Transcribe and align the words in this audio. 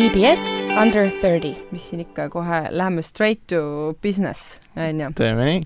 EBS 0.00 0.62
Under 0.82 1.10
thirty. 1.10 1.50
mis 1.70 1.90
siin 1.90 2.00
ikka 2.00 2.30
kohe, 2.32 2.60
läheme 2.72 3.02
straight 3.04 3.42
to 3.46 3.58
business, 4.02 4.60
on 4.76 5.00
ju. 5.00 5.10
teeme 5.16 5.44
nii. 5.44 5.58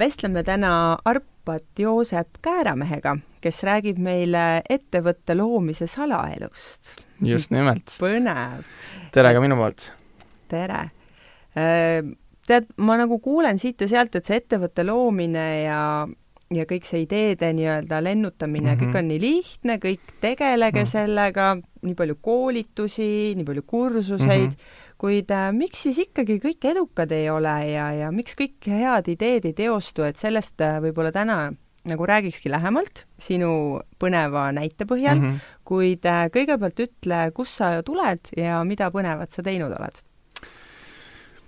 vestleme 0.00 0.42
täna 0.42 0.70
Arpat 1.04 1.66
Joosep 1.78 2.38
Kääramehega, 2.42 3.18
kes 3.44 3.60
räägib 3.68 4.00
meile 4.00 4.62
ettevõtte 4.70 5.36
loomise 5.36 5.86
salaelust. 5.86 6.94
just 7.20 7.52
nimelt. 7.52 7.98
põnev. 8.00 8.64
tere 9.12 9.34
ka 9.36 9.44
minu 9.44 9.60
poolt. 9.60 9.90
tere. 10.48 10.80
tead, 12.48 12.72
ma 12.78 12.96
nagu 12.96 13.20
kuulen 13.20 13.60
siit 13.60 13.84
ja 13.84 13.90
sealt, 13.92 14.16
et 14.16 14.24
see 14.24 14.40
ettevõtte 14.40 14.88
loomine 14.88 15.46
ja 15.66 15.82
ja 16.54 16.64
kõik 16.68 16.86
see 16.88 17.02
ideede 17.04 17.50
nii-öelda 17.56 18.00
lennutamine 18.04 18.72
mm, 18.72 18.74
-hmm. 18.74 18.88
kõik 18.88 18.98
on 19.00 19.08
nii 19.10 19.20
lihtne, 19.20 19.76
kõik 19.82 20.14
tegelege 20.20 20.80
mm 20.80 20.84
-hmm. 20.84 20.90
sellega, 20.90 21.48
nii 21.82 21.94
palju 21.94 22.16
koolitusi, 22.20 23.34
nii 23.36 23.44
palju 23.44 23.62
kursuseid 23.62 24.48
mm, 24.48 24.56
-hmm. 24.56 24.96
kuid 24.98 25.30
äh, 25.30 25.52
miks 25.52 25.82
siis 25.82 25.98
ikkagi 25.98 26.38
kõik 26.44 26.64
edukad 26.70 27.12
ei 27.12 27.30
ole 27.30 27.56
ja, 27.70 27.92
ja 27.92 28.10
miks 28.12 28.34
kõik 28.34 28.64
head 28.66 29.08
ideed 29.08 29.44
ei 29.44 29.52
teostu, 29.52 30.02
et 30.02 30.16
sellest 30.16 30.60
äh, 30.60 30.80
võib-olla 30.80 31.12
täna 31.12 31.52
nagu 31.88 32.06
räägikski 32.06 32.50
lähemalt 32.50 33.06
sinu 33.18 33.80
põneva 34.00 34.52
näite 34.52 34.84
põhjal 34.84 35.18
mm, 35.18 35.24
-hmm. 35.24 35.38
kuid 35.64 36.04
äh, 36.04 36.26
kõigepealt 36.32 36.80
ütle, 36.80 37.30
kust 37.34 37.60
sa 37.60 37.82
tuled 37.82 38.20
ja 38.36 38.64
mida 38.64 38.90
põnevat 38.90 39.30
sa 39.30 39.42
teinud 39.42 39.72
oled? 39.72 40.00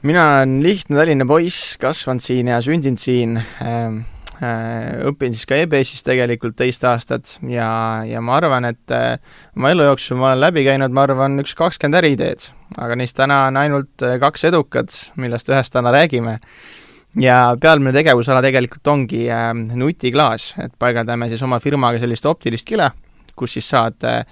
mina 0.03 0.37
olen 0.37 0.63
lihtne 0.63 0.97
Tallinna 0.97 1.27
poiss, 1.27 1.77
kasvanud 1.77 2.21
siin 2.21 2.49
ja 2.49 2.61
sündinud 2.61 2.99
siin 2.99 3.41
ähm 3.61 4.05
Äh, 4.05 4.20
õpin 4.41 5.35
siis 5.37 5.45
ka 5.49 5.59
EBS-is 5.61 6.05
tegelikult 6.07 6.57
teist 6.57 6.85
aastat 6.89 7.35
ja, 7.45 7.69
ja 8.09 8.23
ma 8.25 8.39
arvan, 8.39 8.65
et 8.71 8.95
äh, 8.95 9.19
oma 9.57 9.73
elu 9.75 9.91
jooksul 9.91 10.17
ma 10.21 10.31
olen 10.31 10.41
läbi 10.47 10.65
käinud, 10.65 10.95
ma 10.97 11.05
arvan, 11.05 11.37
üks 11.43 11.53
kakskümmend 11.59 12.01
äriideed, 12.01 12.47
aga 12.81 12.97
neist 12.97 13.19
täna 13.19 13.43
on 13.51 13.61
ainult 13.61 14.07
äh, 14.07 14.17
kaks 14.23 14.47
edukat, 14.49 14.97
millest 15.21 15.53
ühest 15.53 15.75
täna 15.77 15.93
räägime. 15.93 16.39
ja 17.21 17.57
pealmine 17.61 17.93
tegevusala 17.93 18.41
tegelikult 18.43 18.87
ongi 18.89 19.27
äh, 19.29 19.53
nutiklaas, 19.77 20.55
et 20.65 20.73
paigaldame 20.79 21.29
siis 21.29 21.43
oma 21.43 21.61
firmaga 21.61 22.01
sellist 22.01 22.27
optilist 22.27 22.67
kile, 22.67 22.91
kus 23.37 23.59
siis 23.59 23.69
saad 23.69 24.09
äh, 24.09 24.25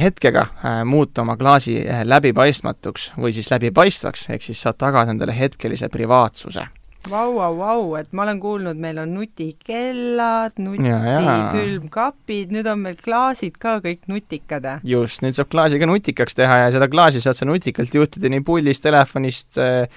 hetkega 0.00 0.46
äh, 0.64 0.82
muuta 0.84 1.20
oma 1.20 1.36
klaasi 1.36 1.82
läbipaistmatuks 2.04 3.12
või 3.20 3.36
siis 3.36 3.52
läbipaistvaks, 3.52 4.30
ehk 4.32 4.48
siis 4.48 4.62
saad 4.64 4.80
tagada 4.80 5.12
endale 5.12 5.36
hetkelise 5.36 5.92
privaatsuse 5.92 6.70
Vau, 7.08 7.32
vau, 7.32 7.54
vau, 7.56 7.84
et 7.96 8.10
ma 8.12 8.26
olen 8.26 8.40
kuulnud, 8.42 8.76
meil 8.80 8.98
on 9.00 9.14
nutikellad, 9.16 10.58
nutikülmkapid, 10.60 12.50
nüüd 12.52 12.66
on 12.68 12.82
meil 12.82 12.98
klaasid 13.00 13.56
ka 13.60 13.78
kõik 13.80 14.04
nutikad. 14.10 14.68
just, 14.84 15.22
nüüd 15.24 15.38
saab 15.38 15.48
klaasi 15.52 15.80
ka 15.80 15.88
nutikaks 15.88 16.36
teha 16.36 16.58
ja 16.66 16.72
seda 16.74 16.90
klaasi 16.92 17.22
saad 17.24 17.38
sa 17.38 17.48
nutikalt 17.48 17.94
juhtida 17.96 18.28
nii 18.28 18.44
puldist, 18.44 18.84
telefonist, 18.84 19.56
äh, 19.56 19.88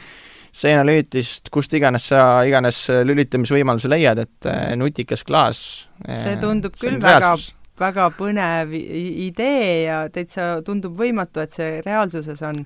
seenelülitist, 0.56 1.52
kust 1.52 1.76
iganes 1.76 2.08
sa 2.14 2.46
iganes 2.48 2.86
lülitamisvõimaluse 3.10 3.92
leiad, 3.92 4.24
et 4.24 4.48
äh, 4.48 4.72
nutikas 4.80 5.28
klaas. 5.28 5.90
see 6.08 6.38
tundub 6.40 6.80
küll 6.80 7.02
väga 7.04 7.36
väga 7.80 8.10
põnev 8.14 8.74
idee 8.74 9.86
ja 9.88 10.02
täitsa 10.14 10.62
tundub 10.66 10.98
võimatu, 10.98 11.42
et 11.44 11.56
see 11.56 11.80
reaalsuses 11.86 12.42
on. 12.46 12.66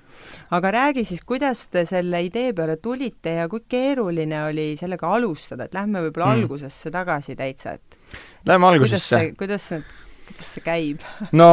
aga 0.51 0.71
räägi 0.71 1.05
siis, 1.07 1.23
kuidas 1.23 1.67
te 1.71 1.85
selle 1.87 2.21
idee 2.25 2.53
peale 2.53 2.77
tulite 2.77 3.37
ja 3.39 3.47
kui 3.49 3.63
keeruline 3.69 4.43
oli 4.49 4.73
sellega 4.79 5.13
alustada, 5.15 5.67
et 5.67 5.77
lähme 5.77 6.03
võib-olla 6.07 6.33
mm. 6.33 6.43
algusesse 6.43 6.91
tagasi 6.91 7.35
täitsa, 7.35 7.77
et 7.77 7.97
Lähme 8.45 8.67
algusesse. 8.67 9.33
kuidas 9.37 9.67
see, 9.67 9.81
kuidas 10.27 10.53
see 10.53 10.63
käib? 10.63 11.03
no 11.31 11.49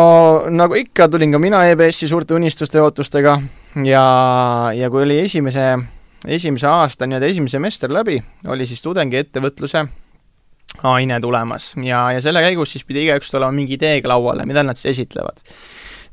nagu 0.51 0.79
ikka, 0.79 1.09
tulin 1.09 1.35
ka 1.35 1.43
mina 1.43 1.65
EBS-i 1.71 2.11
suurte 2.11 2.35
unistuste 2.35 2.79
ja 2.79 2.87
ootustega 2.87 3.39
ja, 3.87 4.07
ja 4.75 4.91
kui 4.91 5.07
oli 5.07 5.21
esimese, 5.23 5.75
esimese 6.27 6.71
aasta 6.71 7.07
nii-öelda 7.07 7.31
esimene 7.31 7.55
semester 7.55 7.93
läbi, 7.95 8.19
oli 8.51 8.67
siis 8.67 8.83
tudengiettevõtluse 8.83 9.87
aine 10.83 11.21
tulemas. 11.21 11.73
Ja, 11.83 12.09
ja 12.15 12.21
selle 12.25 12.43
käigus 12.45 12.75
siis 12.75 12.85
pidi 12.87 13.07
igaüks 13.07 13.31
tulema 13.33 13.55
mingi 13.55 13.79
ideega 13.79 14.11
lauale, 14.15 14.47
mida 14.49 14.65
nad 14.67 14.79
siis 14.81 14.99
esitlevad. 14.99 15.43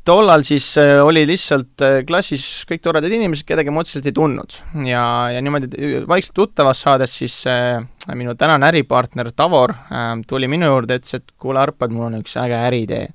tollal 0.06 0.42
siis 0.42 0.66
äh, 0.82 0.98
oli 1.06 1.22
lihtsalt 1.30 1.82
äh, 1.86 2.00
klassis 2.08 2.64
kõik 2.70 2.82
toredad 2.82 3.12
inimesed, 3.14 3.46
kedagi 3.46 3.70
ma 3.70 3.84
otseselt 3.84 4.08
ei 4.10 4.16
tundnud. 4.18 4.58
Ja, 4.88 5.04
ja 5.30 5.42
niimoodi 5.46 5.70
äh, 5.78 6.08
vaikselt 6.10 6.36
tuttavaks 6.40 6.82
saades 6.88 7.14
siis 7.18 7.36
äh, 7.50 7.78
minu 8.16 8.34
tänane 8.36 8.66
äripartner 8.72 9.32
Tavor 9.32 9.76
äh, 9.76 10.16
tuli 10.28 10.50
minu 10.50 10.72
juurde, 10.72 10.98
ütles, 10.98 11.22
et 11.22 11.34
kuule, 11.38 11.62
Arpad, 11.62 11.94
mul 11.94 12.10
on 12.10 12.20
üks 12.24 12.38
äge 12.42 12.58
äriidee. 12.58 13.08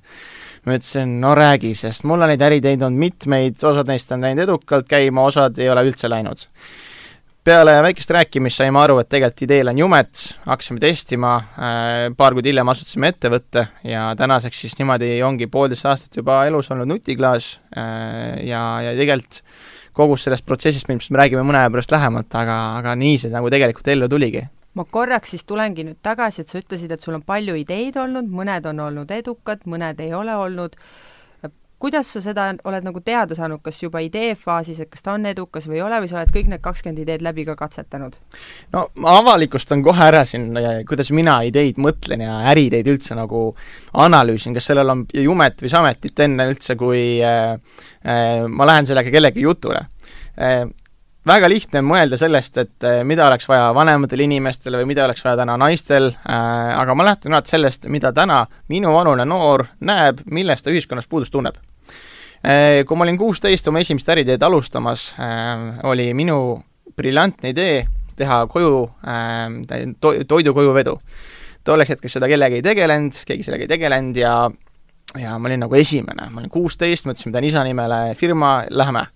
Ma 0.67 0.75
ütlesin, 0.75 1.19
no 1.23 1.35
räägi, 1.35 1.73
sest 1.79 2.03
mul 2.07 2.23
on 2.23 2.31
neid 2.31 2.43
äriideid 2.43 2.81
olnud 2.83 2.99
mitmeid, 2.99 3.59
osad 3.63 3.87
neist 3.87 4.11
on 4.11 4.23
läinud 4.23 4.43
edukalt 4.43 4.87
käima, 4.87 5.23
osad 5.27 5.59
ei 5.59 5.69
ole 5.71 5.85
üldse 5.87 6.11
läinud 6.11 6.47
peale 7.47 7.77
väikest 7.79 8.11
rääkimist 8.11 8.59
saime 8.59 8.79
aru, 8.81 8.97
et 8.99 9.07
tegelikult 9.07 9.45
ideel 9.45 9.71
on 9.71 9.77
jumet, 9.79 10.23
hakkasime 10.49 10.81
testima, 10.83 11.37
äh, 11.55 12.07
paar 12.19 12.35
kuud 12.35 12.47
hiljem 12.49 12.67
asutasime 12.73 13.13
ettevõtte 13.13 13.63
ja 13.87 14.09
tänaseks 14.19 14.65
siis 14.65 14.75
niimoodi 14.79 15.13
ongi 15.23 15.47
poolteist 15.51 15.87
aastat 15.87 16.19
juba 16.19 16.41
elus 16.49 16.67
olnud 16.75 16.89
nutiklaas 16.91 17.53
äh, 17.71 18.43
ja, 18.49 18.63
ja 18.83 18.91
tegelikult 18.99 19.39
kogu 19.95 20.17
sellest 20.19 20.45
protsessist, 20.45 20.91
me 20.91 21.21
räägime 21.21 21.45
mõne 21.47 21.63
aja 21.63 21.71
pärast 21.73 21.95
lähemalt, 21.95 22.29
aga, 22.35 22.57
aga 22.81 22.97
nii 22.99 23.15
see 23.23 23.31
nagu 23.33 23.49
tegelikult 23.53 23.87
ellu 23.95 24.11
tuligi. 24.11 24.43
Ma 24.77 24.83
korraks 24.85 25.31
siis 25.33 25.47
tulengi 25.47 25.87
nüüd 25.87 26.03
tagasi, 26.05 26.43
et 26.43 26.51
sa 26.51 26.59
ütlesid, 26.59 26.91
et 26.93 27.01
sul 27.01 27.15
on 27.17 27.23
palju 27.25 27.55
ideid 27.57 27.95
olnud, 27.97 28.27
mõned 28.29 28.67
on 28.69 28.83
olnud 28.89 29.13
edukad, 29.15 29.63
mõned 29.65 30.03
ei 30.03 30.11
ole 30.13 30.35
olnud 30.37 30.75
kuidas 31.79 32.09
sa 32.09 32.21
seda 32.25 32.47
oled 32.67 32.85
nagu 32.85 33.01
teada 33.05 33.35
saanud, 33.37 33.61
kas 33.65 33.77
juba 33.83 34.01
ideefaasis, 34.05 34.79
et 34.83 34.89
kas 34.93 35.03
ta 35.05 35.13
on 35.13 35.27
edukas 35.29 35.67
või 35.69 35.77
ei 35.79 35.83
ole, 35.85 35.99
või 36.01 36.09
sa 36.09 36.19
oled 36.21 36.33
kõik 36.33 36.49
need 36.51 36.63
kakskümmend 36.63 37.03
ideed 37.03 37.25
läbi 37.25 37.45
ka 37.47 37.57
katsetanud? 37.59 38.17
no 38.73 38.87
ma 39.03 39.17
avalikustan 39.21 39.83
kohe 39.85 40.07
ära 40.09 40.23
siin, 40.25 40.49
kuidas 40.89 41.11
mina 41.15 41.39
ideid 41.47 41.77
mõtlen 41.81 42.25
ja 42.25 42.39
äriideid 42.53 42.89
üldse 42.93 43.17
nagu 43.17 43.43
analüüsin, 43.93 44.57
kas 44.57 44.71
sellel 44.71 44.95
on 44.95 45.05
jumet 45.13 45.61
või 45.61 45.73
sametit 45.73 46.25
enne 46.25 46.49
üldse, 46.49 46.77
kui 46.79 47.21
äh, 47.21 47.53
äh, 48.01 48.43
ma 48.49 48.69
lähen 48.69 48.89
sellega 48.89 49.13
kellegi 49.13 49.45
jutule 49.45 49.85
äh, 50.35 50.65
väga 51.27 51.49
lihtne 51.49 51.83
on 51.83 51.89
mõelda 51.91 52.19
sellest, 52.19 52.57
et 52.57 52.87
äh, 52.87 53.01
mida 53.07 53.27
oleks 53.27 53.47
vaja 53.49 53.69
vanematele 53.75 54.27
inimestele 54.27 54.81
või 54.81 54.93
mida 54.93 55.05
oleks 55.05 55.23
vaja 55.25 55.41
täna 55.43 55.57
naistel 55.59 56.11
äh,, 56.13 56.73
aga 56.79 56.95
ma 56.95 57.07
lähtun 57.11 57.33
alati 57.35 57.55
sellest, 57.55 57.89
mida 57.91 58.13
täna 58.15 58.45
minuvanune 58.69 59.25
noor 59.25 59.67
näeb, 59.79 60.23
millest 60.31 60.65
ta 60.65 60.73
ühiskonnas 60.73 61.09
puudust 61.09 61.35
tunneb 61.35 61.59
Äh, 62.45 62.85
kui 62.85 62.97
ma 62.97 63.03
olin 63.03 63.17
kuusteist 63.17 63.65
oma 63.67 63.81
esimest 63.81 64.09
äriteed 64.13 64.43
alustamas, 64.45 65.09
äh, 65.19 65.79
oli 65.89 66.11
minu 66.13 66.59
briljantne 66.97 67.49
idee 67.49 67.81
teha 68.17 68.43
koju 68.49 68.85
to-, 70.01 70.13
toidu 70.27 70.53
kojuvedu. 70.53 70.95
tolleks 71.63 71.89
hetkeks 71.89 72.13
seda 72.15 72.29
kellegi 72.31 72.61
ei 72.61 72.63
tegelenud, 72.63 73.17
keegi 73.27 73.43
sellega 73.43 73.65
ei 73.65 73.71
tegelenud 73.73 74.17
ja 74.17 74.35
ja 75.19 75.37
ma 75.39 75.49
olin 75.49 75.59
nagu 75.65 75.75
esimene, 75.75 76.29
ma 76.29 76.39
olin 76.39 76.49
kuusteist, 76.49 77.05
mõtlesin, 77.05 77.31
ma 77.31 77.37
teen 77.37 77.49
isa 77.49 77.63
nimele 77.63 77.99
firma, 78.15 78.51
lähme. 78.69 79.07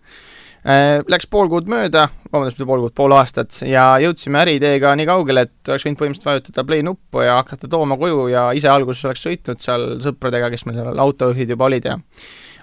Läks 0.62 1.26
pool 1.26 1.48
kuud 1.50 1.70
mööda, 1.72 2.04
vabandust, 2.30 2.60
mitte 2.60 2.68
pool 2.70 2.84
kuud, 2.84 2.94
pool 2.94 3.16
aastat, 3.18 3.56
ja 3.66 3.96
jõudsime 4.04 4.44
äriideega 4.44 4.92
nii 5.00 5.08
kaugele, 5.10 5.48
et 5.48 5.72
oleks 5.72 5.88
võinud 5.88 5.98
põhimõtteliselt 5.98 6.30
vajutada 6.30 6.66
play 6.70 6.86
nuppu 6.86 7.24
ja 7.26 7.40
hakata 7.40 7.70
tooma 7.72 7.98
koju 7.98 8.28
ja 8.30 8.44
ise 8.54 8.70
alguses 8.70 9.08
oleks 9.10 9.26
sõitnud 9.26 9.64
seal 9.64 9.88
sõpradega, 10.06 10.52
kes 10.54 10.68
meil 10.68 10.78
seal 10.78 11.02
autojuhid 11.02 11.56
juba 11.56 11.66
olid 11.66 11.90
ja 11.90 11.98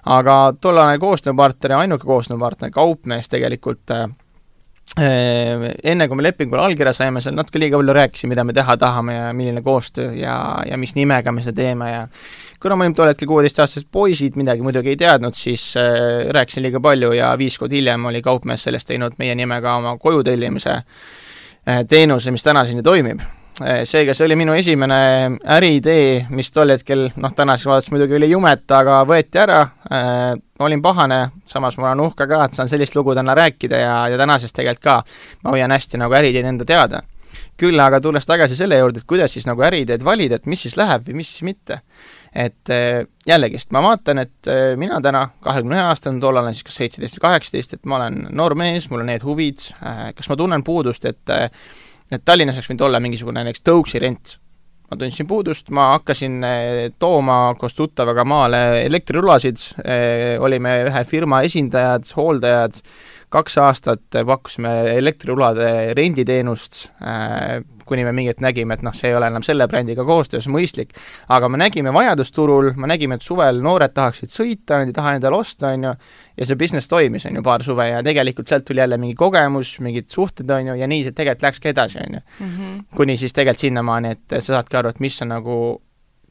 aga 0.09 0.37
tollane 0.61 0.99
koostööpartner 1.03 1.75
ja 1.75 1.83
ainuke 1.85 2.07
koostööpartner, 2.07 2.71
kaupmees 2.75 3.29
tegelikult 3.33 3.91
äh, 3.95 4.07
enne 4.97 6.07
kui 6.09 6.17
me 6.17 6.25
lepingule 6.25 6.63
allkirja 6.65 6.95
saime, 6.97 7.21
seal 7.21 7.37
natuke 7.37 7.61
liiga 7.61 7.79
palju 7.79 7.95
rääkisime, 7.97 8.33
mida 8.33 8.45
me 8.47 8.55
teha 8.57 8.77
tahame 8.81 9.15
ja 9.15 9.31
milline 9.37 9.63
koostöö 9.63 10.15
ja, 10.17 10.37
ja 10.67 10.79
mis 10.81 10.95
nimega 10.97 11.33
me 11.33 11.45
seda 11.45 11.61
teeme 11.61 11.91
ja 11.91 12.03
kuna 12.63 12.77
me 12.77 12.87
olime 12.87 12.97
tol 12.97 13.11
hetkel 13.11 13.29
kuueteistaastased 13.29 13.89
poisid, 13.93 14.39
midagi 14.41 14.65
muidugi 14.65 14.95
ei 14.95 15.01
teadnud, 15.01 15.37
siis 15.37 15.71
äh, 15.77 16.29
rääkisin 16.35 16.65
liiga 16.65 16.81
palju 16.81 17.13
ja 17.17 17.33
viis 17.39 17.59
kuud 17.61 17.75
hiljem 17.75 18.09
oli 18.11 18.23
kaupmees 18.25 18.65
sellest 18.69 18.89
teinud 18.89 19.19
meie 19.19 19.35
nimega 19.39 19.77
oma 19.79 19.97
koju 20.01 20.25
tellimise 20.27 20.79
äh, 20.79 21.83
teenuse, 21.89 22.33
mis 22.35 22.47
tänaseni 22.47 22.83
toimib 22.83 23.23
seega 23.59 24.15
see 24.15 24.27
oli 24.27 24.37
minu 24.39 24.55
esimene 24.55 24.99
äriidee, 25.57 26.27
mis 26.35 26.51
tol 26.55 26.71
hetkel, 26.75 27.09
noh, 27.19 27.33
tänaseks 27.35 27.67
vaadates 27.67 27.91
muidugi 27.95 28.17
oli 28.19 28.31
jumet, 28.31 28.65
aga 28.75 29.01
võeti 29.09 29.41
ära 29.43 29.61
äh,, 29.91 30.33
olin 30.63 30.83
pahane, 30.83 31.21
samas 31.47 31.79
ma 31.79 31.91
olen 31.91 32.05
uhke 32.07 32.27
ka, 32.31 32.43
et 32.47 32.59
saan 32.59 32.71
sellist 32.71 32.97
lugu 32.99 33.15
täna 33.19 33.35
rääkida 33.39 33.81
ja, 33.83 33.95
ja 34.13 34.19
tänasest 34.21 34.57
tegelikult 34.57 34.85
ka 34.85 34.97
ma 35.45 35.55
hoian 35.55 35.75
hästi 35.75 36.01
nagu 36.01 36.15
äriideid 36.19 36.47
enda 36.47 36.67
teada. 36.69 37.03
küll 37.59 37.81
aga 37.83 37.99
tulles 38.01 38.27
tagasi 38.27 38.57
selle 38.57 38.79
juurde, 38.79 39.03
et 39.03 39.07
kuidas 39.07 39.33
siis 39.35 39.47
nagu 39.47 39.63
äriideed 39.67 40.05
valida, 40.05 40.39
et 40.39 40.47
mis 40.47 40.63
siis 40.63 40.77
läheb 40.79 41.09
või 41.09 41.19
mis 41.21 41.33
siis 41.33 41.43
mitte. 41.43 41.81
et 42.35 42.71
äh, 42.71 43.07
jällegist, 43.27 43.73
ma 43.73 43.83
vaatan, 43.83 44.19
et 44.19 44.47
äh, 44.47 44.77
mina 44.77 45.01
täna, 45.01 45.29
kahekümne 45.43 45.75
ühe 45.75 45.83
aastane, 45.83 46.21
tollal 46.21 46.45
olen 46.45 46.55
siis 46.55 46.65
kas 46.65 46.77
seitseteist 46.77 47.17
või 47.17 47.27
kaheksateist, 47.27 47.73
et 47.75 47.87
ma 47.87 47.97
olen 47.97 48.27
noor 48.31 48.55
mees, 48.55 48.91
mul 48.91 49.01
on 49.01 49.11
need 49.11 49.25
huvid 49.25 49.65
äh,, 49.83 50.13
kas 50.15 50.29
ma 50.29 50.37
tunnen 50.37 50.63
puudust, 50.65 51.05
et 51.09 51.35
äh, 51.35 51.49
et 52.13 52.25
Tallinnas 52.25 52.59
oleks 52.59 52.71
võinud 52.71 52.87
olla 52.89 53.01
mingisugune 53.05 53.45
näiteks 53.45 53.65
tõuksi 53.67 54.03
rent. 54.03 54.39
ma 54.89 54.97
tundsin 54.97 55.27
puudust, 55.29 55.67
ma 55.69 55.91
hakkasin 55.99 56.45
eh, 56.49 56.91
tooma 56.99 57.55
koos 57.61 57.75
tuttavaga 57.77 58.25
maale 58.25 58.87
elektrirulasid, 58.87 59.59
eh, 59.85 60.41
olime 60.41 60.79
ühe 60.89 61.03
firma 61.05 61.43
esindajad, 61.45 62.09
hooldajad, 62.17 62.81
kaks 63.33 63.59
aastat 63.63 64.21
pakkusime 64.27 64.71
elektrirulade 64.97 65.95
renditeenust, 65.97 66.89
eh, 67.01 67.61
kuni 67.89 68.05
me 68.05 68.13
mingit 68.13 68.43
nägime, 68.45 68.77
et 68.77 68.83
noh, 68.85 68.93
see 68.93 69.09
ei 69.09 69.17
ole 69.17 69.31
enam 69.31 69.45
selle 69.45 69.65
brändiga 69.69 70.05
koostöös 70.05 70.49
mõistlik, 70.53 70.93
aga 71.33 71.49
me 71.49 71.61
nägime 71.61 71.93
vajadust 71.95 72.35
turul, 72.37 72.73
me 72.77 72.91
nägime, 72.91 73.17
et 73.17 73.25
suvel 73.25 73.63
noored 73.65 73.95
tahaksid 73.97 74.33
sõita, 74.33 74.83
nad 74.83 74.91
ei 74.91 74.97
taha 74.97 75.15
endale 75.17 75.41
osta, 75.41 75.73
on 75.73 75.89
ju, 75.89 75.95
ja 76.37 76.49
see 76.49 76.61
business 76.61 76.91
toimis, 76.91 77.25
on 77.31 77.41
ju, 77.41 77.45
paar 77.47 77.65
suve 77.65 77.89
ja 77.89 78.03
tegelikult 78.05 78.53
sealt 78.53 78.69
tuli 78.69 78.85
jälle 78.85 79.01
mingi 79.01 79.17
kogemus, 79.19 79.79
mingid 79.85 80.13
suhted, 80.13 80.51
on 80.53 80.73
ju, 80.73 80.79
ja 80.83 80.89
nii 80.91 81.09
see 81.09 81.17
tegelikult 81.17 81.49
läkski 81.49 81.73
edasi, 81.73 82.05
on 82.05 82.21
ju. 82.21 82.25
Mhm. 82.45 82.79
kuni 82.97 83.17
siis 83.17 83.33
tegelikult 83.33 83.69
sinnamaani, 83.69 84.17
et 84.17 84.39
sa 84.39 84.59
saadki 84.59 84.77
aru, 84.77 84.93
et 84.93 85.01
mis 85.01 85.23
on 85.25 85.33
nagu 85.33 85.59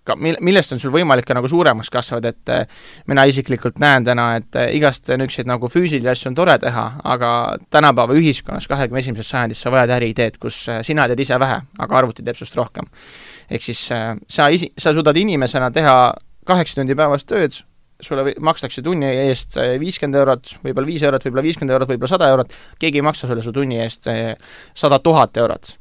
ka, 0.08 0.16
mil-, 0.20 0.40
millest 0.46 0.74
on 0.74 0.82
sul 0.82 0.94
võimalik 0.94 1.28
ka 1.28 1.36
nagu 1.38 1.50
suuremaks 1.52 1.92
kasvada, 1.94 2.32
et 2.34 2.54
eh, 2.54 2.82
mina 3.12 3.26
isiklikult 3.30 3.80
näen 3.84 4.08
täna, 4.08 4.30
et 4.40 4.60
eh, 4.60 4.74
igast 4.78 5.10
niisuguseid 5.12 5.50
nagu 5.50 5.70
füüsilisi 5.72 6.10
asju 6.12 6.32
on 6.32 6.38
tore 6.40 6.58
teha, 6.64 6.86
aga 7.16 7.32
tänapäeva 7.74 8.18
ühiskonnas, 8.18 8.70
kahekümne 8.72 9.04
esimeses 9.04 9.32
sajandis 9.34 9.64
sa 9.64 9.74
vajad 9.74 9.96
äriideed, 10.00 10.40
kus 10.42 10.64
eh, 10.72 10.82
sina 10.88 11.08
teed 11.10 11.24
ise 11.24 11.40
vähe, 11.42 11.62
aga 11.86 12.00
arvuti 12.02 12.26
teeb 12.26 12.40
sinust 12.40 12.58
rohkem. 12.60 12.90
ehk 13.48 13.64
siis 13.64 13.80
sa 13.88 14.50
isi-, 14.52 14.74
sa 14.78 14.94
suudad 14.94 15.16
inimesena 15.18 15.72
teha 15.72 15.98
kaheksa 16.48 16.82
tundi 16.82 16.96
päevas 16.96 17.26
tööd, 17.28 17.56
sulle 18.04 18.34
makstakse 18.44 18.84
tunni 18.86 19.08
eest 19.08 19.58
viiskümmend 19.82 20.20
eurot, 20.20 20.58
võib-olla 20.64 20.88
viis 20.88 21.04
eurot, 21.04 21.24
võib-olla 21.26 21.44
viiskümmend 21.48 21.74
eurot, 21.74 21.90
võib-olla 21.90 22.12
sada 22.12 22.30
eurot, 22.30 22.54
keegi 22.80 23.02
ei 23.02 23.06
maksa 23.08 23.28
sulle 23.28 23.42
su 23.42 23.56
tunni 23.56 23.80
eest 23.82 24.06
sada 24.78 25.00
tuhat 25.02 25.40
eurot 25.42 25.74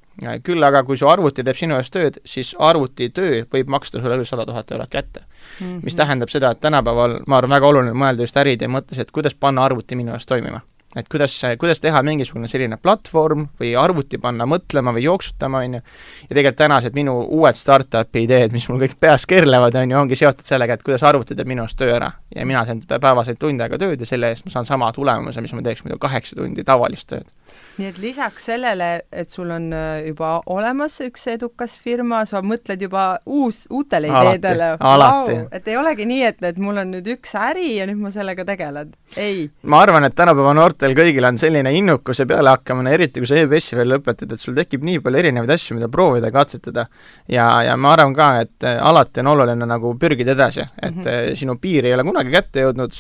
küll 0.44 0.64
aga 0.64 0.82
kui 0.86 0.96
su 0.96 1.08
arvuti 1.08 1.44
teeb 1.44 1.58
sinu 1.58 1.76
eest 1.76 1.92
tööd, 1.92 2.20
siis 2.24 2.54
arvutitöö 2.58 3.42
võib 3.52 3.72
maksta 3.72 4.00
sulle 4.00 4.16
küll 4.20 4.28
sada 4.28 4.46
tuhat 4.48 4.70
eurot 4.72 4.92
kätte 4.92 5.20
mm. 5.20 5.66
-hmm. 5.66 5.82
mis 5.84 5.96
tähendab 5.96 6.32
seda, 6.32 6.50
et 6.50 6.60
tänapäeval 6.60 7.20
ma 7.26 7.36
arvan, 7.36 7.50
väga 7.50 7.66
oluline 7.66 7.92
mõelda 7.92 8.24
just 8.24 8.36
äride 8.36 8.68
mõttes, 8.68 8.98
et 8.98 9.10
kuidas 9.10 9.34
panna 9.34 9.64
arvuti 9.64 9.96
minu 9.96 10.12
eest 10.12 10.28
toimima. 10.28 10.60
et 10.96 11.08
kuidas, 11.12 11.42
kuidas 11.58 11.80
teha 11.80 12.02
mingisugune 12.02 12.48
selline 12.48 12.76
platvorm 12.76 13.48
või 13.60 13.74
arvuti 13.76 14.18
panna 14.18 14.46
mõtlema 14.46 14.94
või 14.96 15.02
jooksutama, 15.02 15.58
on 15.58 15.74
ju, 15.74 15.80
ja 16.22 16.28
tegelikult 16.28 16.56
tänased 16.56 16.94
minu 16.94 17.18
uued 17.20 17.54
startup'i 17.54 18.22
ideed, 18.24 18.52
mis 18.52 18.68
mul 18.68 18.80
kõik 18.80 18.94
peas 19.00 19.26
keerlevad, 19.26 19.74
on 19.74 19.90
ju, 19.90 19.98
ongi 19.98 20.16
seotud 20.16 20.44
sellega, 20.44 20.74
et 20.74 20.82
kuidas 20.82 21.02
arvuti 21.02 21.34
teeb 21.34 21.48
minu 21.48 21.62
eest 21.62 21.76
töö 21.76 21.92
ära. 21.96 22.12
ja 22.36 22.46
mina 22.46 22.64
teen 22.64 22.80
päevaseid 22.88 23.38
tund 23.38 23.60
aega 23.60 23.78
tööd 23.78 24.00
ja 24.00 24.06
selle 24.06 24.28
eest 24.32 24.44
ma 24.44 24.50
saan 24.50 24.64
sama 24.64 24.92
tulemuse, 24.92 25.40
mis 25.40 25.52
ma 25.52 25.62
teeks 25.62 25.84
muidu 25.84 25.98
kaheksa 25.98 26.36
tundi 26.36 26.64
tavalist 26.64 27.08
tööd 27.08 27.28
nii 27.76 27.88
et 27.90 27.98
lisaks 28.00 28.46
sellele, 28.48 28.88
et 29.12 29.32
sul 29.32 29.50
on 29.52 29.68
äh, 29.74 30.06
juba 30.06 30.38
olemas 30.52 30.96
üks 31.04 31.26
edukas 31.28 31.74
firma, 31.80 32.22
sa 32.28 32.40
mõtled 32.44 32.80
juba 32.86 33.04
uus, 33.28 33.64
uutele 33.70 34.08
ideedele. 34.08 34.70
Wow, 34.80 35.28
et 35.52 35.68
ei 35.68 35.76
olegi 35.76 36.06
nii, 36.08 36.22
et, 36.30 36.40
et 36.48 36.60
mul 36.62 36.80
on 36.80 36.94
nüüd 36.96 37.10
üks 37.16 37.34
äri 37.36 37.74
ja 37.76 37.86
nüüd 37.88 38.00
ma 38.00 38.12
sellega 38.14 38.46
tegelen. 38.48 38.94
ei. 39.16 39.46
ma 39.68 39.82
arvan, 39.84 40.06
et 40.08 40.16
tänapäeva 40.16 40.54
noortel 40.56 40.96
kõigil 40.96 41.28
on 41.28 41.40
selline 41.40 41.72
innukuse 41.76 42.26
pealehakkamine, 42.28 42.94
eriti 42.96 43.20
kui 43.22 43.28
sa 43.28 43.38
EBS-i 43.42 43.78
veel 43.78 43.92
lõpetad, 43.96 44.32
et 44.32 44.40
sul 44.40 44.56
tekib 44.56 44.86
nii 44.86 45.02
palju 45.04 45.20
erinevaid 45.20 45.52
asju, 45.56 45.76
mida 45.76 45.90
proovida, 45.92 46.32
katsetada. 46.32 46.86
ja, 47.28 47.46
ja 47.66 47.76
ma 47.76 47.92
arvan 47.92 48.16
ka, 48.16 48.30
et 48.46 48.68
äh, 48.68 48.80
alati 48.80 49.20
on 49.24 49.32
oluline 49.34 49.68
nagu 49.68 49.92
pürgida 50.00 50.32
edasi, 50.32 50.64
et 50.80 50.94
mm 50.94 51.02
-hmm. 51.02 51.36
sinu 51.36 51.58
piir 51.60 51.84
ei 51.84 51.94
ole 51.94 52.04
kunagi 52.08 52.32
kätte 52.32 52.64
jõudnud, 52.64 52.96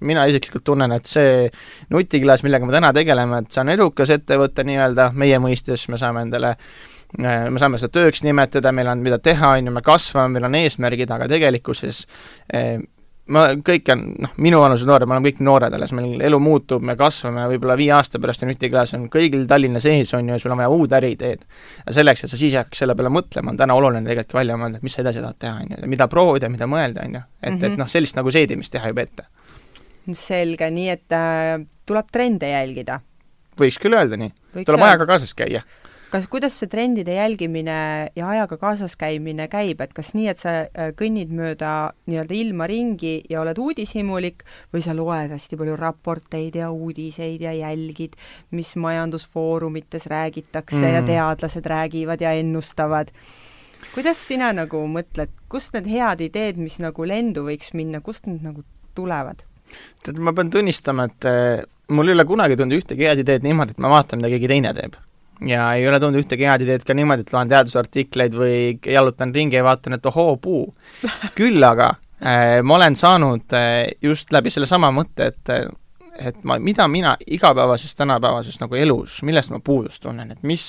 mina 0.00 0.24
isiklikult 0.26 0.64
tunnen, 0.64 0.92
et 0.92 1.06
see 1.06 1.50
nutiklaas, 1.90 2.42
millega 2.42 2.66
me 2.66 2.72
täna 2.72 2.92
tegeleme, 2.92 3.38
et 3.38 3.52
see 3.52 3.60
on 3.60 3.68
edukas 3.84 4.10
ettevõte 4.10 4.64
nii-öelda 4.64 5.12
meie 5.14 5.38
mõistes, 5.42 5.88
me 5.92 6.00
saame 6.00 6.24
endale 6.24 6.56
äh, 6.56 6.58
me 7.18 7.60
saame 7.60 7.78
seda 7.78 7.92
tööks 7.94 8.24
nimetada, 8.26 8.72
meil 8.74 8.90
on, 8.90 9.04
mida 9.04 9.20
teha, 9.22 9.54
on 9.58 9.68
ju, 9.68 9.74
me 9.74 9.82
kasvame, 9.84 10.34
meil 10.34 10.48
on 10.48 10.58
eesmärgid, 10.58 11.10
aga 11.14 11.28
tegelikkuses 11.30 12.00
eh, 12.52 12.80
ma, 13.34 13.44
kõik 13.64 13.90
on, 13.94 14.02
noh, 14.24 14.32
minuvanused 14.42 14.88
noored, 14.88 15.08
me 15.08 15.16
oleme 15.16 15.30
kõik 15.30 15.42
noored 15.46 15.76
alles, 15.76 15.94
meil 15.96 16.22
elu 16.26 16.40
muutub, 16.42 16.82
me 16.86 16.96
kasvame, 16.98 17.46
võib-olla 17.52 17.76
viie 17.78 17.92
aasta 17.94 18.20
pärast 18.22 18.44
on 18.44 18.50
nutiklaas 18.50 18.96
on 18.98 19.06
kõigil 19.12 19.46
Tallinna 19.50 19.82
sees, 19.82 20.10
on 20.16 20.32
ju, 20.32 20.40
sul 20.42 20.56
on 20.56 20.62
vaja 20.62 20.72
uut 20.74 20.96
äriideed. 20.98 21.46
ja 21.84 21.96
selleks, 22.00 22.26
et 22.26 22.34
sa 22.34 22.40
siis 22.40 22.56
hakkaks 22.58 22.82
selle 22.82 22.98
peale 22.98 23.12
mõtlema, 23.14 23.54
on 23.54 23.62
täna 23.62 23.78
oluline 23.78 24.08
tegelikult 24.08 24.40
välja 24.40 24.58
mõelda, 24.58 24.82
et 24.82 24.88
mis 24.88 24.98
sa 24.98 25.04
edasi 25.04 25.22
tahad 25.22 25.40
teha, 25.46 25.62
on 25.62 25.72
ju, 25.76 25.94
mida 25.94 26.10
proovida, 26.10 26.50
mida 26.50 26.68
mõelda, 26.70 27.06
on 27.06 27.20
ju. 27.20 27.24
et 27.42 27.50
mm, 27.50 27.56
-hmm. 27.56 27.64
et 27.64 27.70
mhm. 27.70 27.80
noh, 27.84 27.90
sellist 27.90 28.18
nagu 28.18 28.30
seedimist 28.30 28.72
teha 28.72 28.90
juba 28.90 29.06
ette. 29.06 29.26
selge, 30.12 30.70
nii 30.70 30.88
et 30.90 31.12
äh, 31.12 31.66
tuleb 31.86 32.10
trende 32.12 32.48
jälgida 32.48 33.00
võiks 33.60 33.80
küll 33.82 33.96
öelda 33.96 34.18
nii. 34.20 34.32
tuleb 34.60 34.84
ajaga 34.86 35.06
kaasas 35.08 35.34
käia. 35.36 35.62
kas, 36.14 36.26
kuidas 36.30 36.56
see 36.60 36.70
trendide 36.70 37.16
jälgimine 37.16 37.76
ja 38.16 38.28
ajaga 38.30 38.56
kaasas 38.60 38.94
käimine 38.96 39.48
käib, 39.50 39.80
et 39.82 39.94
kas 39.96 40.12
nii, 40.14 40.26
et 40.30 40.42
sa 40.42 40.56
äh, 40.64 40.92
kõnnid 40.98 41.32
mööda 41.34 41.92
nii-öelda 42.06 42.36
ilma 42.38 42.68
ringi 42.70 43.16
ja 43.30 43.40
oled 43.42 43.58
uudishimulik 43.58 44.44
või 44.74 44.84
sa 44.84 44.94
loed 44.94 45.34
hästi 45.34 45.58
palju 45.58 45.78
raporteid 45.80 46.60
ja 46.60 46.70
uudiseid 46.70 47.42
ja 47.42 47.54
jälgid, 47.56 48.14
mis 48.54 48.76
majandusfoorumites 48.76 50.06
räägitakse 50.12 50.84
mm. 50.84 50.92
ja 50.94 51.02
teadlased 51.08 51.66
räägivad 51.66 52.22
ja 52.22 52.36
ennustavad 52.38 53.10
kuidas 53.94 54.20
sina 54.28 54.50
nagu 54.54 54.80
mõtled, 54.90 55.32
kust 55.50 55.74
need 55.76 55.88
head 55.90 56.22
ideed, 56.24 56.58
mis 56.60 56.78
nagu 56.82 57.06
lendu 57.06 57.44
võiks 57.46 57.74
minna, 57.76 58.00
kust 58.04 58.28
need 58.30 58.42
nagu 58.46 58.64
tulevad? 58.98 59.44
tead, 60.04 60.18
ma 60.22 60.34
pean 60.36 60.50
tunnistama, 60.54 61.08
et 61.10 61.26
äh, 61.28 61.64
mul 61.94 62.10
ei 62.10 62.16
ole 62.16 62.26
kunagi 62.28 62.56
tulnud 62.58 62.78
ühtegi 62.78 63.08
head 63.08 63.22
ideed 63.24 63.44
niimoodi, 63.46 63.74
et 63.76 63.82
ma 63.82 63.90
vaatan, 63.92 64.22
mida 64.22 64.32
keegi 64.32 64.50
teine 64.50 64.72
teeb. 64.76 64.96
ja 65.44 65.66
ei 65.78 65.86
ole 65.88 66.00
tulnud 66.00 66.22
ühtegi 66.22 66.48
head 66.48 66.64
ideed 66.66 66.84
ka 66.86 66.96
niimoodi, 66.96 67.26
et 67.26 67.32
loen 67.34 67.50
teadusartikleid 67.52 68.36
või 68.38 68.58
jalutan 68.96 69.34
ringi 69.34 69.58
ja 69.58 69.64
vaatan, 69.66 69.98
et 69.98 70.06
ohoo, 70.10 70.36
puu. 70.42 70.66
küll 71.38 71.64
aga 71.64 71.94
äh, 72.20 72.60
ma 72.62 72.78
olen 72.78 72.98
saanud 72.98 73.56
äh, 73.56 73.86
just 74.02 74.32
läbi 74.34 74.52
sellesama 74.54 74.92
mõtte, 74.94 75.32
et 75.32 75.56
et 76.14 76.44
ma, 76.46 76.60
mida 76.62 76.86
mina 76.86 77.16
igapäevases 77.26 77.96
tänapäevases 77.98 78.60
nagu 78.60 78.76
elus, 78.78 79.18
millest 79.26 79.50
ma 79.50 79.58
puudust 79.58 80.02
tunnen, 80.04 80.30
et 80.30 80.46
mis 80.46 80.68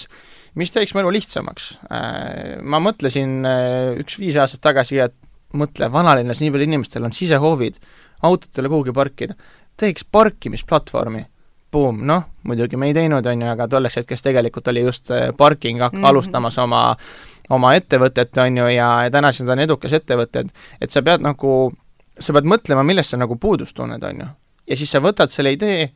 mis 0.56 0.72
teeks 0.72 0.96
mu 0.96 1.04
elu 1.04 1.12
lihtsamaks 1.18 1.68
äh,. 1.92 2.58
Ma 2.64 2.80
mõtlesin 2.84 3.46
äh, 3.46 3.94
üks 4.02 4.18
viis 4.22 4.40
aastat 4.40 4.64
tagasi, 4.66 5.00
et 5.04 5.16
mõtle, 5.56 5.90
vanalinnas 5.92 6.42
nii 6.42 6.52
palju 6.54 6.68
inimestel 6.68 7.06
on 7.08 7.14
sisehoovid, 7.16 7.78
autot 8.26 8.50
ei 8.56 8.64
ole 8.64 8.72
kuhugi 8.74 8.96
parkida 8.96 9.36
teeks 9.78 10.06
parkimisplatvormi. 10.12 11.26
Boom, 11.72 12.06
noh, 12.08 12.24
muidugi 12.48 12.78
me 12.80 12.88
ei 12.88 12.94
teinud, 12.96 13.26
on 13.26 13.42
ju, 13.42 13.48
aga 13.52 13.68
tolleks 13.68 13.98
hetkeks 14.00 14.24
tegelikult 14.24 14.68
oli 14.72 14.86
just 14.86 15.10
parking 15.38 15.82
mm 15.82 15.98
-hmm. 15.98 16.08
alustamas 16.08 16.58
oma 16.58 16.96
oma 17.50 17.74
ettevõtet, 17.78 18.38
on 18.42 18.58
ju, 18.58 18.68
ja, 18.74 18.90
ja 19.06 19.14
tänased 19.14 19.50
on 19.50 19.60
edukas 19.60 19.94
ettevõtted, 19.94 20.52
et 20.82 20.94
sa 20.94 21.04
pead 21.06 21.24
nagu, 21.26 21.72
sa 22.20 22.36
pead 22.36 22.50
mõtlema, 22.50 22.86
millest 22.88 23.14
sa 23.14 23.22
nagu 23.22 23.38
puudust 23.42 23.76
tunned, 23.78 24.04
on 24.04 24.22
ju. 24.24 24.28
ja 24.72 24.78
siis 24.78 24.92
sa 24.92 25.02
võtad 25.04 25.34
selle 25.34 25.54
idee, 25.56 25.90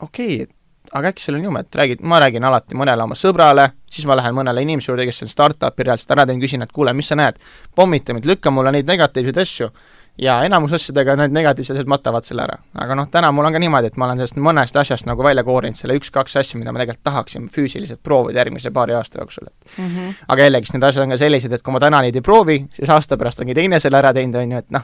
okei 0.00 0.42
okay,, 0.42 0.54
aga 0.96 1.12
äkki 1.12 1.22
seal 1.22 1.38
on 1.38 1.44
jumet, 1.44 1.68
räägid, 1.76 2.02
ma 2.02 2.18
räägin 2.22 2.44
alati 2.44 2.76
mõnele 2.78 3.04
oma 3.04 3.16
sõbrale, 3.18 3.68
siis 3.90 4.06
ma 4.08 4.16
lähen 4.18 4.34
mõnele 4.34 4.64
inimese 4.64 4.90
juurde, 4.90 5.06
kes 5.06 5.22
on 5.26 5.30
startup'i 5.30 5.86
reaalselt 5.86 6.16
ära 6.16 6.26
teinud, 6.26 6.42
küsin, 6.44 6.64
et 6.64 6.72
kuule, 6.74 6.94
mis 6.96 7.10
sa 7.12 7.18
näed, 7.20 7.38
pommita 7.76 8.16
mind, 8.16 8.26
lükka 8.26 8.52
mulle 8.54 8.72
neid 8.74 8.88
negatiivseid 8.90 9.38
asju 9.44 9.70
ja 10.18 10.42
enamus 10.44 10.72
asjadega 10.76 11.16
need 11.16 11.34
negatiivsed 11.34 11.76
asjad 11.76 11.90
matavad 11.90 12.26
selle 12.26 12.44
ära. 12.44 12.58
aga 12.74 12.96
noh, 12.98 13.08
täna 13.10 13.32
mul 13.32 13.48
on 13.48 13.52
ka 13.56 13.62
niimoodi, 13.62 13.90
et 13.90 13.98
ma 14.00 14.08
olen 14.08 14.20
sellest 14.20 14.40
mõnest 14.48 14.80
asjast 14.80 15.06
nagu 15.08 15.24
välja 15.24 15.44
koorinud 15.44 15.78
selle 15.78 15.96
üks-kaks 16.00 16.36
asja, 16.40 16.58
mida 16.58 16.72
ma 16.72 16.82
tegelikult 16.82 17.04
tahaksin 17.04 17.48
füüsiliselt 17.52 18.02
proovida 18.02 18.42
järgmise 18.42 18.70
paari 18.70 18.96
aasta 18.98 19.20
jooksul, 19.20 19.46
et 19.46 19.78
mm 19.78 19.86
-hmm. 19.86 20.14
aga 20.28 20.42
jällegi, 20.42 20.72
need 20.74 20.88
asjad 20.88 21.04
on 21.04 21.14
ka 21.16 21.18
sellised, 21.18 21.52
et 21.52 21.62
kui 21.62 21.72
ma 21.72 21.80
täna 21.80 22.02
neid 22.02 22.16
ei 22.16 22.22
proovi, 22.22 22.66
siis 22.72 22.90
aasta 22.90 23.16
pärast 23.16 23.40
on 23.40 23.46
keegi 23.46 23.60
teine 23.60 23.80
selle 23.80 23.98
ära 23.98 24.12
teinud, 24.12 24.34
on 24.34 24.52
ju, 24.52 24.58
et 24.58 24.70
noh, 24.70 24.82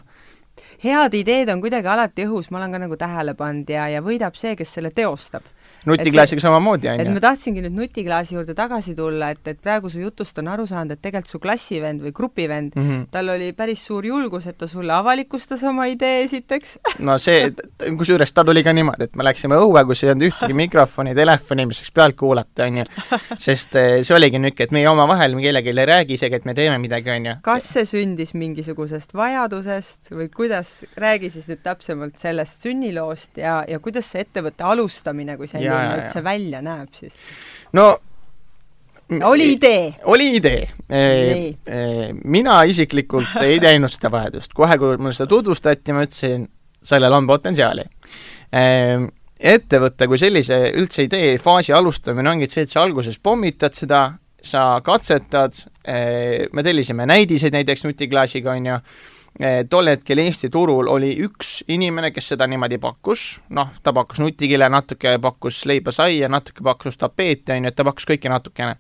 head 0.84 1.14
ideed 1.14 1.48
on 1.48 1.60
kuidagi 1.60 1.88
alati 1.88 2.26
õhus, 2.26 2.50
ma 2.50 2.58
olen 2.58 2.72
ka 2.72 2.78
nagu 2.78 2.96
tähele 2.96 3.34
pannud 3.34 3.70
ja, 3.70 3.88
ja 3.88 4.02
võidab 4.02 4.34
see, 4.34 4.56
kes 4.56 4.74
selle 4.74 4.90
teostab 4.90 5.42
nutiklaasiga 5.86 6.42
samamoodi, 6.42 6.88
on 6.90 7.00
ju. 7.00 7.06
et 7.06 7.14
ma 7.14 7.22
tahtsingi 7.22 7.62
nüüd 7.64 7.76
nutiklaasi 7.76 8.36
juurde 8.36 8.54
tagasi 8.58 8.94
tulla, 8.98 9.30
et, 9.34 9.42
et 9.52 9.60
praegu 9.62 9.90
su 9.92 10.00
jutust 10.02 10.38
on 10.42 10.50
aru 10.52 10.66
saanud, 10.68 10.96
et 10.96 11.02
tegelikult 11.02 11.32
su 11.32 11.40
klassivend 11.42 12.02
või 12.04 12.12
grupivend 12.16 12.74
mm, 12.74 12.86
-hmm. 12.88 13.06
tal 13.14 13.30
oli 13.34 13.52
päris 13.56 13.84
suur 13.86 14.06
julgus, 14.06 14.46
et 14.50 14.58
ta 14.58 14.68
sulle 14.70 14.92
avalikustas 14.92 15.62
oma 15.64 15.86
idee 15.90 16.24
esiteks 16.24 16.78
no 17.08 17.18
see, 17.22 17.52
kusjuures 17.98 18.32
ta 18.32 18.44
tuli 18.44 18.64
ka 18.66 18.74
niimoodi, 18.76 19.10
et 19.10 19.16
me 19.16 19.26
läksime 19.26 19.58
õue, 19.62 19.84
kus 19.86 20.04
ei 20.04 20.12
olnud 20.12 20.28
ühtegi 20.30 20.58
mikrofoni, 20.64 21.14
telefoni, 21.14 21.66
mis 21.70 21.82
saaks 21.82 21.94
pealt 21.94 22.16
kuulata, 22.18 22.66
on 22.66 22.82
ju. 22.82 22.86
sest 23.38 23.76
eh, 23.76 24.02
see 24.02 24.16
oligi 24.16 24.38
niisugune, 24.38 24.66
et 24.66 24.72
meie 24.72 24.88
omavahel 24.90 25.34
me 25.36 25.42
kellelegi 25.42 25.72
ei 25.74 25.86
räägi 25.92 26.18
isegi, 26.18 26.40
et 26.40 26.44
me 26.48 26.54
teeme 26.54 26.78
midagi, 26.82 27.10
on 27.10 27.30
ju. 27.30 27.36
kas 27.46 27.70
see 27.76 27.86
sündis 27.88 28.34
mingisugusest 28.34 29.14
vajadusest 29.14 30.10
või 30.10 30.28
kuidas, 30.34 30.84
räägi 30.96 31.30
siis 31.30 31.48
nüüd 31.50 31.62
täpsemalt 31.62 32.18
sellest 32.18 32.66
sünniloost 32.66 33.38
ja, 33.42 33.62
ja 33.68 33.78
kuidas 33.82 34.10
see 34.10 34.24
ettevõtte 34.26 34.66
alustamine 34.66 35.36
kui 35.36 35.48
selline 35.50 35.75
milline 35.76 36.02
üldse 36.02 36.24
välja 36.24 36.62
näeb 36.64 36.96
siis? 36.96 37.14
no 37.76 37.92
oli 39.22 39.52
idee? 39.52 39.94
oli 40.04 40.34
idee. 40.36 40.68
mina 42.24 42.62
isiklikult 42.62 43.38
ei 43.46 43.60
teinud 43.62 43.92
seda 43.92 44.10
vajadust, 44.12 44.54
kohe 44.54 44.78
kui 44.78 44.98
mulle 44.98 45.14
seda 45.16 45.28
tutvustati, 45.30 45.94
ma 45.94 46.06
ütlesin, 46.06 46.46
sellel 46.86 47.14
on 47.14 47.26
potentsiaali. 47.26 47.86
ettevõtte 49.36 50.06
kui 50.08 50.18
sellise 50.18 50.60
üldse 50.74 51.06
idee 51.06 51.36
faasi 51.42 51.74
alustamine 51.76 52.30
ongi 52.30 52.48
see, 52.50 52.66
et 52.66 52.72
sa 52.72 52.82
alguses 52.82 53.18
pommitad 53.18 53.74
seda, 53.76 54.08
sa 54.42 54.80
katsetad, 54.84 55.58
me 56.52 56.62
tellisime 56.66 57.06
näidiseid 57.06 57.54
näiteks 57.54 57.84
nutiklaasiga, 57.86 58.56
on 58.56 58.72
ju, 58.72 58.80
tol 59.70 59.90
hetkel 59.90 60.20
Eesti 60.22 60.48
turul 60.52 60.88
oli 60.88 61.10
üks 61.26 61.58
inimene, 61.68 62.10
kes 62.14 62.30
seda 62.32 62.46
niimoodi 62.48 62.78
pakkus, 62.80 63.24
noh, 63.56 63.74
ta 63.84 63.92
pakkus 63.96 64.22
nutikile, 64.22 64.68
natuke 64.72 65.16
pakkus 65.22 65.64
leiba-saia, 65.68 66.30
natuke 66.32 66.64
pakkus 66.64 66.96
tapeeti, 67.00 67.52
on 67.52 67.66
ju, 67.66 67.72
et 67.72 67.76
ta 67.76 67.84
pakkus 67.84 68.08
kõike 68.08 68.32
natukene. 68.32 68.76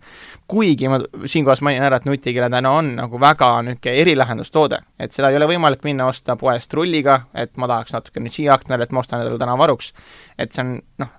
kuigi 0.48 0.88
ma 0.88 1.00
siinkohas 1.26 1.60
mainin 1.66 1.84
ära, 1.84 2.00
et 2.00 2.08
nutikile 2.08 2.48
täna 2.50 2.72
on 2.78 2.94
nagu 2.96 3.20
väga 3.20 3.50
niisugune 3.66 4.00
erilahendustoode, 4.00 4.80
et 4.98 5.12
seda 5.12 5.30
ei 5.30 5.36
ole 5.36 5.50
võimalik 5.50 5.84
minna 5.84 6.06
osta 6.06 6.36
poest 6.40 6.72
rulliga, 6.74 7.26
et 7.34 7.56
ma 7.56 7.68
tahaks 7.68 7.92
natuke 7.92 8.20
nüüd 8.20 8.32
siia 8.32 8.54
aknale, 8.54 8.86
et 8.86 8.92
ma 8.92 9.04
ostan 9.04 9.20
endale 9.20 9.38
täna 9.38 9.58
varuks. 9.58 9.92
et 10.38 10.52
see 10.52 10.62
on 10.62 10.78
noh, 11.02 11.12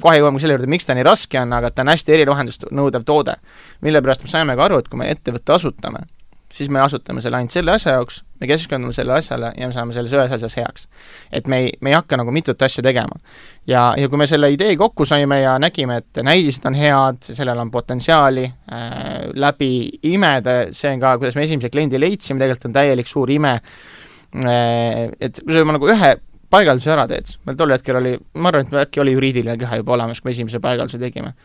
kohe 0.00 0.16
jõuame 0.18 0.40
selle 0.40 0.56
juurde, 0.56 0.70
miks 0.70 0.88
ta 0.88 0.96
nii 0.96 1.04
raske 1.06 1.40
on, 1.40 1.52
aga 1.52 1.70
ta 1.70 1.84
on 1.84 1.92
hästi 1.92 2.16
erilahendust 2.16 2.64
nõudev 2.70 3.04
toode. 3.04 3.36
mille 3.80 4.02
pärast 4.02 4.24
me 4.24 4.32
saime 4.32 4.56
ka 4.56 4.64
aru, 4.64 4.80
et 4.80 4.88
kui 4.88 4.98
me 4.98 5.10
ettevõtte 5.10 5.52
asutame, 5.54 6.06
siis 6.52 6.70
me 6.70 6.80
asutame 6.80 7.22
selle 7.22 7.38
ainult 7.38 7.54
selle 7.54 7.72
asja 7.72 7.94
jaoks, 7.94 8.20
me 8.40 8.48
keskendume 8.50 8.94
sellele 8.96 9.20
asjale 9.20 9.52
ja 9.56 9.68
me 9.68 9.74
saame 9.74 9.94
selles 9.94 10.12
ühes 10.16 10.32
asjas 10.34 10.56
heaks. 10.58 10.88
et 11.32 11.46
me 11.46 11.58
ei, 11.64 11.72
me 11.80 11.92
ei 11.92 11.96
hakka 11.96 12.18
nagu 12.18 12.32
mitut 12.34 12.62
asja 12.62 12.82
tegema. 12.82 13.20
ja, 13.66 13.94
ja 13.98 14.08
kui 14.08 14.18
me 14.18 14.26
selle 14.26 14.50
idee 14.52 14.76
kokku 14.76 15.04
saime 15.04 15.40
ja 15.40 15.58
nägime, 15.62 16.00
et 16.02 16.22
näidised 16.22 16.66
on 16.66 16.74
head, 16.74 17.22
sellel 17.22 17.58
on 17.58 17.70
potentsiaali 17.70 18.44
äh,, 18.44 19.30
läbi 19.34 19.90
imede, 20.10 20.56
see 20.72 20.94
on 20.94 21.00
ka, 21.00 21.16
kuidas 21.18 21.38
me 21.38 21.46
esimese 21.46 21.70
kliendi 21.70 22.00
leidsime, 22.00 22.40
tegelikult 22.42 22.70
on 22.70 22.76
täielik 22.80 23.10
suur 23.10 23.30
ime 23.30 23.54
äh,, 23.58 25.06
et 25.20 25.42
kui 25.44 25.54
sa 25.54 25.64
nagu 25.64 25.92
ühe 25.94 26.16
paigalduse 26.50 26.90
ära 26.90 27.06
teed, 27.10 27.36
meil 27.46 27.58
tol 27.58 27.70
hetkel 27.74 28.00
oli, 28.00 28.16
ma 28.42 28.50
arvan, 28.50 28.66
et 28.66 28.88
äkki 28.88 29.04
oli 29.04 29.14
juriidiline 29.14 29.54
keha 29.60 29.80
juba 29.80 29.94
olemas, 29.94 30.20
kui 30.20 30.30
me 30.30 30.34
esimese 30.34 30.60
paigalduse 30.62 30.98
tegime, 30.98 31.36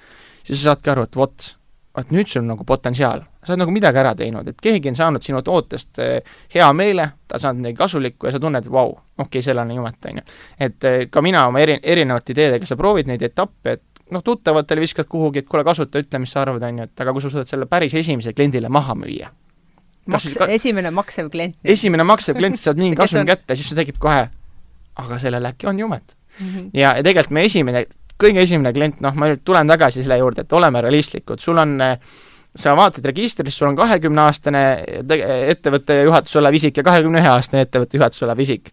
siis 0.41 0.63
sa 0.63 0.71
saadki 0.71 0.93
aru, 0.95 1.05
et 1.05 1.19
vot, 1.19 1.51
vot 1.95 2.11
nüüd 2.11 2.27
sul 2.29 2.43
on 2.43 2.51
nagu 2.53 2.65
potentsiaal, 2.67 3.23
sa 3.43 3.53
oled 3.53 3.63
nagu 3.63 3.73
midagi 3.73 4.01
ära 4.01 4.13
teinud, 4.17 4.47
et 4.51 4.61
keegi 4.61 4.91
on 4.91 4.97
saanud 4.99 5.23
sinu 5.23 5.41
tootest 5.45 6.01
eh, 6.03 6.37
hea 6.55 6.67
meele, 6.75 7.07
ta 7.27 7.37
on 7.37 7.43
saanud 7.45 7.63
midagi 7.63 7.79
kasulikku 7.79 8.27
ja 8.27 8.35
sa 8.35 8.41
tunned, 8.43 8.67
vau, 8.71 8.91
okei 8.91 9.27
okay,, 9.27 9.45
seal 9.45 9.61
on 9.63 9.71
jumet, 9.75 9.99
on 10.09 10.19
ju. 10.19 10.25
et 10.67 10.89
eh, 10.89 10.97
ka 11.11 11.23
mina 11.25 11.45
oma 11.49 11.63
eri, 11.63 11.77
erinevate 11.83 12.35
ideedega, 12.35 12.67
sa 12.67 12.77
proovid 12.79 13.09
neid 13.11 13.23
etappe, 13.25 13.77
et 13.77 14.03
noh, 14.11 14.23
tuttavatele 14.25 14.83
viskad 14.83 15.09
kuhugi, 15.09 15.43
et 15.43 15.49
kuule, 15.49 15.63
kasuta, 15.67 16.01
ütle, 16.03 16.21
mis 16.21 16.35
sa 16.35 16.43
arvad, 16.43 16.63
on 16.67 16.83
ju, 16.83 16.89
et 16.89 17.05
aga 17.05 17.15
kui 17.15 17.23
sa 17.23 17.31
suudad 17.31 17.49
selle 17.49 17.69
päris 17.69 17.95
esimesele 17.95 18.35
kliendile 18.37 18.69
maha 18.69 18.97
müüa, 18.99 19.31
maks, 20.11 20.35
ka... 20.39 20.49
esimene 20.51 20.91
maksev 20.93 21.31
klient. 21.33 21.57
esimene 21.63 22.07
maksev 22.07 22.37
klient, 22.39 22.59
sa 22.59 22.71
saad 22.71 22.81
mingi 22.81 22.99
kasumi 22.99 23.23
on... 23.23 23.31
kätte, 23.33 23.57
siis 23.57 23.71
sul 23.71 23.79
tekib 23.79 24.01
kohe, 24.03 24.27
aga 25.01 25.19
sellel 25.21 25.51
äkki 25.51 25.71
on 25.71 25.79
jumet 25.79 26.15
mm. 26.39 26.47
-hmm. 26.47 26.69
ja, 26.73 26.95
ja 26.97 27.03
tegelikult 27.03 27.39
me 27.39 27.45
esimene 27.47 27.85
kõige 28.21 28.45
esimene 28.45 28.73
klient, 28.73 29.01
noh, 29.03 29.15
ma 29.15 29.31
nüüd 29.31 29.43
tulen 29.43 29.67
tagasi 29.67 30.03
selle 30.03 30.19
juurde, 30.21 30.45
et 30.45 30.53
oleme 30.53 30.81
realistlikud, 30.85 31.41
sul 31.43 31.59
on 31.61 31.75
sa 32.55 32.71
vaatad 32.75 33.05
registris, 33.05 33.57
sul 33.57 33.67
on 33.67 33.75
kahekümneaastane 33.75 34.61
ettevõtte 35.51 35.97
juhatuses 36.05 36.39
olev 36.39 36.55
isik 36.55 36.77
ja 36.79 36.85
kahekümne 36.87 37.19
ühe 37.19 37.27
aastane 37.27 37.65
ettevõtte 37.65 37.99
juhatuses 37.99 38.23
olev 38.23 38.39
isik. 38.39 38.71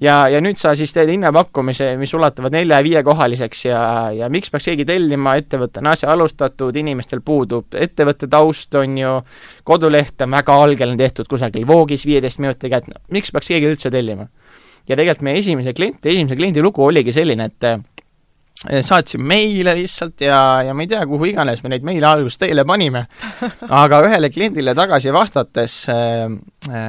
ja, 0.00 0.28
ja 0.28 0.40
nüüd 0.44 0.58
sa 0.60 0.74
siis 0.76 0.92
teed 0.92 1.08
hinnapakkumise, 1.08 1.94
mis 1.96 2.12
ulatuvad 2.14 2.52
nelja- 2.52 2.80
ja 2.82 2.84
viiekohaliseks 2.84 3.64
ja, 3.64 3.82
ja 4.12 4.28
miks 4.28 4.50
peaks 4.50 4.68
keegi 4.68 4.84
tellima, 4.84 5.36
ettevõte 5.40 5.80
on 5.80 5.88
asja 5.94 6.12
alustatud, 6.12 6.76
inimestel 6.76 7.22
puudub 7.24 7.72
ettevõtte 7.72 8.28
taust, 8.28 8.74
on 8.74 8.98
ju, 8.98 9.14
koduleht 9.64 10.20
on 10.20 10.36
väga 10.36 10.58
algeline 10.66 11.00
tehtud 11.00 11.30
kusagil 11.30 11.66
voogis 11.66 12.04
viieteist 12.06 12.42
minutiga, 12.42 12.82
et 12.82 13.08
miks 13.10 13.32
peaks 13.32 13.48
keegi 13.48 13.72
üldse 13.72 13.90
tellima? 13.90 14.28
ja 14.88 14.96
tegelikult 14.96 15.24
meie 15.24 15.38
esimese 15.38 15.72
klient, 15.72 16.04
esimese 16.04 16.36
kliendi 16.36 16.60
lugu 16.60 16.84
oligi 16.84 17.14
selline, 17.14 17.48
et 17.48 17.70
saatsin 18.62 19.22
meile 19.26 19.74
lihtsalt 19.74 20.22
ja, 20.22 20.38
ja 20.62 20.74
ma 20.74 20.84
ei 20.84 20.90
tea, 20.90 21.02
kuhu 21.10 21.26
iganes 21.32 21.62
me 21.64 21.72
neid 21.72 21.86
meile 21.86 22.06
alguses 22.06 22.38
teele 22.38 22.64
panime, 22.68 23.04
aga 23.82 24.02
ühele 24.06 24.30
kliendile 24.30 24.74
tagasi 24.78 25.12
vastates 25.14 25.76
äh, 25.90 26.28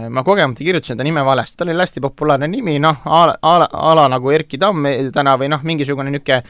ma 0.10 0.24
kogemata 0.24 0.64
kirjutasin 0.64 1.00
ta 1.00 1.08
nime 1.08 1.26
valesti, 1.26 1.58
tal 1.58 1.74
oli 1.74 1.82
hästi 1.82 2.04
populaarne 2.04 2.50
nimi, 2.52 2.78
noh, 2.84 3.02
a 3.06 3.26
la, 3.30 3.38
a 3.42 3.58
la, 3.64 3.70
a 3.72 3.98
la 3.98 4.08
nagu 4.14 4.34
Erki 4.34 4.62
Tamm 4.62 4.86
täna 5.14 5.38
või 5.42 5.50
noh, 5.54 5.66
mingisugune 5.66 6.14
niisugune 6.14 6.42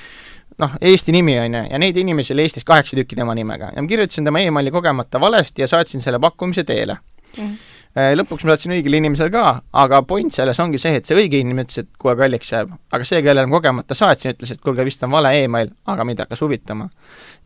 noh, 0.60 0.77
Eesti 0.82 1.15
nimi 1.15 1.38
on 1.39 1.56
ju, 1.56 1.65
ja 1.72 1.80
neid 1.82 1.98
inimesi 1.98 2.34
oli 2.36 2.46
Eestis 2.46 2.68
kaheksa 2.68 2.98
tükki 3.00 3.18
tema 3.18 3.36
nimega. 3.36 3.72
Ja 3.75 3.82
ma 3.82 3.89
kirjutasin 3.89 4.27
tema 4.27 4.44
emaili 4.44 4.72
kogemata 4.72 5.22
valesti 5.22 5.63
ja 5.63 5.68
saatsin 5.72 6.01
selle 6.03 6.20
pakkumise 6.20 6.63
teele. 6.68 6.98
Mm. 7.38 7.48
-hmm 7.48 7.73
lõpuks 7.93 8.45
ma 8.45 8.53
saatsin 8.53 8.73
õigele 8.73 8.97
inimesele 8.97 9.29
ka, 9.33 9.50
aga 9.83 10.00
point 10.09 10.33
selles 10.33 10.59
ongi 10.63 10.79
see, 10.81 10.97
et 10.97 11.05
see 11.05 11.17
õige 11.17 11.38
inimene 11.43 11.67
ütles, 11.67 11.83
et 11.83 11.89
kuule, 12.01 12.15
kalliks 12.17 12.50
jääb. 12.50 12.71
aga 12.91 13.05
see, 13.05 13.21
kellele 13.21 13.45
ma 13.50 13.59
kogemata 13.59 13.97
saatsin, 13.97 14.33
ütles, 14.33 14.55
et 14.55 14.62
kuulge, 14.62 14.85
vist 14.88 15.03
on 15.05 15.12
vale 15.13 15.33
email, 15.43 15.69
aga 15.85 16.05
mind 16.07 16.23
hakkas 16.25 16.41
huvitama. 16.41 16.89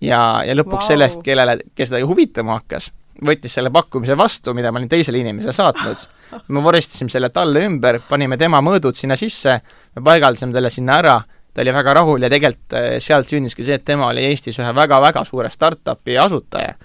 ja, 0.01 0.21
ja 0.47 0.55
lõpuks 0.55 0.85
wow. 0.85 0.87
sellest, 0.93 1.23
kellele, 1.25 1.57
kes 1.75 1.91
teda 1.91 2.05
huvitama 2.07 2.59
hakkas, 2.61 2.91
võttis 3.27 3.57
selle 3.57 3.73
pakkumise 3.73 4.15
vastu, 4.17 4.53
mida 4.55 4.71
ma 4.71 4.79
olin 4.79 4.89
teisele 4.89 5.19
inimesele 5.19 5.53
saatnud. 5.53 6.05
me 6.47 6.63
voristasime 6.63 7.11
selle 7.11 7.29
talle 7.29 7.65
ümber, 7.67 7.99
panime 8.07 8.37
tema 8.37 8.61
mõõdud 8.63 8.95
sinna 8.95 9.19
sisse, 9.19 9.59
me 9.95 10.03
paigaldasime 10.03 10.55
talle 10.55 10.71
sinna 10.71 11.01
ära, 11.01 11.17
ta 11.53 11.63
oli 11.65 11.73
väga 11.73 11.93
rahul 11.97 12.23
ja 12.23 12.29
tegelikult 12.31 12.77
äh, 12.77 12.87
sealt 13.03 13.27
sündiski 13.27 13.65
see, 13.67 13.81
et 13.81 13.83
tema 13.83 14.11
oli 14.13 14.23
Eestis 14.29 14.59
ühe 14.61 14.71
väga-väga 14.75 15.25
suure 15.25 15.49
startup'i 15.51 16.15
asutaja 16.21 16.77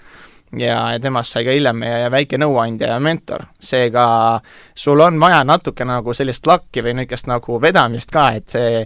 ja, 0.59 0.77
ja 0.93 0.99
temast 1.01 1.33
sai 1.33 1.45
ka 1.47 1.55
hiljem 1.55 1.81
meie 1.83 2.11
väike 2.13 2.37
nõuandja 2.41 2.93
ja 2.93 2.99
mentor. 2.99 3.47
seega 3.59 4.05
sul 4.75 5.01
on 5.01 5.19
vaja 5.19 5.43
natuke 5.43 5.85
nagu 5.85 6.13
sellist 6.13 6.47
lakki 6.47 6.83
või 6.83 6.97
niisugust 6.99 7.27
nagu 7.31 7.59
vedamist 7.61 8.11
ka, 8.11 8.29
et 8.37 8.49
see 8.49 8.85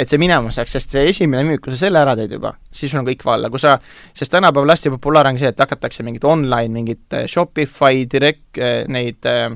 et 0.00 0.08
see 0.08 0.20
minema 0.20 0.52
saaks, 0.54 0.74
sest 0.76 0.94
see 0.94 1.08
esimene 1.10 1.44
müük, 1.46 1.62
kui 1.64 1.74
sa 1.74 1.84
selle 1.84 2.00
ära 2.00 2.14
teed 2.18 2.32
juba, 2.36 2.54
siis 2.72 2.92
sul 2.92 3.02
on 3.02 3.08
kõik 3.08 3.24
valla, 3.26 3.50
kui 3.52 3.60
sa, 3.60 3.76
sest 4.16 4.32
tänapäeval 4.32 4.72
hästi 4.72 4.92
populaarne 4.94 5.34
on 5.34 5.40
see, 5.42 5.50
et 5.52 5.60
hakatakse 5.60 6.06
mingit 6.06 6.24
online, 6.28 6.72
mingit 6.72 7.16
äh, 7.16 7.26
Shopify, 7.30 8.06
direct, 8.10 8.46
äh, 8.58 8.84
neid 8.90 9.28
äh, 9.28 9.50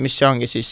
mis 0.00 0.14
see 0.16 0.24
ongi 0.24 0.46
siis, 0.48 0.68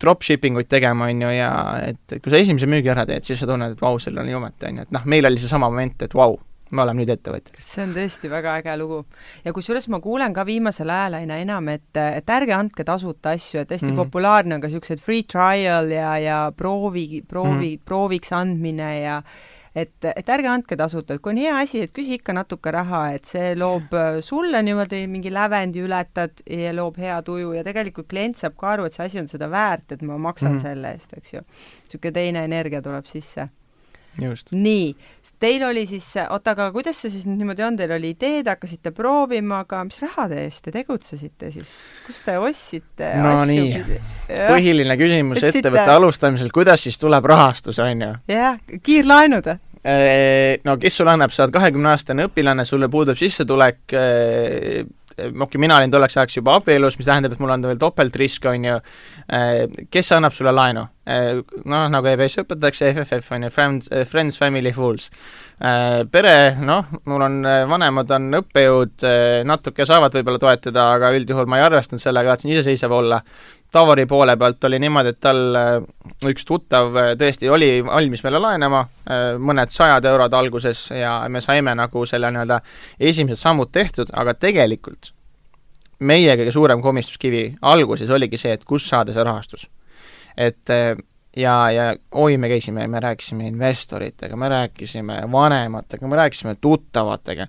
dropshipping 0.00 0.56
uid 0.56 0.70
tegema, 0.70 1.10
on 1.10 1.26
ju, 1.26 1.32
ja 1.34 1.50
et 1.90 2.14
kui 2.22 2.32
sa 2.32 2.38
esimese 2.40 2.70
müügi 2.70 2.88
ära 2.88 3.04
teed, 3.08 3.26
siis 3.26 3.42
sa 3.42 3.48
tunned, 3.50 3.74
et 3.74 3.82
vau, 3.82 3.98
sellel 4.00 4.22
on 4.22 4.30
jumet, 4.30 4.56
on 4.64 4.78
ju, 4.80 4.86
et 4.86 4.94
noh, 4.96 5.04
meil 5.12 5.28
oli 5.28 5.42
seesama 5.42 5.68
moment, 5.68 6.06
et 6.06 6.16
vau, 6.16 6.38
me 6.70 6.82
oleme 6.84 7.02
nüüd 7.02 7.12
ettevõtjad. 7.14 7.60
see 7.64 7.84
on 7.84 7.94
tõesti 7.96 8.30
väga 8.30 8.56
äge 8.60 8.76
lugu. 8.78 9.04
ja 9.44 9.52
kusjuures 9.56 9.88
ma 9.92 10.00
kuulen 10.00 10.34
ka 10.34 10.44
viimasel 10.46 10.90
ajal 10.90 11.20
aina 11.20 11.38
enam, 11.42 11.68
et, 11.74 11.90
et 12.00 12.34
ärge 12.36 12.56
andke 12.56 12.86
tasuta 12.86 13.34
asju, 13.36 13.60
et 13.60 13.70
hästi 13.70 13.86
mm 13.86 13.92
-hmm. 13.92 14.04
populaarne 14.04 14.54
on 14.54 14.60
ka 14.60 14.68
niisugused 14.68 15.00
free 15.00 15.22
trial 15.22 15.90
ja, 15.90 16.18
ja 16.18 16.52
proovi, 16.56 17.22
proovi 17.28 17.50
mm, 17.50 17.62
-hmm. 17.62 17.84
prooviks 17.84 18.32
andmine 18.32 19.00
ja 19.00 19.22
et, 19.74 20.04
et 20.16 20.28
ärge 20.28 20.48
andke 20.48 20.76
tasuta, 20.76 21.14
et 21.14 21.22
kui 21.22 21.32
on 21.32 21.38
hea 21.38 21.58
asi, 21.62 21.82
et 21.82 21.92
küsi 21.92 22.18
ikka 22.18 22.32
natuke 22.32 22.72
raha, 22.74 23.12
et 23.14 23.24
see 23.24 23.54
loob 23.54 23.92
äh, 23.94 24.20
sulle 24.20 24.62
niimoodi 24.62 25.06
mingi 25.06 25.30
lävendi 25.30 25.82
ületad 25.82 26.42
ja 26.46 26.72
loob 26.74 26.98
hea 26.98 27.22
tuju 27.22 27.52
ja 27.52 27.64
tegelikult 27.64 28.08
klient 28.08 28.36
saab 28.36 28.56
ka 28.56 28.74
aru, 28.74 28.84
et 28.84 28.94
see 28.94 29.06
asi 29.06 29.22
on 29.22 29.28
seda 29.28 29.50
väärt, 29.50 29.92
et 29.92 30.02
ma 30.02 30.18
maksan 30.18 30.52
mm 30.52 30.58
-hmm. 30.58 30.62
selle 30.62 30.92
eest, 30.92 31.16
eks 31.16 31.34
ju. 31.34 31.40
niisugune 31.84 32.12
teine 32.12 32.44
energia 32.44 32.82
tuleb 32.82 33.06
sisse 33.06 33.48
nii, 34.52 34.96
teil 35.40 35.62
oli 35.64 35.86
siis, 35.88 36.06
oota, 36.28 36.54
aga 36.54 36.68
kuidas 36.74 36.98
see 37.00 37.12
siis 37.12 37.24
niimoodi 37.28 37.64
on, 37.64 37.78
teil 37.78 37.94
oli 37.96 38.12
ideed, 38.14 38.48
hakkasite 38.50 38.92
proovima, 38.96 39.62
aga 39.64 39.82
mis 39.88 40.00
rahade 40.04 40.42
eest? 40.44 40.62
Te 40.66 40.74
tegutsesite 40.74 41.50
siis, 41.54 41.72
kust 42.06 42.26
te 42.26 42.36
ostsite 42.40 43.14
no 43.20 43.40
nii, 43.48 43.80
põhiline 44.28 44.98
küsimus 45.00 45.40
Etsite... 45.40 45.64
ettevõtte 45.64 45.96
alustamisel, 45.96 46.52
kuidas 46.54 46.84
siis 46.86 47.00
tuleb 47.00 47.26
rahastus, 47.32 47.80
on 47.82 48.06
ju? 48.06 48.12
jah, 48.30 48.60
kiirlaenud? 48.84 49.50
No 50.64 50.76
kes 50.76 50.98
sulle 51.00 51.14
annab, 51.14 51.32
sa 51.32 51.46
oled 51.46 51.54
kahekümneaastane 51.56 52.26
õpilane, 52.28 52.66
sulle 52.68 52.90
puudub 52.92 53.16
sissetulek, 53.16 53.80
okei 55.28 55.44
okay,, 55.46 55.60
mina 55.60 55.76
olin 55.78 55.92
tolleks 55.92 56.16
ajaks 56.16 56.38
juba 56.40 56.56
abielus, 56.60 56.96
mis 56.98 57.08
tähendab, 57.08 57.34
et 57.34 57.42
mul 57.42 57.52
on 57.54 57.68
veel 57.68 57.80
topeltrisk, 57.80 58.48
on 58.50 58.64
ju, 58.68 58.78
kes 59.92 60.12
annab 60.16 60.34
sulle 60.36 60.54
laenu? 60.56 60.86
Noh, 61.66 61.86
nagu 61.90 62.06
EBS 62.06 62.42
õpetatakse, 62.44 62.92
FFF 62.94 63.36
on 63.36 63.46
ju, 63.46 63.52
Friends, 63.54 63.90
Friends, 64.10 64.38
Family, 64.38 64.72
Fools. 64.76 65.08
Pere, 65.60 66.34
noh, 66.64 66.92
mul 67.10 67.24
on, 67.26 67.40
vanemad 67.68 68.12
on 68.16 68.28
õppejõud, 68.40 69.06
natuke 69.48 69.86
saavad 69.88 70.14
võib-olla 70.16 70.40
toetada, 70.40 70.86
aga 70.96 71.10
üldjuhul 71.18 71.50
ma 71.50 71.60
ei 71.60 71.66
arvestanud 71.66 72.02
sellega, 72.02 72.36
tahtsin 72.36 72.54
iseseisev 72.54 72.94
olla 72.96 73.20
Tavari 73.70 74.06
poole 74.10 74.34
pealt 74.36 74.64
oli 74.66 74.80
niimoodi, 74.82 75.12
et 75.12 75.20
tal 75.22 75.40
üks 76.26 76.46
tuttav 76.46 76.90
tõesti 77.20 77.46
oli 77.52 77.68
valmis 77.86 78.24
meile 78.26 78.40
laenama, 78.42 78.80
mõned 79.38 79.70
sajad 79.70 80.08
eurod 80.10 80.34
alguses 80.34 80.88
ja 80.90 81.20
me 81.30 81.42
saime 81.44 81.76
nagu 81.78 82.02
selle 82.06 82.32
nii-öelda 82.34 82.58
esimesed 82.98 83.38
sammud 83.38 83.70
tehtud, 83.70 84.10
aga 84.10 84.34
tegelikult 84.34 85.12
meie 86.00 86.34
kõige 86.40 86.52
suurem 86.54 86.82
komistuskivi 86.82 87.44
alguses 87.62 88.10
oligi 88.10 88.40
see, 88.40 88.56
et 88.56 88.64
kust 88.64 88.90
saada 88.90 89.14
see 89.14 89.24
rahastus. 89.24 89.68
et 90.36 90.70
ja, 91.36 91.70
ja 91.70 91.84
oi, 92.10 92.36
me 92.36 92.48
käisime, 92.48 92.86
me 92.88 93.00
rääkisime 93.00 93.46
investoritega, 93.46 94.36
me 94.36 94.48
rääkisime 94.48 95.20
vanematega, 95.32 96.08
me 96.08 96.16
rääkisime 96.16 96.56
tuttavatega 96.60 97.46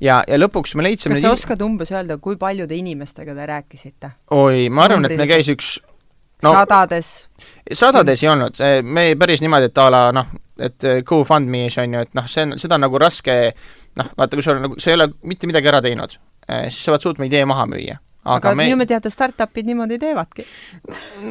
ja, 0.00 0.22
ja 0.28 0.38
lõpuks 0.38 0.76
me 0.76 0.86
leidsime 0.86 1.16
kas 1.16 1.26
sa 1.26 1.34
oskad 1.34 1.64
umbes 1.66 1.90
öelda, 1.94 2.18
kui 2.22 2.36
paljude 2.36 2.76
inimestega 2.78 3.34
te 3.34 3.46
rääkisite? 3.46 4.10
oi, 4.30 4.68
ma 4.70 4.86
arvan, 4.86 5.08
et 5.08 5.16
meil 5.18 5.30
käis 5.30 5.50
üks 5.50 5.76
no, 6.42 6.52
sadades? 6.52 7.12
sadades 7.72 8.22
ei 8.22 8.30
olnud, 8.30 8.62
me 8.86 9.08
päris 9.18 9.42
niimoodi, 9.42 9.72
et 9.72 9.82
a 9.82 9.90
la 9.90 10.04
noh, 10.14 10.30
et 10.62 10.90
GoFundMe's 11.06 11.80
on 11.82 11.98
ju, 11.98 12.06
et 12.06 12.14
noh, 12.16 12.30
see 12.30 12.46
on, 12.46 12.56
seda 12.60 12.78
on 12.78 12.86
nagu 12.86 13.02
raske 13.02 13.36
noh, 13.98 14.14
vaata, 14.14 14.36
kui 14.36 14.46
sul 14.46 14.60
on 14.60 14.68
nagu, 14.68 14.80
sa 14.80 14.92
ei 14.92 15.00
ole 15.00 15.10
mitte 15.26 15.50
midagi 15.50 15.72
ära 15.72 15.82
teinud, 15.82 16.18
siis 16.70 16.84
sa 16.84 16.94
pead 16.94 17.08
suutma 17.08 17.26
idee 17.26 17.42
maha 17.48 17.66
müüa 17.74 17.98
aga, 18.26 18.50
aga 18.50 18.54
me... 18.58 18.66
minu 18.70 18.86
teada 18.88 19.10
startup'id 19.12 19.68
niimoodi 19.68 19.98
teevadki 20.02 20.44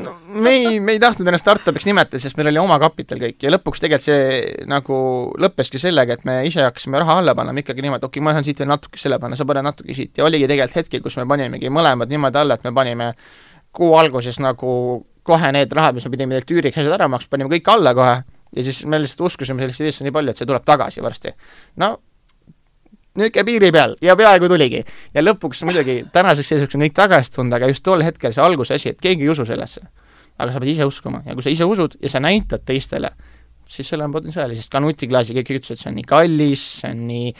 no,. 0.03 0.13
me 0.41 0.53
ei, 0.55 0.79
me 0.79 0.95
ei 0.95 1.01
tahtnud 1.03 1.27
ennast 1.29 1.45
startup'iks 1.45 1.87
nimetada, 1.89 2.21
sest 2.23 2.39
meil 2.39 2.51
oli 2.53 2.61
oma 2.61 2.77
kapital 2.81 3.21
kõik 3.21 3.45
ja 3.45 3.53
lõpuks 3.53 3.83
tegelikult 3.83 4.05
see 4.05 4.67
nagu 4.69 4.99
lõppeski 5.41 5.81
sellega, 5.81 6.17
et 6.17 6.27
me 6.27 6.39
ise 6.47 6.63
hakkasime 6.65 7.01
raha 7.01 7.19
alla 7.21 7.35
panema 7.37 7.63
ikkagi 7.63 7.85
niimoodi, 7.85 8.07
okei 8.07 8.21
okay,, 8.21 8.27
ma 8.27 8.35
saan 8.35 8.47
siit 8.47 8.61
veel 8.63 8.71
natuke 8.71 9.01
selle 9.01 9.19
panna, 9.21 9.39
sa 9.39 9.47
pane 9.47 9.65
natuke 9.65 9.97
siit 9.97 10.21
ja 10.21 10.27
oligi 10.27 10.47
tegelikult 10.51 10.83
hetkel, 10.83 11.03
kus 11.05 11.19
me 11.21 11.27
panimegi 11.29 11.73
mõlemad 11.73 12.11
niimoodi 12.11 12.41
alla, 12.41 12.59
et 12.59 12.67
me 12.67 12.73
panime 12.75 13.11
kuu 13.75 13.91
alguses 13.99 14.39
nagu 14.43 14.71
kohe 15.25 15.51
need 15.55 15.73
rahad, 15.73 15.97
mis 15.97 16.05
me 16.05 16.13
pidime 16.13 16.37
teilt 16.37 16.55
üüriks 16.55 16.79
asjad 16.79 16.95
ära 16.99 17.09
maksma, 17.11 17.35
panime 17.35 17.51
kõik 17.57 17.71
alla 17.73 17.95
kohe 17.97 18.17
ja 18.55 18.63
siis 18.63 18.83
me 18.89 18.99
lihtsalt 19.01 19.25
uskusime 19.29 19.63
sellesse 19.63 19.83
ideesse 19.83 20.05
nii 20.05 20.13
palju, 20.15 20.31
et 20.31 20.39
see 20.39 20.47
tuleb 20.47 20.65
tagasi 20.67 21.03
varsti. 21.03 21.33
no 21.81 21.95
niisugune 23.19 23.45
piiri 23.47 23.71
peal 23.71 23.95
ja 24.03 24.15
peaaegu 24.15 24.49
tuligi. 24.51 24.83
ja 25.13 25.23
lõpuks 25.23 25.63
muidugi 25.67 26.03
tänaseks 26.13 26.51
seisuks 26.53 26.75
on 26.75 26.85
kõik 26.85 26.97
tagasi 26.97 27.31
tulnud, 27.35 27.55
aga 27.57 27.69
just 27.71 27.83
tol 27.83 28.03
hetkel 28.03 28.33
see 28.35 28.43
alguse 28.43 28.75
asi, 28.75 28.91
et 28.95 29.01
keegi 29.01 29.25
ei 29.25 29.31
usu 29.31 29.45
sellesse. 29.47 29.81
aga 30.37 30.51
sa 30.51 30.59
pead 30.59 30.73
ise 30.73 30.85
uskuma 30.85 31.23
ja 31.25 31.33
kui 31.33 31.45
sa 31.45 31.53
ise 31.53 31.63
usud 31.63 31.95
ja 32.01 32.11
sa 32.11 32.19
näitad 32.19 32.65
teistele, 32.67 33.11
siis 33.65 33.87
sellel 33.87 34.09
on 34.09 34.17
potentsiaali, 34.17 34.57
sest 34.57 34.71
ka 34.71 34.81
nutiklaasi 34.83 35.35
kõik 35.37 35.53
ütlesid, 35.57 35.79
see 35.79 35.91
on 35.91 35.95
nii 35.99 36.09
kallis, 36.09 36.65
see 36.81 36.91
on 36.91 37.05
nii, 37.07 37.31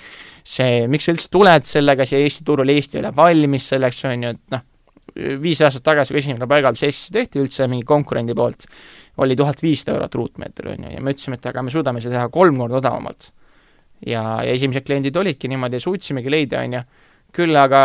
see, 0.55 0.85
miks 0.91 1.09
sa 1.09 1.13
üldse 1.15 1.27
tuled 1.33 1.67
sellega 1.67 2.07
siia 2.07 2.23
Eesti 2.23 2.45
turule, 2.47 2.73
Eesti 2.73 2.97
ei 2.97 3.03
ole 3.03 3.11
valmis 3.15 3.67
selleks, 3.73 4.01
on 4.09 4.25
ju, 4.25 4.33
et 4.37 4.55
noh, 4.55 4.65
viis 5.43 5.61
aastat 5.63 5.83
tagasi, 5.85 6.15
kui 6.15 6.23
esimene 6.23 6.47
paigaldus 6.49 6.87
Eestis 6.87 7.11
tehti 7.13 7.43
üldse 7.43 7.67
mingi 7.71 7.85
konkurendi 7.87 8.35
poolt, 8.35 8.65
oli 9.23 9.35
tuhat 9.35 9.61
viissada 9.63 9.99
eurot 9.99 10.17
ruutmeeter, 10.21 10.71
on 10.73 10.87
ju, 10.87 10.95
ja 10.95 11.03
me 11.03 11.13
ütlesime, 11.15 11.39
et 11.39 11.51
aga 11.51 11.63
me 11.67 11.75
suudame 11.75 12.03
seda 12.03 12.21
teha 12.21 12.31
kolm 12.33 12.63
korda 12.63 12.79
odavamalt 12.81 13.29
ja, 14.05 14.21
ja 14.45 14.53
esimesed 14.53 14.85
kliendid 14.85 15.17
olidki 15.17 15.49
niimoodi, 15.51 15.81
suutsime 15.83 16.23
leida, 16.29 16.61
on 16.63 16.77
ju, 16.77 16.83
küll 17.35 17.57
aga 17.59 17.81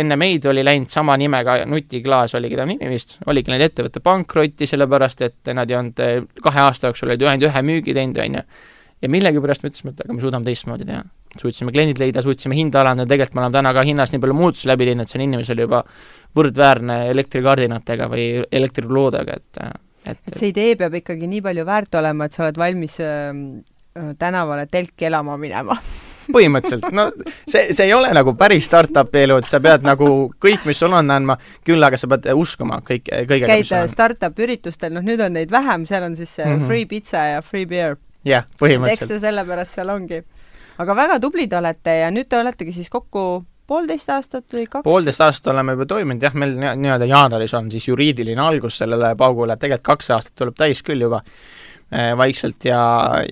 enne 0.00 0.18
meid 0.18 0.46
oli 0.50 0.64
läinud 0.66 0.90
sama 0.90 1.14
nimega 1.20 1.60
Nutiklaas 1.70 2.34
oligi 2.38 2.58
ta 2.58 2.66
nimi 2.66 2.90
vist, 2.90 3.18
oligi 3.30 3.52
läinud 3.52 3.68
ettevõtte 3.68 4.02
pankrotti, 4.02 4.66
sellepärast 4.66 5.24
et 5.26 5.54
nad 5.54 5.70
ei 5.70 5.78
olnud 5.78 6.02
eh, 6.04 6.18
kahe 6.42 6.64
aasta 6.66 6.90
jooksul 6.90 7.12
olid 7.12 7.24
ainult 7.28 7.48
ühe 7.50 7.64
müügi 7.70 7.94
teinud, 7.96 8.18
on 8.24 8.40
ju. 8.40 8.44
ja 9.04 9.12
millegipärast 9.14 9.64
me 9.64 9.72
ütlesime, 9.72 9.94
et 9.94 10.04
aga 10.04 10.16
me 10.16 10.24
suudame 10.24 10.48
teistmoodi 10.48 10.88
teha. 10.88 11.04
suutsime 11.38 11.70
kliendid 11.70 12.00
leida, 12.02 12.24
suutsime 12.26 12.56
hinda 12.58 12.80
alandada, 12.82 13.12
tegelikult 13.12 13.38
me 13.38 13.44
oleme 13.44 13.58
täna 13.60 13.74
ka 13.76 13.86
hinnas 13.86 14.10
nii 14.10 14.24
palju 14.24 14.34
muutusi 14.34 14.70
läbi 14.72 14.88
teinud, 14.88 15.06
et 15.06 15.12
see 15.12 15.20
on 15.20 15.28
inimesele 15.28 15.68
juba 15.68 15.84
võrdväärne 16.36 16.96
elektrikardinatega 17.12 18.10
või 18.10 18.26
elektriloodega, 18.50 19.38
et 19.38 19.62
et, 20.10 20.18
et 20.26 20.38
see 20.40 20.50
idee 20.50 20.74
peab 20.80 20.96
ikkagi 20.96 21.28
nii 21.28 21.42
palju 21.44 21.62
väärt 21.68 21.94
olema, 22.00 22.26
et 22.26 22.34
sa 22.34 22.42
oled 22.46 22.58
valmis 22.58 22.96
Äh, 23.04 23.32
tänavale 24.18 24.66
telki 24.70 25.04
elama 25.10 25.36
minema 25.36 25.76
põhimõtteliselt, 26.34 26.92
no 26.94 27.08
see, 27.48 27.72
see 27.74 27.86
ei 27.88 27.94
ole 27.94 28.10
nagu 28.14 28.34
päris 28.38 28.66
startup'i 28.68 29.24
elu, 29.24 29.40
et 29.42 29.50
sa 29.50 29.60
pead 29.62 29.86
nagu 29.86 30.08
kõik, 30.42 30.64
mis 30.68 30.80
sul 30.80 30.94
on, 30.96 31.10
andma, 31.12 31.36
küll 31.66 31.82
aga 31.86 31.98
sa 32.00 32.10
pead 32.10 32.30
uskuma 32.38 32.80
kõik, 32.86 33.08
kõigega, 33.08 33.58
mis 33.58 33.70
sul 33.70 33.82
on. 33.82 33.92
startup 33.92 34.42
üritustel, 34.44 34.94
noh 34.94 35.06
nüüd 35.06 35.22
on 35.24 35.34
neid 35.38 35.52
vähem, 35.52 35.86
seal 35.90 36.06
on 36.06 36.16
siis 36.18 36.34
see 36.38 36.46
mm 36.46 36.56
-hmm. 36.56 36.66
free 36.70 36.86
pitsa 36.86 37.26
ja 37.34 37.42
free 37.42 37.66
beer. 37.66 37.96
jah, 38.24 38.46
põhimõtteliselt. 38.62 39.10
eks 39.10 39.14
ta 39.14 39.20
sellepärast 39.26 39.78
seal 39.80 39.88
ongi. 39.88 40.22
aga 40.78 40.96
väga 40.96 41.20
tublid 41.20 41.52
olete 41.52 41.96
ja 42.04 42.10
nüüd 42.10 42.28
te 42.28 42.38
oletegi 42.38 42.72
siis 42.72 42.90
kokku 42.90 43.44
poolteist 43.66 44.10
aastat 44.10 44.44
või 44.52 44.66
kaks? 44.66 44.84
poolteist 44.84 45.20
aastat 45.20 45.52
oleme 45.52 45.72
juba 45.72 45.86
toiminud 45.86 46.22
jah, 46.22 46.34
meil 46.34 46.54
nii-öelda 46.56 47.06
jaanuaris 47.06 47.54
on 47.54 47.70
siis 47.70 47.88
juriidiline 47.88 48.40
algus 48.40 48.78
sellele 48.78 49.16
paugule, 49.16 49.52
et 49.52 49.58
tegelikult 49.58 49.96
kaks 49.96 50.10
aastat 50.10 50.34
tuleb 50.34 50.54
täis 50.54 50.82
küll 50.82 51.00
juba 51.00 51.22
Äh, 51.22 51.69
vaikselt 52.16 52.64
ja, 52.64 52.82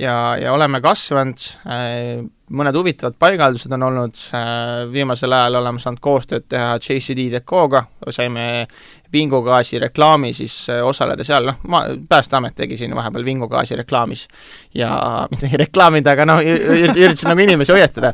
ja, 0.01 0.37
ja 0.41 0.53
oleme 0.53 0.81
kasvanud, 0.83 1.45
äh, 1.71 2.25
mõned 2.51 2.75
huvitavad 2.75 3.15
paigaldused 3.21 3.73
on 3.77 3.87
olnud, 3.87 4.23
äh, 4.35 4.89
viimasel 4.93 5.33
ajal 5.37 5.61
oleme 5.61 5.83
saanud 5.83 6.03
koostööd 6.03 6.49
teha 6.51 6.75
JCD 6.83 7.29
Decoga, 7.37 7.85
saime 8.11 8.67
vingugaasi 9.13 9.79
reklaami 9.79 10.33
siis 10.37 10.55
äh, 10.71 10.83
osaleda 10.87 11.25
seal, 11.25 11.47
noh, 11.49 11.59
ma, 11.69 11.83
Päästeamet 12.09 12.55
tegi 12.59 12.77
siin 12.77 12.95
vahepeal 12.97 13.25
vingugaasi 13.25 13.77
reklaamis 13.77 14.27
ja 14.75 14.91
mitte 15.31 15.51
reklaamida, 15.61 16.13
aga 16.17 16.27
noh, 16.29 16.43
üritasin 16.43 17.33
nagu 17.33 17.45
inimesi 17.45 17.73
hoiatada. 17.73 18.13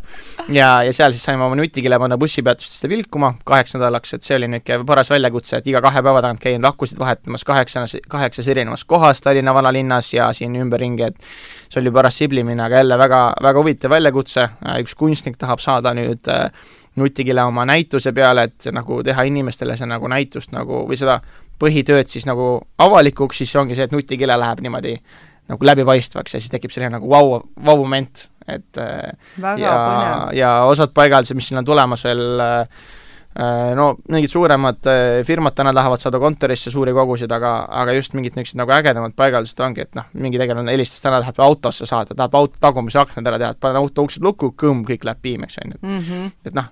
ja, 0.49 0.69
ja 0.87 0.93
seal 0.93 1.13
siis 1.13 1.25
saime 1.27 1.45
oma 1.45 1.59
nutikile 1.59 1.99
panna 1.99 2.19
bussipeatustesse 2.21 2.89
vilkuma 2.89 3.35
kaheks 3.45 3.75
nädalaks, 3.79 4.15
et 4.15 4.23
see 4.23 4.39
oli 4.39 4.49
niisugune 4.53 4.87
paras 4.87 5.11
väljakutse, 5.11 5.59
et 5.59 5.67
iga 5.73 5.83
kahe 5.85 6.03
päeva 6.03 6.23
tagant 6.23 6.43
käin 6.43 6.65
akusid 6.65 6.99
vahetamas 6.99 7.45
kaheksas, 7.45 7.97
kaheksas 8.09 8.49
erinevas 8.49 8.85
kohas 8.85 9.21
Tallinna 9.25 9.55
vanalinnas 9.55 10.13
ja 10.15 10.31
siin 10.33 10.55
ümberringi, 10.61 11.11
et 11.11 11.19
see 11.69 11.83
oli 11.83 11.93
paras 11.95 12.19
siblimine, 12.23 12.63
aga 12.63 12.83
jälle 12.83 12.99
väga, 12.99 13.21
väga 13.43 13.63
huvitav 13.63 13.95
väljakutse, 13.97 14.49
üks 14.79 14.95
kunstnik 14.99 15.39
tahab 15.41 15.63
saada 15.65 15.95
nüüd 15.97 16.31
äh, 16.31 16.51
nutikile 16.97 17.43
oma 17.43 17.65
näituse 17.69 18.13
peale, 18.13 18.49
et 18.49 18.69
nagu 18.73 19.01
teha 19.05 19.25
inimestele 19.29 19.77
see 19.77 19.89
nagu 19.91 20.09
näitust 20.11 20.55
nagu 20.55 20.85
või 20.89 20.99
seda 21.01 21.21
põhitööd 21.61 22.11
siis 22.11 22.27
nagu 22.27 22.59
avalikuks, 22.79 23.43
siis 23.43 23.55
ongi 23.57 23.77
see, 23.79 23.87
et 23.89 23.95
nutikile 23.95 24.37
läheb 24.39 24.63
niimoodi 24.65 24.97
nagu 25.53 25.67
läbipaistvaks 25.71 26.35
ja 26.35 26.41
siis 26.41 26.53
tekib 26.53 26.73
selline 26.73 26.97
nagu 26.97 27.09
vau, 27.11 27.41
vau-moment, 27.65 28.27
et 28.49 28.81
äh, 28.81 29.15
Väga 29.41 29.61
ja, 29.61 29.79
ja 30.35 30.53
osad 30.71 30.95
paigaldused, 30.97 31.37
mis 31.37 31.51
siin 31.51 31.61
on 31.61 31.69
tulemas 31.69 32.05
veel 32.07 32.41
äh, 32.41 32.85
Äh, 33.35 33.75
no 33.75 33.97
mingid 34.15 34.31
suuremad 34.31 34.87
äh, 34.87 35.25
firmad 35.27 35.57
täna 35.59 35.73
tahavad 35.75 35.99
saada 35.99 36.21
kontorisse 36.23 36.71
suuri 36.71 36.93
kogusid, 36.95 37.33
aga, 37.35 37.65
aga 37.83 37.97
just 37.97 38.15
mingid 38.15 38.37
niisugused 38.37 38.61
nagu 38.61 38.71
ägedamad 38.71 39.17
paigaldused 39.19 39.59
ongi, 39.65 39.83
et 39.83 39.99
noh, 39.99 40.07
mingi 40.23 40.39
tegelane 40.39 40.71
helistas 40.71 41.03
täna, 41.03 41.19
tahab 41.19 41.41
autosse 41.43 41.89
saada, 41.91 42.15
tahab 42.15 42.37
auto 42.39 42.63
tagumise 42.63 43.01
aknad 43.03 43.27
ära 43.27 43.41
teha, 43.43 43.57
et 43.57 43.61
pane 43.67 43.81
auto 43.83 44.05
uksed 44.07 44.23
lukku, 44.23 44.53
kõmm, 44.63 44.85
kõik 44.87 45.03
läheb 45.09 45.23
piimeks, 45.27 45.59
on 45.65 45.75
ju. 45.75 45.81
Mhm. 45.83 46.31
et 46.47 46.55
noh, 46.55 46.71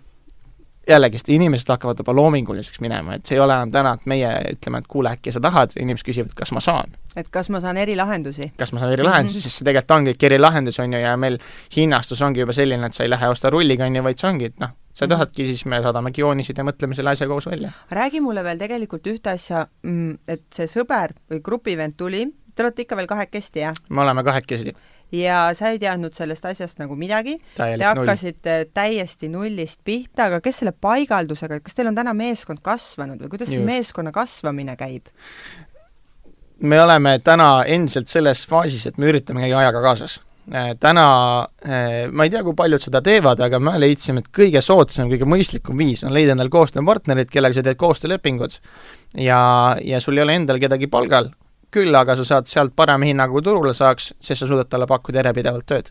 jällegist 0.89 1.29
inimesed 1.29 1.69
hakkavad 1.69 1.99
juba 1.99 2.15
loominguliseks 2.15 2.81
minema, 2.81 3.15
et 3.15 3.27
see 3.27 3.37
ei 3.37 3.43
ole 3.43 3.55
enam 3.55 3.71
täna, 3.71 3.95
et 3.99 4.07
meie 4.11 4.31
ütleme, 4.53 4.83
et 4.83 4.89
kuule, 4.91 5.13
äkki 5.17 5.33
sa 5.35 5.41
tahad, 5.43 5.77
inimesed 5.79 6.07
küsivad, 6.09 6.35
kas 6.39 6.53
ma 6.53 6.61
saan. 6.61 6.97
et 7.17 7.29
kas 7.31 7.51
ma 7.53 7.61
saan 7.61 7.77
erilahendusi? 7.77 8.53
kas 8.59 8.73
ma 8.73 8.83
saan 8.83 8.93
erilahendusi 8.93 9.37
mm, 9.37 9.39
-hmm. 9.39 9.49
sest 9.49 9.63
see 9.63 9.65
tegelikult 9.69 9.97
ongi 9.99 10.15
ikka 10.17 10.27
erilahendus, 10.27 10.81
on 10.81 10.93
ju, 10.93 10.99
ja 10.99 11.17
meil 11.17 11.39
hinnastus 11.77 12.23
ongi 12.23 12.41
juba 12.41 12.53
selline, 12.53 12.87
et 12.87 12.95
sa 12.95 13.03
ei 13.03 13.11
lähe 13.11 13.29
osta 13.29 13.51
rulliga, 13.51 13.87
on 13.87 13.97
ju, 13.97 14.03
vaid 14.03 14.19
see 14.19 14.29
ongi, 14.29 14.45
et 14.45 14.61
noh, 14.61 14.75
sa 14.93 15.05
mhm. 15.05 15.11
tahadki, 15.11 15.47
siis 15.47 15.65
me 15.67 15.83
saadamegi 15.83 16.21
jooniseid 16.21 16.59
ja 16.59 16.65
mõtleme 16.65 16.95
selle 16.95 17.11
asja 17.11 17.29
koos 17.29 17.47
välja. 17.47 17.73
räägi 17.91 18.21
mulle 18.21 18.45
veel 18.45 18.59
tegelikult 18.59 19.07
ühte 19.07 19.31
asja, 19.31 19.67
mm, 19.83 20.19
et 20.29 20.47
see 20.51 20.67
sõber 20.67 21.15
või 21.31 21.41
grupivend 21.43 21.97
tuli, 21.97 22.27
te 22.55 22.63
olete 22.63 22.83
ikka 22.83 22.97
veel 22.97 23.07
kahekesti, 23.07 23.61
jah? 23.61 23.85
me 23.91 24.03
oleme 24.03 24.25
kahekesi 24.25 24.75
ja 25.13 25.43
sa 25.57 25.73
ei 25.73 25.81
teadnud 25.83 26.15
sellest 26.17 26.47
asjast 26.49 26.81
nagu 26.83 26.97
midagi. 26.99 27.37
Te 27.57 27.75
hakkasite 27.85 28.57
null. 28.63 28.71
täiesti 28.75 29.29
nullist 29.33 29.81
pihta, 29.85 30.31
aga 30.31 30.41
kes 30.45 30.63
selle 30.63 30.73
paigaldusega, 30.73 31.61
kas 31.61 31.77
teil 31.77 31.91
on 31.93 31.99
täna 31.99 32.15
meeskond 32.17 32.63
kasvanud 32.65 33.21
või 33.23 33.35
kuidas 33.35 33.53
see 33.53 33.63
meeskonna 33.67 34.15
kasvamine 34.15 34.77
käib? 34.81 35.13
me 36.63 36.79
oleme 36.79 37.17
täna 37.25 37.65
endiselt 37.67 38.07
selles 38.07 38.45
faasis, 38.47 38.85
et 38.87 38.99
me 39.01 39.09
üritame 39.11 39.43
käia 39.43 39.57
ajaga 39.59 39.81
kaasas 39.83 40.21
äh, 40.55 40.69
täna 40.81 41.07
äh, 41.67 42.07
ma 42.13 42.27
ei 42.27 42.31
tea, 42.31 42.45
kui 42.47 42.55
paljud 42.55 42.85
seda 42.85 43.01
teevad, 43.03 43.43
aga 43.43 43.59
me 43.59 43.75
leidsime, 43.83 44.23
et 44.23 44.31
kõige 44.37 44.63
soodsam, 44.63 45.11
kõige 45.11 45.27
mõistlikum 45.27 45.81
viis 45.83 46.05
on 46.07 46.15
leida 46.15 46.37
endale 46.37 46.53
koostööpartnerid, 46.55 47.33
kellega 47.33 47.59
sa 47.59 47.67
teed 47.67 47.81
koostöölepingud 47.81 48.59
ja, 49.25 49.41
ja 49.83 50.01
sul 50.01 50.21
ei 50.21 50.27
ole 50.27 50.39
endal 50.39 50.63
kedagi 50.63 50.87
palgal, 50.93 51.33
küll 51.73 51.95
aga 51.97 52.17
sa 52.19 52.27
saad 52.35 52.51
sealt 52.51 52.77
parema 52.77 53.09
hinnaga, 53.09 53.33
kui 53.33 53.45
turule 53.45 53.75
saaks, 53.77 54.13
sest 54.21 54.45
sa 54.45 54.51
suudad 54.51 54.71
talle 54.71 54.89
pakkuda 54.91 55.23
järjepidevalt 55.23 55.67
tööd. 55.69 55.91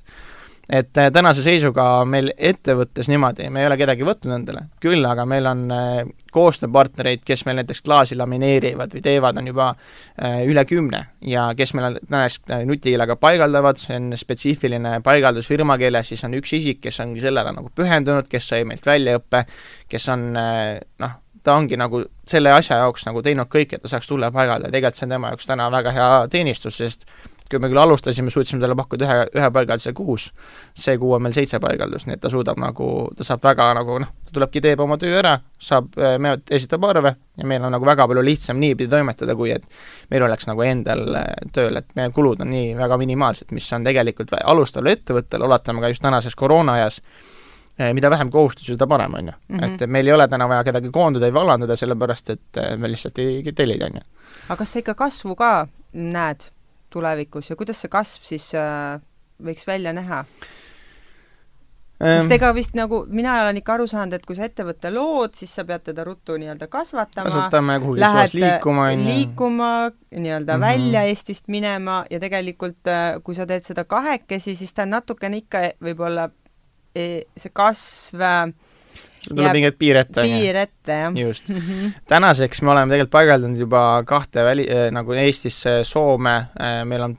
et 0.72 0.98
äh, 0.98 1.10
tänase 1.12 1.42
seisuga 1.44 2.06
meil 2.08 2.30
ettevõttes 2.38 3.10
niimoodi, 3.10 3.50
me 3.52 3.60
ei 3.60 3.68
ole 3.68 3.76
kedagi 3.80 4.06
võtnud 4.08 4.36
endale, 4.36 4.62
küll 4.80 5.04
aga 5.10 5.26
meil 5.28 5.50
on 5.50 5.64
äh, 5.74 6.04
koostööpartnereid, 6.32 7.24
kes 7.28 7.44
meil 7.46 7.58
näiteks 7.60 7.82
klaasi 7.82 8.16
lamineerivad 8.16 8.94
või 8.96 9.02
teevad, 9.04 9.42
on 9.42 9.50
juba 9.50 9.72
äh, 9.74 10.46
üle 10.48 10.64
kümne 10.70 11.02
ja 11.28 11.50
kes 11.58 11.74
meil 11.76 11.90
on 11.90 11.98
näiteks 12.14 12.64
nutihiilega 12.70 13.18
paigaldavad, 13.20 13.82
see 13.82 13.98
on 14.00 14.14
spetsiifiline 14.16 15.00
paigaldus 15.04 15.50
firma 15.52 15.76
keeles, 15.82 16.14
siis 16.14 16.24
on 16.30 16.38
üks 16.40 16.54
isik, 16.62 16.80
kes 16.86 17.02
ongi 17.04 17.26
sellele 17.26 17.52
nagu 17.58 17.74
pühendunud, 17.76 18.30
kes 18.32 18.54
sai 18.54 18.64
meilt 18.70 18.88
väljaõppe, 18.88 19.44
kes 19.92 20.08
on 20.14 20.30
noh, 20.32 21.20
ta 21.44 21.56
ongi 21.58 21.78
nagu 21.78 22.04
selle 22.28 22.54
asja 22.54 22.78
jaoks 22.84 23.06
nagu 23.08 23.22
teinud 23.26 23.50
kõik, 23.52 23.76
et 23.76 23.82
ta 23.82 23.92
saaks 23.92 24.08
tulla 24.08 24.32
paigale 24.32 24.70
ja 24.70 24.74
tegelikult 24.74 25.00
see 25.00 25.08
on 25.08 25.16
tema 25.16 25.32
jaoks 25.34 25.50
täna 25.50 25.70
väga 25.74 25.94
hea 25.96 26.10
teenistus, 26.32 26.78
sest 26.78 27.08
kui 27.52 27.60
me 27.60 27.68
küll 27.72 27.82
alustasime, 27.82 28.32
suutsime 28.32 28.62
talle 28.64 28.76
pakkuda 28.80 29.08
ühe, 29.08 29.18
ühe 29.36 29.50
paigalduse 29.54 29.92
kuus, 29.96 30.30
see 30.78 30.96
kuu 31.02 31.12
on 31.18 31.26
meil 31.26 31.36
seitse 31.36 31.60
paigaldust, 31.64 32.08
nii 32.08 32.16
et 32.16 32.24
ta 32.24 32.32
suudab 32.32 32.60
nagu, 32.62 32.88
ta 33.18 33.28
saab 33.28 33.44
väga 33.44 33.68
nagu 33.76 33.98
noh, 34.04 34.14
ta 34.28 34.36
tulebki, 34.38 34.62
teeb 34.64 34.84
oma 34.86 34.98
töö 35.02 35.18
ära, 35.20 35.34
saab, 35.60 35.92
eh, 36.00 36.16
me 36.22 36.38
esitab 36.50 36.88
arve 36.88 37.14
ja 37.38 37.48
meil 37.48 37.66
on 37.68 37.76
nagu 37.76 37.88
väga 37.88 38.08
palju 38.08 38.24
lihtsam 38.26 38.60
niipidi 38.62 38.90
toimetada, 38.92 39.36
kui 39.36 39.52
et 39.52 39.68
meil 40.14 40.26
oleks 40.28 40.48
nagu 40.48 40.64
endal 40.66 41.04
eh, 41.20 41.28
tööl, 41.54 41.82
et 41.82 41.92
meie 42.00 42.14
kulud 42.16 42.46
on 42.46 42.52
nii 42.54 42.72
väga 42.80 43.00
minimaalsed, 43.02 43.52
mis 43.58 43.68
on 43.76 43.88
tegelikult 43.88 44.32
alustaval 44.40 44.94
ettevõttel, 44.96 45.44
oletame 45.48 45.84
ka 45.84 45.92
just 45.92 46.06
tänases 46.08 46.40
koroona 46.40 46.80
ajas, 46.80 47.02
mida 47.94 48.10
vähem 48.14 48.32
kohustusi, 48.32 48.74
seda 48.76 48.88
parem, 48.88 49.14
on 49.20 49.32
ju. 49.32 49.36
Mhm. 49.50 49.64
et 49.64 49.90
meil 49.90 50.08
ei 50.08 50.14
ole 50.14 50.28
täna 50.28 50.48
vaja 50.48 50.64
kedagi 50.64 50.92
koondada 50.94 51.30
või 51.30 51.40
vallandada, 51.40 51.76
sellepärast 51.80 52.34
et 52.36 52.58
eh, 52.58 52.74
me 52.78 52.92
lihtsalt 52.92 53.20
ei 53.20 53.54
tellida, 53.56 53.92
on 53.92 54.02
ju. 54.02 54.08
aga 54.48 54.58
kas 54.64 54.74
sa 54.74 54.80
ikka 54.84 54.98
kasvu 55.06 55.36
ka 55.36 55.52
näed 55.94 56.50
tulevikus 56.92 57.50
ja 57.50 57.56
kuidas 57.56 57.82
see 57.82 57.92
kasv 57.92 58.28
siis 58.28 58.52
äh, 58.56 59.00
võiks 59.44 59.68
välja 59.68 59.94
näha? 59.96 60.26
sest 62.02 62.34
ega 62.34 62.50
vist 62.58 62.74
nagu, 62.78 63.04
mina 63.14 63.36
olen 63.44 63.60
ikka 63.60 63.76
aru 63.76 63.86
saanud, 63.90 64.16
et 64.18 64.26
kui 64.26 64.38
sa 64.38 64.48
ettevõtte 64.48 64.90
lood, 64.94 65.36
siis 65.38 65.52
sa 65.54 65.66
pead 65.68 65.84
teda 65.92 66.06
ruttu 66.08 66.34
nii-öelda 66.42 66.68
kasvatama, 66.72 67.30
kasutame 67.30 67.78
kuhugi 67.84 68.02
suunas 68.02 68.34
liikuma, 68.34 68.88
on 68.90 69.04
ju. 69.04 69.10
liikuma, 69.10 69.72
nii-öelda 70.10 70.58
mm 70.58 70.64
-hmm. 70.64 70.68
välja 70.68 71.04
Eestist 71.12 71.48
minema 71.48 72.04
ja 72.10 72.20
tegelikult 72.20 72.88
äh, 72.88 73.22
kui 73.24 73.36
sa 73.36 73.46
teed 73.46 73.64
seda 73.64 73.84
kahekesi, 73.84 74.56
siis 74.56 74.74
ta 74.74 74.88
on 74.88 74.96
natukene 74.98 75.38
ikka 75.38 75.60
võib-olla 75.82 76.26
eh, 76.26 76.41
see 76.96 77.50
kasv 77.54 78.22
äh, 78.22 78.52
sul 79.22 79.36
tuleb 79.38 79.46
jääb 79.52 79.54
mingi 79.56 79.68
hetk 79.70 79.78
piir 79.80 79.98
ette, 80.02 80.24
piir 80.26 80.58
ette, 80.64 80.96
jah. 81.04 81.14
just. 81.16 81.50
Mhm. 81.54 81.92
tänaseks 82.10 82.62
me 82.66 82.72
oleme 82.74 82.90
tegelikult 82.90 83.12
paigaldanud 83.14 83.60
juba 83.62 83.82
kahte 84.10 84.42
väli- 84.48 84.66
äh,, 84.70 84.88
nagu 84.92 85.14
Eestisse, 85.14 85.84
Soome 85.86 86.34
äh,, 86.60 86.82
meil 86.90 87.02
on 87.06 87.14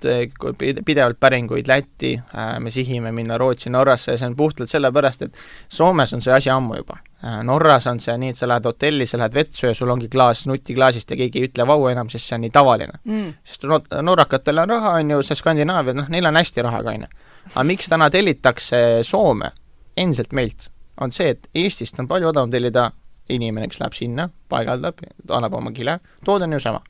pidevalt 0.85 1.21
päringuid 1.21 1.69
Lätti 1.71 2.17
me 2.59 2.71
sihime 2.75 3.13
minna 3.13 3.39
Rootsi, 3.39 3.71
Norrasse 3.71 4.13
ja 4.13 4.19
see 4.19 4.27
on 4.33 4.37
puhtalt 4.37 4.69
sellepärast, 4.71 5.23
et 5.23 5.39
Soomes 5.69 6.13
on 6.13 6.23
see 6.23 6.35
asi 6.35 6.51
ammu 6.51 6.75
juba. 6.83 6.99
Norras 7.47 7.87
on 7.87 8.01
see 8.03 8.17
nii, 8.19 8.33
et 8.35 8.37
sa 8.37 8.49
lähed 8.51 8.65
hotelli, 8.67 9.07
sa 9.07 9.19
lähed 9.23 9.35
vetsu 9.39 9.69
ja 9.69 9.75
sul 9.79 9.91
ongi 9.95 10.09
klaas 10.11 10.41
nutiklaasist 10.51 11.11
ja 11.15 11.17
keegi 11.21 11.39
ei 11.39 11.47
ütle 11.53 11.67
vau 11.71 11.87
enam, 11.87 12.09
sest 12.11 12.27
see 12.27 12.35
on 12.35 12.43
nii 12.43 12.51
tavaline. 12.51 12.99
Mm. 13.07 13.29
sest 13.47 13.63
no- 13.71 13.79
norrakatel 14.03 14.59
on 14.59 14.69
raha, 14.75 14.97
on 14.99 15.11
ju, 15.15 15.23
see 15.23 15.39
Skandinaavia, 15.39 15.95
noh, 15.95 16.09
neil 16.11 16.27
on 16.27 16.35
hästi 16.41 16.63
rahaga, 16.67 16.97
on 16.97 17.07
ju. 17.07 17.11
aga 17.55 17.65
miks 17.71 17.89
täna 17.95 18.11
tellitakse 18.11 18.83
Soome 19.07 19.53
endiselt 19.97 20.33
meilt, 20.33 20.71
on 21.01 21.13
see, 21.13 21.33
et 21.35 21.49
Eestist 21.55 21.99
on 22.01 22.09
palju 22.09 22.31
odavam 22.33 22.51
tellida 22.53 22.91
inimene, 23.33 23.69
kes 23.71 23.81
läheb 23.81 23.97
sinna, 23.97 24.27
paigaldab, 24.53 24.99
annab 25.31 25.55
oma 25.61 25.73
kile, 25.75 25.99
toode 26.25 26.49
on 26.49 26.59
ju 26.59 26.61
sama. 26.63 26.83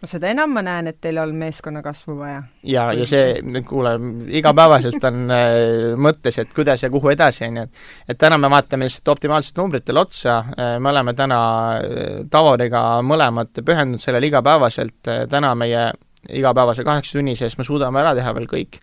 no 0.00 0.08
seda 0.08 0.30
enam 0.32 0.54
ma 0.56 0.62
näen, 0.64 0.86
et 0.88 0.96
teil 1.04 1.18
on 1.20 1.34
meeskonna 1.36 1.82
kasvu 1.84 2.16
vaja. 2.16 2.42
ja, 2.64 2.86
ja 2.96 3.06
see, 3.06 3.60
kuule, 3.68 3.92
igapäevaselt 4.40 5.04
on 5.04 5.34
äh, 5.34 5.54
mõttes, 6.00 6.38
et 6.40 6.54
kuidas 6.56 6.82
ja 6.82 6.90
kuhu 6.90 7.12
edasi, 7.12 7.44
on 7.48 7.60
ju, 7.60 7.66
et 7.68 8.14
et 8.14 8.20
täna 8.20 8.38
me 8.40 8.50
vaatame 8.50 8.88
lihtsalt 8.88 9.12
optimaalselt 9.14 9.60
numbritele 9.60 10.00
otsa 10.00 10.38
äh,, 10.56 10.76
me 10.80 10.92
oleme 10.92 11.14
täna 11.14 11.40
äh, 11.76 12.22
Tavoriga 12.30 12.84
mõlemad 13.04 13.60
pühendunud 13.64 14.02
sellele 14.02 14.32
igapäevaselt 14.32 15.12
äh,, 15.12 15.26
täna 15.30 15.54
meie 15.54 15.90
igapäevase 16.28 16.84
kaheksa 16.84 17.18
tunni 17.18 17.36
sees 17.36 17.56
me 17.58 17.64
suudame 17.64 18.00
ära 18.02 18.14
teha 18.16 18.34
veel 18.36 18.48
kõik. 18.50 18.80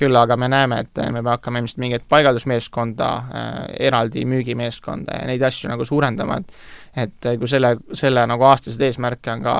Küll 0.00 0.16
aga 0.16 0.36
me 0.40 0.48
näeme, 0.50 0.82
et 0.84 0.92
me 0.96 1.20
peame 1.20 1.34
hakkama 1.34 1.62
ilmselt 1.62 1.82
mingit 1.82 2.04
paigaldusmeeskonda 2.08 3.08
äh,, 3.20 3.56
eraldi 3.88 4.24
müügimeeskonda 4.28 5.20
ja 5.20 5.30
neid 5.30 5.42
asju 5.46 5.70
nagu 5.72 5.86
suurendama, 5.88 6.40
et 6.40 6.54
et 6.98 7.26
kui 7.38 7.46
selle, 7.46 7.76
selle 7.94 8.24
nagu 8.26 8.42
aastased 8.48 8.80
eesmärke 8.82 9.30
on 9.30 9.44
ka 9.44 9.54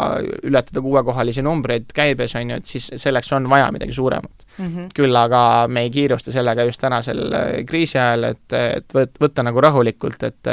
ületada 0.48 0.82
kuuekohalisi 0.82 1.44
numbreid 1.46 1.92
käibes, 1.94 2.34
on 2.34 2.50
ju, 2.50 2.56
et 2.58 2.66
siis 2.66 2.88
selleks 2.98 3.30
on 3.36 3.46
vaja 3.50 3.68
midagi 3.70 3.94
suuremat 3.94 4.46
mm. 4.56 4.66
-hmm. 4.66 4.88
küll 4.94 5.16
aga 5.16 5.68
me 5.68 5.84
ei 5.86 5.90
kiirusta 5.94 6.32
sellega 6.32 6.66
just 6.66 6.80
tänasel 6.80 7.22
äh, 7.32 7.50
kriisi 7.66 7.98
ajal, 7.98 8.32
et, 8.34 8.52
et 8.52 8.94
võt-, 8.94 9.20
võtta 9.22 9.46
nagu 9.46 9.60
rahulikult, 9.60 10.22
et 10.22 10.50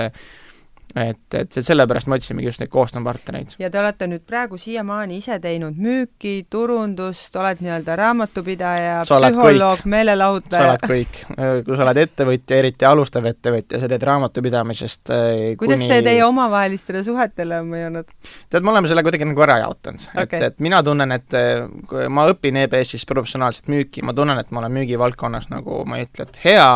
et, 0.97 1.38
et 1.38 1.57
sellepärast 1.62 2.10
me 2.10 2.17
otsimegi 2.17 2.49
just 2.49 2.62
neid 2.62 2.71
koostööpartnereid. 2.73 3.55
ja 3.62 3.69
te 3.73 3.79
olete 3.79 4.07
nüüd 4.10 4.23
praegu 4.27 4.57
siiamaani 4.62 5.19
ise 5.21 5.39
teinud 5.43 5.77
müüki, 5.81 6.47
turundust, 6.49 7.36
oled 7.36 7.62
nii-öelda 7.63 7.95
raamatupidaja, 7.99 8.99
psühholoog, 9.05 9.86
meelelahutaja? 9.86 10.63
sa 10.63 10.73
oled 10.73 10.88
kõik. 10.93 11.21
kui 11.67 11.77
sa 11.77 11.88
oled 11.88 12.01
ettevõtja, 12.03 12.62
eriti 12.62 12.89
alustav 12.89 13.29
ettevõtja, 13.31 13.81
sa 13.83 13.91
teed 13.91 14.07
raamatupidamisest 14.12 15.13
kuidas 15.62 15.83
kuni... 15.83 15.91
te 15.91 16.01
teie 16.10 16.25
omavahelistele 16.25 17.03
suhetele 17.07 17.62
on 17.62 17.71
mõjunud? 17.73 18.12
tead, 18.49 18.63
me 18.63 18.73
oleme 18.75 18.91
selle 18.91 19.05
kuidagi 19.05 19.29
nagu 19.29 19.47
ära 19.47 19.62
jaotanud 19.65 20.10
okay., 20.13 20.41
et, 20.41 20.51
et 20.51 20.62
mina 20.63 20.81
tunnen, 20.86 21.15
et 21.17 21.39
kui 21.88 22.07
ma 22.12 22.27
õpin 22.31 22.62
EBS-is 22.65 23.05
professionaalset 23.10 23.71
müüki, 23.71 24.03
ma 24.05 24.15
tunnen, 24.17 24.39
et 24.41 24.51
ma 24.51 24.63
olen 24.63 24.77
müügivaldkonnas 24.79 25.51
nagu, 25.53 25.83
ma 25.88 25.99
ei 25.99 26.07
ütle, 26.07 26.27
et 26.27 26.39
hea, 26.45 26.69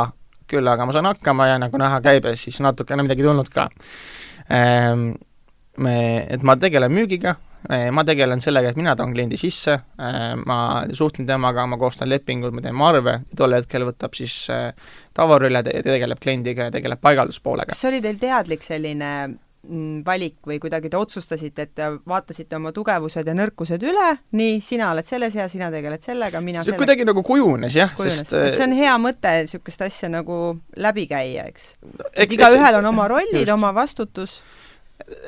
küll 0.52 0.68
aga 0.68 0.86
ma 0.88 0.96
saan 0.96 1.10
hakkama 1.10 1.48
ja 1.54 1.60
nagu 1.62 1.82
näha 1.82 2.02
käibes, 2.04 2.46
siis 2.46 2.60
natukene 2.64 3.08
midagi 3.08 3.28
tulnud 3.28 3.52
ka 3.54 3.70
ehm,. 4.50 5.12
Me, 5.82 6.28
et 6.28 6.42
ma 6.44 6.58
tegelen 6.60 6.92
müügiga, 6.92 7.32
ma 7.96 8.04
tegelen 8.06 8.42
sellega, 8.44 8.74
et 8.74 8.78
mina 8.78 8.92
toon 9.00 9.14
kliendi 9.16 9.38
sisse, 9.40 9.78
ma 10.46 10.58
suhtlen 10.92 11.28
temaga, 11.30 11.64
ma 11.66 11.78
koostan 11.80 12.10
lepingud, 12.12 12.52
ma 12.54 12.64
teen 12.66 12.82
arve, 12.84 13.14
tol 13.40 13.56
hetkel 13.56 13.86
võtab 13.88 14.18
siis 14.18 14.36
Tavar 15.16 15.48
üle, 15.48 15.64
tegeleb 15.64 16.20
kliendiga 16.22 16.68
ja 16.68 16.76
tegeleb 16.76 17.00
paigalduspoolega. 17.02 17.72
kas 17.72 17.86
see 17.86 17.94
oli 17.94 18.02
teil 18.04 18.20
teadlik 18.20 18.68
selline 18.68 19.12
valik 20.06 20.40
või 20.48 20.58
kuidagi 20.62 20.90
te 20.90 20.98
otsustasite, 20.98 21.68
et 21.68 21.74
te 21.78 21.90
vaatasite 22.10 22.58
oma 22.58 22.72
tugevused 22.74 23.28
ja 23.28 23.36
nõrkused 23.38 23.84
üle, 23.86 24.08
nii, 24.38 24.56
sina 24.64 24.90
oled 24.96 25.06
selles 25.06 25.36
ja 25.38 25.46
sina 25.52 25.70
tegeled 25.74 26.02
sellega, 26.02 26.42
mina 26.42 26.64
see 26.66 26.80
kuidagi 26.80 27.06
nagu 27.06 27.22
kujunes 27.26 27.78
jah, 27.78 27.94
sest 28.00 28.34
see 28.34 28.64
on 28.66 28.74
hea 28.78 28.96
mõte, 29.02 29.36
niisugust 29.44 29.86
asja 29.86 30.10
nagu 30.10 30.40
läbi 30.82 31.06
käia, 31.12 31.46
eks. 31.52 31.76
igaühel 32.26 32.80
on 32.82 32.90
oma 32.90 33.06
rollid, 33.12 33.54
oma 33.54 33.70
vastutus 33.78 34.40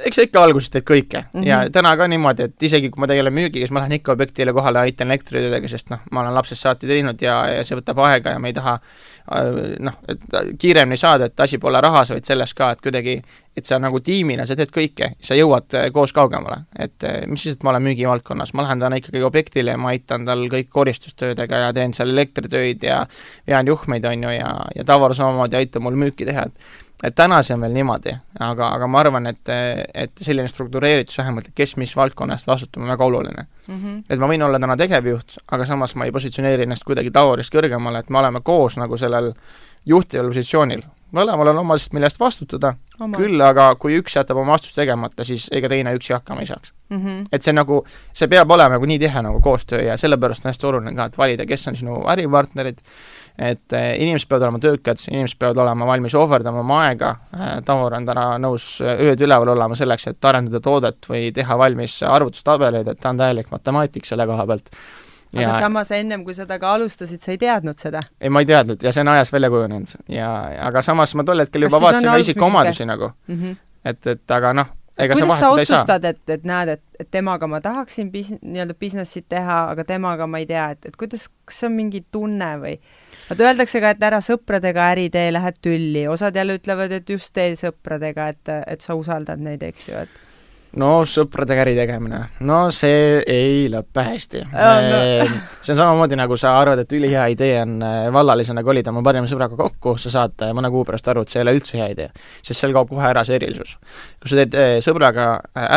eks 0.07 0.17
sa 0.17 0.25
ikka 0.25 0.41
alguses 0.45 0.69
teed 0.73 0.85
kõike 0.87 1.23
mm 1.23 1.39
-hmm. 1.39 1.47
ja 1.47 1.69
täna 1.73 1.93
ka 1.97 2.07
niimoodi, 2.07 2.49
et 2.49 2.63
isegi 2.63 2.89
kui 2.89 3.01
ma 3.01 3.07
tegelen 3.09 3.33
müügiga, 3.33 3.65
siis 3.65 3.71
ma 3.71 3.83
lähen 3.83 3.97
ikka 3.99 4.11
objektile 4.17 4.53
kohale, 4.53 4.79
aitan 4.79 5.11
elektritöödega, 5.11 5.67
sest 5.67 5.89
noh, 5.89 5.99
ma 6.11 6.21
olen 6.21 6.35
lapsest 6.35 6.61
saati 6.61 6.87
teinud 6.87 7.21
ja, 7.21 7.39
ja 7.57 7.63
see 7.63 7.77
võtab 7.77 8.01
aega 8.05 8.35
ja 8.35 8.39
ma 8.39 8.49
ei 8.49 8.53
taha 8.53 8.79
noh, 9.79 9.95
et 10.09 10.23
kiiremini 10.59 10.97
saada, 10.99 11.29
et 11.29 11.39
asi 11.39 11.57
pole 11.61 11.79
rahas, 11.81 12.11
vaid 12.11 12.27
selles 12.27 12.53
ka, 12.57 12.73
et 12.73 12.81
kuidagi, 12.83 13.15
et 13.55 13.65
sa 13.65 13.77
nagu 13.79 14.01
tiimina, 14.03 14.45
sa 14.49 14.57
teed 14.59 14.71
kõike, 14.73 15.13
sa 15.23 15.37
jõuad 15.37 15.77
koos 15.95 16.13
kaugemale. 16.15 16.63
et 16.79 17.05
mis 17.27 17.41
siis, 17.41 17.55
et 17.55 17.63
ma 17.63 17.71
olen 17.71 17.85
müügivaldkonnas, 17.87 18.53
ma 18.53 18.65
lähen 18.67 18.83
täna 18.83 18.99
ikkagi 18.99 19.23
objektile 19.23 19.75
ja 19.75 19.79
ma 19.79 19.93
aitan 19.93 20.25
tal 20.25 20.47
kõik 20.51 20.69
koristustöödega 20.69 21.65
ja 21.67 21.73
teen 21.73 21.93
seal 21.93 22.11
elektritöid 22.11 22.83
ja 22.83 23.05
vean 23.47 23.67
juhmeid, 23.67 24.05
on 24.05 24.27
ju, 24.27 24.33
ja, 24.35 24.55
ja 24.75 24.83
Tavar 24.83 25.15
samamoodi 25.15 25.61
aitab 25.61 25.85
mul 25.87 25.99
müüki 26.05 26.27
teha, 26.27 26.47
et 26.49 26.83
et 27.03 27.15
täna 27.15 27.41
see 27.43 27.55
on 27.55 27.65
veel 27.65 27.75
niimoodi, 27.75 28.13
aga, 28.39 28.69
aga 28.77 28.87
ma 28.87 29.01
arvan, 29.03 29.27
et, 29.31 29.51
et 29.93 30.23
selline 30.23 30.47
struktureeritus 30.47 31.17
vähemalt, 31.19 31.49
et 31.49 31.57
kes 31.57 31.75
mis 31.81 31.95
valdkonna 31.97 32.37
eest 32.37 32.47
vastutab, 32.47 32.83
on 32.83 32.93
väga 32.93 33.05
oluline 33.05 33.43
mm. 33.43 33.75
-hmm. 33.75 34.01
et 34.09 34.19
ma 34.19 34.29
võin 34.31 34.45
olla 34.45 34.59
täna 34.59 34.77
tegevjuht, 34.79 35.37
aga 35.51 35.65
samas 35.65 35.95
ma 35.95 36.05
ei 36.05 36.15
positsioneeri 36.15 36.63
ennast 36.63 36.87
kuidagi 36.87 37.11
tavorist 37.11 37.55
kõrgemale, 37.55 37.99
et 37.99 38.09
me 38.09 38.19
oleme 38.19 38.41
koos 38.41 38.77
nagu 38.77 38.97
sellel 38.97 39.33
juhtival 39.85 40.27
positsioonil. 40.27 40.83
mõlemal 41.13 41.51
on 41.51 41.57
oma 41.61 41.75
asjad, 41.77 41.93
mille 41.93 42.07
eest 42.09 42.19
vastutada, 42.19 42.71
küll 43.13 43.41
aga 43.45 43.67
kui 43.77 43.99
üks 43.99 44.15
jätab 44.15 44.39
oma 44.41 44.55
vastust 44.55 44.75
tegemata, 44.75 45.23
siis 45.23 45.45
ega 45.53 45.69
teine 45.69 45.93
üksi 45.93 46.13
hakkama 46.13 46.41
ei 46.41 46.47
saaks 46.49 46.73
mm. 46.89 46.97
-hmm. 46.97 47.25
et 47.31 47.43
see 47.43 47.53
nagu, 47.53 47.83
see 48.13 48.27
peab 48.27 48.51
olema 48.51 48.77
nagu 48.77 48.85
nii 48.85 48.99
tihe 48.99 49.21
nagu 49.21 49.41
koostöö 49.41 49.81
ja 49.81 49.97
sellepärast 49.97 50.45
on 50.45 50.49
hästi 50.49 50.67
oluline 50.67 50.95
ka, 50.95 51.05
et 51.05 51.17
valida, 51.17 51.45
kes 51.45 51.67
on 51.67 51.75
sinu 51.75 51.99
äripartnerid, 52.09 52.81
et 53.37 53.73
äh, 53.73 53.93
inimesed 54.01 54.29
peavad 54.29 54.47
olema 54.47 54.59
töökad, 54.61 54.99
inimesed 55.09 55.39
peavad 55.41 55.57
olema 55.63 55.87
valmis 55.89 56.15
ohverdama 56.15 56.61
oma 56.61 56.81
aega 56.87 57.13
äh,, 57.33 57.55
Taur 57.65 57.95
on 57.97 58.05
täna 58.05 58.25
nõus 58.41 58.67
ööd 58.81 59.21
üleval 59.25 59.55
olema 59.55 59.77
selleks, 59.77 60.07
et 60.11 60.29
arendada 60.29 60.61
toodet 60.63 61.09
või 61.09 61.31
teha 61.33 61.57
valmis 61.57 61.99
arvutustabeleid, 62.05 62.91
et 62.93 63.01
ta 63.01 63.13
on 63.13 63.23
täielik 63.23 63.49
matemaatik 63.53 64.05
selle 64.05 64.27
koha 64.29 64.45
pealt. 64.51 64.69
aga 65.33 65.47
ja, 65.47 65.57
samas 65.65 65.91
ennem, 65.97 66.25
kui 66.27 66.37
sa 66.37 66.45
temaga 66.45 66.75
alustasid, 66.77 67.23
sa 67.25 67.33
ei 67.33 67.41
teadnud 67.41 67.81
seda? 67.81 68.05
ei, 68.21 68.29
ma 68.29 68.45
ei 68.45 68.49
teadnud 68.53 68.85
ja 68.85 68.93
see 68.93 69.01
on 69.01 69.13
ajas 69.15 69.33
välja 69.33 69.49
kujunenud 69.53 69.97
ja 70.13 70.29
aga 70.69 70.85
samas 70.85 71.15
ma 71.17 71.25
tol 71.25 71.41
hetkel 71.41 71.65
juba 71.69 71.81
vaatasin 71.81 72.11
ka 72.11 72.21
isikuomadusi 72.27 72.85
nagu 72.85 73.09
mm, 73.27 73.41
-hmm. 73.41 73.59
et, 73.85 74.07
et 74.13 74.37
aga 74.37 74.53
noh, 74.61 74.73
ega 74.97 75.15
kuidas 75.17 75.39
sa 75.41 75.51
otsustad, 75.53 76.05
et, 76.05 76.21
et 76.29 76.43
näed, 76.47 76.73
et, 76.75 76.83
et 77.01 77.09
temaga 77.13 77.47
ma 77.49 77.59
tahaksin 77.63 78.11
bis-, 78.13 78.33
nii-öelda 78.41 78.75
business'it 78.79 79.25
teha, 79.31 79.59
aga 79.73 79.85
temaga 79.87 80.27
ma 80.29 80.41
ei 80.43 80.47
tea, 80.49 80.67
et, 80.75 80.89
et 80.89 80.97
kuidas, 80.99 81.27
kas 81.47 81.63
see 81.63 81.69
on 81.69 81.77
mingi 81.77 82.03
tunne 82.13 82.51
või? 82.61 82.75
vaata, 83.29 83.47
öeldakse 83.49 83.81
ka, 83.83 83.93
et 83.95 84.05
ära 84.09 84.19
sõpradega 84.25 84.89
äri 84.93 85.07
tee, 85.13 85.31
lähed 85.33 85.57
tülli, 85.65 86.05
osad 86.11 86.37
jälle 86.37 86.59
ütlevad, 86.59 86.93
et 86.99 87.09
just 87.09 87.33
tee 87.33 87.55
sõpradega, 87.59 88.29
et, 88.35 88.53
et 88.75 88.85
sa 88.85 88.97
usaldad 88.99 89.41
neid, 89.41 89.65
eks 89.65 89.89
ju, 89.89 90.05
et 90.05 90.21
no 90.81 90.91
sõpradega 91.09 91.65
äri 91.65 91.73
tegemine, 91.77 92.19
no 92.47 92.59
see 92.73 93.19
ei 93.29 93.65
lõpe 93.71 94.05
hästi. 94.07 94.45
No. 94.53 95.41
see 95.59 95.73
on 95.73 95.79
samamoodi, 95.79 96.17
nagu 96.19 96.37
sa 96.39 96.55
arvad, 96.59 96.83
et 96.83 96.95
ülihea 96.97 97.27
idee 97.33 97.59
on 97.61 97.77
vallalisena 98.13 98.63
kolida 98.65 98.93
oma 98.93 99.03
parima 99.05 99.29
sõbraga 99.29 99.57
kokku, 99.59 99.97
sa 100.01 100.13
saad 100.13 100.47
mõne 100.55 100.71
kuu 100.73 100.85
pärast 100.87 101.11
aru, 101.11 101.25
et 101.25 101.33
see 101.33 101.41
ei 101.41 101.45
ole 101.47 101.57
üldse 101.59 101.77
hea 101.79 101.91
idee. 101.93 102.09
sest 102.41 102.63
seal 102.63 102.73
kaob 102.75 102.89
kohe 102.93 103.05
ära 103.09 103.25
see 103.27 103.37
erilisus. 103.37 103.77
kui 104.21 104.33
sa 104.33 104.41
teed 104.41 104.81
sõbraga 104.85 105.27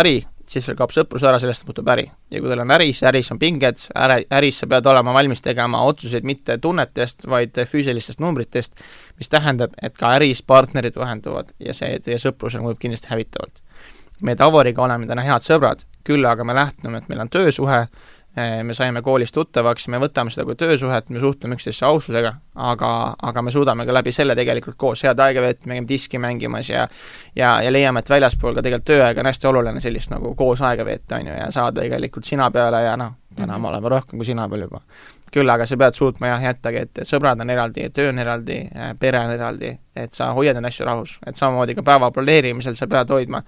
äri, 0.01 0.19
siis 0.49 0.65
sul 0.65 0.79
kaob 0.79 0.95
sõprus 0.95 1.25
ära, 1.27 1.41
sellest 1.43 1.67
muutub 1.69 1.89
äri. 1.93 2.07
ja 2.31 2.41
kui 2.41 2.49
teil 2.49 2.63
on 2.65 2.73
äris, 2.79 3.03
äris 3.07 3.31
on 3.35 3.41
pinged, 3.43 3.85
äri, 4.07 4.25
äris 4.39 4.63
sa 4.63 4.71
pead 4.71 4.87
olema 4.87 5.13
valmis 5.17 5.45
tegema 5.45 5.83
otsuseid 5.91 6.25
mitte 6.25 6.59
tunnetest, 6.63 7.29
vaid 7.29 7.59
füüsilistest 7.69 8.23
numbritest, 8.25 8.73
mis 9.21 9.29
tähendab, 9.29 9.77
et 9.83 9.97
ka 9.99 10.15
äris 10.17 10.43
partnerid 10.43 10.97
vahenduvad 10.97 11.53
ja 11.61 11.77
see 11.77 11.99
teie 12.01 12.19
sõprusel 12.23 12.65
mõjub 12.65 12.81
kindlasti 12.81 13.13
hävitavalt 13.13 13.66
me 14.23 14.37
Tavoriga 14.37 14.83
oleme 14.83 15.07
täna 15.07 15.23
head 15.27 15.45
sõbrad, 15.45 15.85
küll 16.07 16.25
aga 16.27 16.45
me 16.45 16.55
lähtume, 16.55 16.99
et 16.99 17.09
meil 17.09 17.21
on 17.21 17.29
töösuhe, 17.33 17.87
me 18.37 18.75
saime 18.75 19.01
koolis 19.03 19.33
tuttavaks, 19.33 19.89
me 19.89 19.99
võtame 19.99 20.31
seda 20.31 20.45
kui 20.45 20.57
töösuhet, 20.61 21.09
me 21.11 21.21
suhtleme 21.21 21.57
üksteisesse 21.57 21.87
aususega, 21.89 22.35
aga, 22.55 22.91
aga 23.23 23.43
me 23.43 23.53
suudame 23.53 23.87
ka 23.89 23.95
läbi 23.97 24.13
selle 24.13 24.37
tegelikult 24.37 24.77
koos 24.77 25.03
head 25.07 25.21
aega 25.25 25.41
veeta, 25.41 25.65
me 25.67 25.79
käime 25.79 25.89
diski 25.89 26.21
mängimas 26.21 26.69
ja 26.69 26.87
ja, 27.37 27.55
ja 27.65 27.73
leiame, 27.73 28.05
et 28.05 28.11
väljaspool 28.13 28.55
ka 28.55 28.63
tegelikult 28.63 28.91
tööaeg 28.93 29.19
on 29.23 29.31
hästi 29.31 29.49
oluline 29.49 29.81
sellist 29.81 30.13
nagu 30.13 30.35
koos 30.37 30.61
aega 30.61 30.85
veeta, 30.85 31.17
on 31.17 31.31
ju, 31.31 31.37
ja 31.39 31.51
saada 31.51 31.81
tegelikult 31.81 32.29
sina 32.29 32.51
peale 32.51 32.83
ja 32.85 32.97
noh, 33.01 33.17
täna 33.37 33.55
Mhm. 33.55 33.63
ma 33.63 33.69
olen 33.69 33.91
rohkem 33.91 34.19
kui 34.19 34.25
sina 34.25 34.51
veel 34.51 34.69
juba. 34.69 34.81
küll 35.33 35.51
aga 35.51 35.67
sa 35.67 35.77
pead 35.77 35.95
suutma 35.95 36.27
jah, 36.27 36.43
jättagi, 36.43 36.77
et 36.77 36.99
sõbrad 37.05 37.41
on 37.41 37.51
eraldi, 37.51 37.89
töö 37.93 38.09
on 38.09 38.19
eraldi, 38.19 38.71
pere 39.01 39.19
on 39.19 39.31
eraldi, 39.31 39.79
et 39.97 40.15
sa 40.15 40.31
hoiad 40.33 40.55
neid 40.57 40.71
asju 40.71 40.87
rahus, 40.87 41.19
et 41.27 41.37
samamoodi 41.37 41.75
ka 41.75 41.83
päeva 41.83 42.11
planeerimisel 42.11 42.77
sa 42.77 42.87
pead 42.87 43.11
hoidma 43.11 43.43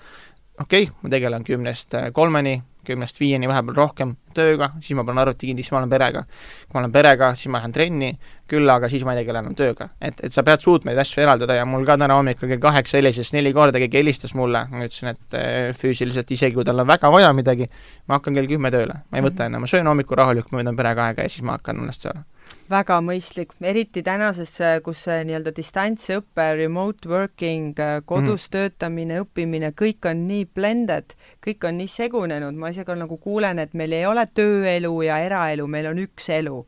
okei 0.61 0.88
okay,, 0.88 0.94
ma 1.03 1.12
tegelen 1.12 1.44
kümnest 1.47 1.94
kolmeni, 2.12 2.59
kümnest 2.88 3.21
viieni, 3.21 3.49
vahepeal 3.51 3.77
rohkem 3.77 4.14
tööga, 4.37 4.71
siis 4.81 4.97
ma 4.97 5.05
panen 5.07 5.23
arvuti 5.23 5.49
kinni, 5.51 5.64
siis 5.64 5.75
ma 5.75 5.81
olen 5.83 5.90
perega. 5.92 6.23
kui 6.64 6.77
ma 6.77 6.83
olen 6.83 6.94
perega, 6.94 7.31
siis 7.37 7.51
ma 7.53 7.61
lähen 7.61 7.75
trenni, 7.75 8.11
küll 8.49 8.71
aga 8.73 8.88
siis 8.88 9.05
ma 9.05 9.14
ei 9.14 9.21
tegele 9.21 9.42
enam 9.42 9.57
tööga. 9.59 9.90
et, 10.01 10.23
et 10.25 10.33
sa 10.33 10.44
pead 10.47 10.64
suutma 10.64 10.92
neid 10.92 11.03
asju 11.03 11.23
eraldada 11.25 11.59
ja 11.59 11.66
mul 11.68 11.85
ka 11.88 11.99
täna 12.01 12.16
hommikul 12.16 12.49
kell 12.53 12.62
kaheksa 12.62 12.99
helises 13.01 13.33
neli 13.37 13.53
korda, 13.57 13.83
keegi 13.83 14.01
helistas 14.01 14.35
mulle, 14.38 14.64
ma 14.71 14.87
ütlesin, 14.87 15.12
et 15.14 15.38
eh, 15.38 15.59
füüsiliselt 15.77 16.31
isegi 16.38 16.57
kui 16.57 16.66
tal 16.68 16.81
on 16.81 16.88
väga 16.88 17.12
vaja 17.12 17.35
midagi, 17.37 17.68
ma 18.09 18.18
hakkan 18.18 18.38
kell 18.38 18.51
kümme 18.51 18.73
tööle, 18.75 19.03
ma 19.11 19.21
ei 19.21 19.27
võta 19.27 19.49
enne, 19.49 19.61
ma 19.62 19.71
söön 19.71 19.87
hommikul 19.90 20.21
rahulikult, 20.23 20.55
ma 20.57 20.62
võtan 20.62 20.81
perega 20.81 21.11
aega 21.11 21.29
ja 21.29 21.35
siis 21.35 21.47
ma 21.47 21.59
hakkan 21.59 21.85
ennast 21.85 22.07
tööle 22.07 22.25
väga 22.70 22.98
mõistlik, 23.04 23.54
eriti 23.64 24.02
tänases, 24.07 24.52
kus 24.85 25.04
see 25.07 25.22
nii-öelda 25.28 25.52
distantsõpe, 25.57 26.46
remote 26.59 27.09
working, 27.09 27.78
kodus 28.09 28.48
mm. 28.48 28.52
töötamine, 28.54 29.22
õppimine, 29.24 29.72
kõik 29.78 30.09
on 30.11 30.26
nii 30.28 30.46
blended, 30.54 31.16
kõik 31.44 31.66
on 31.68 31.81
nii 31.81 31.90
segunenud, 31.92 32.59
ma 32.59 32.72
isegi 32.74 32.98
nagu 32.98 33.18
kuulen, 33.22 33.61
et 33.62 33.74
meil 33.78 33.96
ei 33.96 34.07
ole 34.09 34.26
tööelu 34.35 34.94
ja 35.07 35.20
eraelu, 35.24 35.66
meil 35.70 35.92
on 35.92 36.04
üks 36.04 36.31
elu. 36.38 36.62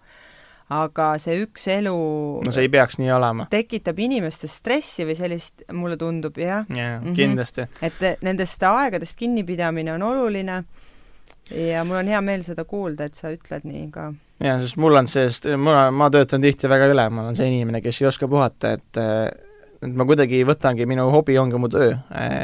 aga 0.70 1.16
see 1.18 1.34
üks 1.42 1.64
elu 1.66 1.92
no 2.46 2.50
see 2.54 2.68
ei 2.68 2.70
peaks 2.70 3.00
nii 3.02 3.08
olema. 3.10 3.48
tekitab 3.50 3.98
inimestes 3.98 4.52
stressi 4.60 5.02
või 5.02 5.16
sellist, 5.18 5.64
mulle 5.74 5.96
tundub, 5.98 6.38
jah. 6.38 6.62
jaa, 6.70 7.00
kindlasti. 7.16 7.66
et 7.82 8.22
nendest 8.22 8.62
aegadest 8.62 9.18
kinnipidamine 9.18 9.92
on 9.96 10.06
oluline 10.06 10.62
ja 11.50 11.84
mul 11.84 12.00
on 12.00 12.10
hea 12.10 12.20
meel 12.24 12.42
seda 12.46 12.64
kuulda, 12.68 13.08
et 13.10 13.18
sa 13.18 13.32
ütled 13.32 13.66
nii 13.68 13.86
ka. 13.94 14.10
jaa, 14.42 14.56
sest 14.62 14.78
mul 14.80 14.98
on 15.00 15.10
sellest, 15.10 15.48
mul 15.56 15.76
on, 15.76 15.94
ma 15.94 16.10
töötan 16.12 16.42
tihti 16.44 16.70
väga 16.70 16.90
üle, 16.92 17.06
ma 17.10 17.26
olen 17.26 17.38
see 17.38 17.48
inimene, 17.50 17.82
kes 17.84 18.02
ei 18.02 18.10
oska 18.10 18.28
puhata, 18.30 18.74
et 18.78 19.00
et 19.80 19.94
ma 19.96 20.04
kuidagi 20.04 20.42
võtangi, 20.44 20.84
minu 20.88 21.06
hobi 21.12 21.38
ongi 21.40 21.58
mu 21.60 21.68
töö. 21.72 21.94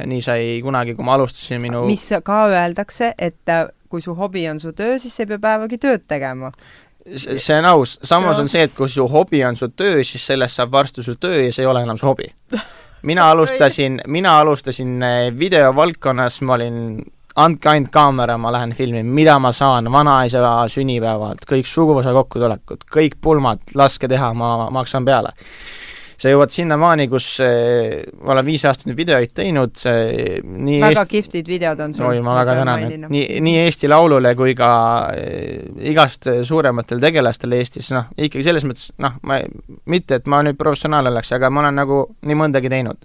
nii 0.09 0.23
sai 0.25 0.57
kunagi, 0.65 0.95
kui 0.97 1.05
ma 1.05 1.19
alustasin 1.19 1.61
minu 1.61 1.85
mis 1.89 2.09
ka 2.25 2.47
öeldakse, 2.49 3.13
et 3.19 3.55
kui 3.93 4.03
su 4.03 4.17
hobi 4.17 4.47
on 4.51 4.61
su 4.61 4.73
töö, 4.77 4.99
siis 4.99 5.15
sa 5.15 5.25
ei 5.25 5.31
pea 5.35 5.43
päevagi 5.43 5.79
tööd 5.79 6.07
tegema. 6.09 6.53
see 7.07 7.59
on 7.59 7.69
aus, 7.71 7.99
samas 8.03 8.41
on 8.43 8.49
see, 8.49 8.65
et 8.67 8.75
kui 8.75 8.89
su 8.91 9.07
hobi 9.09 9.45
on 9.45 9.57
su 9.57 9.69
töö, 9.69 10.03
siis 10.05 10.27
sellest 10.27 10.59
saab 10.59 10.73
varsti 10.73 11.05
su 11.07 11.15
töö 11.21 11.45
ja 11.45 11.53
see 11.53 11.63
ei 11.63 11.71
ole 11.71 11.85
enam 11.87 11.99
su 11.99 12.07
hobi. 12.07 12.33
mina 13.03 13.29
alustasin, 13.33 14.01
mina 14.07 14.39
alustasin 14.41 15.05
videovaldkonnas, 15.39 16.41
ma 16.43 16.55
olin 16.55 17.05
andke 17.43 17.71
ainult 17.71 17.93
kaamera, 17.93 18.37
ma 18.41 18.53
lähen 18.55 18.73
filmin, 18.77 19.09
mida 19.13 19.39
ma 19.43 19.53
saan, 19.55 19.91
vanaisa 19.93 20.43
sünnipäevad, 20.73 21.45
kõik 21.49 21.69
suguvõsa 21.69 22.15
kokkutulekut, 22.17 22.87
kõik 22.93 23.19
pulmad, 23.23 23.65
laske 23.77 24.09
teha, 24.09 24.33
ma 24.37 24.71
maksan 24.75 25.05
peale. 25.05 25.35
sa 26.17 26.31
jõuad 26.33 26.49
sinnamaani, 26.49 27.05
kus 27.13 27.25
eh, 27.45 28.07
ma 28.25 28.33
olen 28.33 28.47
viis 28.47 28.63
aastat 28.65 28.87
nüüd 28.89 28.97
videoid 28.97 29.35
teinud, 29.37 29.75
nii 29.85 30.79
väga 30.81 31.03
Eesti... 31.03 31.11
kihvtid 31.11 31.51
videod 31.53 31.81
on 31.85 31.93
sul. 31.95 32.07
oi, 32.09 32.23
ma 32.25 32.39
väga 32.39 32.55
tänan, 32.57 32.85
et 32.87 33.05
nii, 33.13 33.41
nii 33.45 33.59
Eesti 33.67 33.91
Laulule 33.93 34.33
kui 34.35 34.55
ka 34.57 34.71
eh, 35.13 35.67
igast 35.93 36.31
suurematel 36.49 37.05
tegelastel 37.05 37.53
Eestis, 37.59 37.91
noh, 37.93 38.09
ikkagi 38.17 38.47
selles 38.49 38.65
mõttes, 38.65 38.95
noh, 38.97 39.19
ma, 39.29 39.43
mitte 39.93 40.23
et 40.23 40.31
ma 40.33 40.41
nüüd 40.47 40.57
professionaal 40.57 41.13
oleks, 41.13 41.35
aga 41.37 41.53
ma 41.53 41.67
olen 41.67 41.83
nagu 41.85 42.01
nii 42.25 42.41
mõndagi 42.47 42.73
teinud 42.73 43.05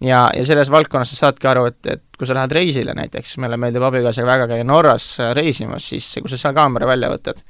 ja, 0.00 0.20
ja 0.36 0.44
selles 0.46 0.70
valdkonnas 0.70 1.12
sa 1.12 1.26
saadki 1.26 1.48
aru, 1.50 1.66
et, 1.70 1.80
et 1.86 2.02
kui 2.18 2.28
sa 2.28 2.36
lähed 2.36 2.52
reisile 2.52 2.94
näiteks, 2.96 3.36
meile 3.42 3.58
meeldib 3.60 3.84
abikaasaga 3.86 4.28
väga 4.28 4.48
käia 4.54 4.66
Norras 4.66 5.12
reisimas, 5.36 5.88
siis 5.92 6.08
kui 6.20 6.30
sa 6.30 6.38
seal 6.40 6.56
kaamera 6.56 6.88
välja 6.88 7.10
võtad, 7.12 7.42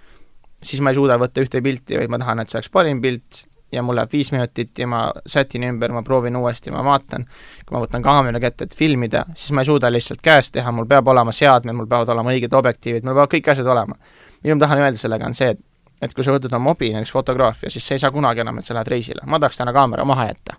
siis 0.63 0.83
ma 0.85 0.93
ei 0.93 0.99
suuda 0.99 1.19
võtta 1.21 1.45
ühte 1.45 1.63
pilti, 1.65 1.99
vaid 2.01 2.13
ma 2.13 2.21
tahan, 2.23 2.43
et 2.43 2.51
see 2.51 2.61
oleks 2.61 2.73
parim 2.75 3.01
pilt 3.03 3.45
ja 3.73 3.83
mul 3.87 3.95
läheb 3.99 4.13
viis 4.13 4.33
minutit 4.35 4.79
ja 4.79 4.87
ma 4.91 5.05
sätin 5.27 5.65
ümber, 5.69 5.93
ma 5.95 6.03
proovin 6.03 6.37
uuesti, 6.37 6.73
ma 6.75 6.83
vaatan, 6.85 7.27
kui 7.67 7.77
ma 7.77 7.83
võtan 7.85 8.03
kaamera 8.03 8.41
kätte, 8.43 8.67
et 8.67 8.75
filmida, 8.77 9.25
siis 9.35 9.55
ma 9.55 9.63
ei 9.63 9.71
suuda 9.71 9.93
lihtsalt 9.93 10.23
käest 10.23 10.55
teha, 10.57 10.73
mul 10.75 10.89
peab 10.91 11.09
olema 11.09 11.33
seadmed, 11.35 11.77
mul 11.79 11.87
peavad 11.91 12.11
olema 12.17 12.35
õiged 12.35 12.57
objektiivid, 12.57 13.07
mul 13.07 13.15
peavad 13.15 13.35
kõik 13.37 13.53
asjad 13.55 13.71
olema. 13.71 13.95
mida 14.43 14.57
ma 14.57 14.65
tahan 14.65 14.83
öelda 14.83 14.99
sellega, 14.99 15.27
on 15.27 15.37
see, 15.39 15.55
et 15.55 15.67
et 16.01 16.15
kui 16.17 16.25
sa 16.25 16.33
võtad 16.33 16.55
oma 16.57 16.73
hobi, 16.73 16.89
näiteks 16.95 17.13
fotograafia, 17.13 17.71
siis 17.71 17.85
sa 17.87 17.95
ei 17.95 18.01
saa 18.01 18.11
kunagi 18.11 18.41
enam, 18.41 18.59
et 18.59 18.65
sa 18.65 18.73
lähed 18.75 18.89
reisile, 18.89 19.21
ma 19.29 19.37
tahaks 19.39 19.61
täna 19.61 19.73
kaamera 19.77 20.05
maha 20.09 20.31
jätta 20.31 20.57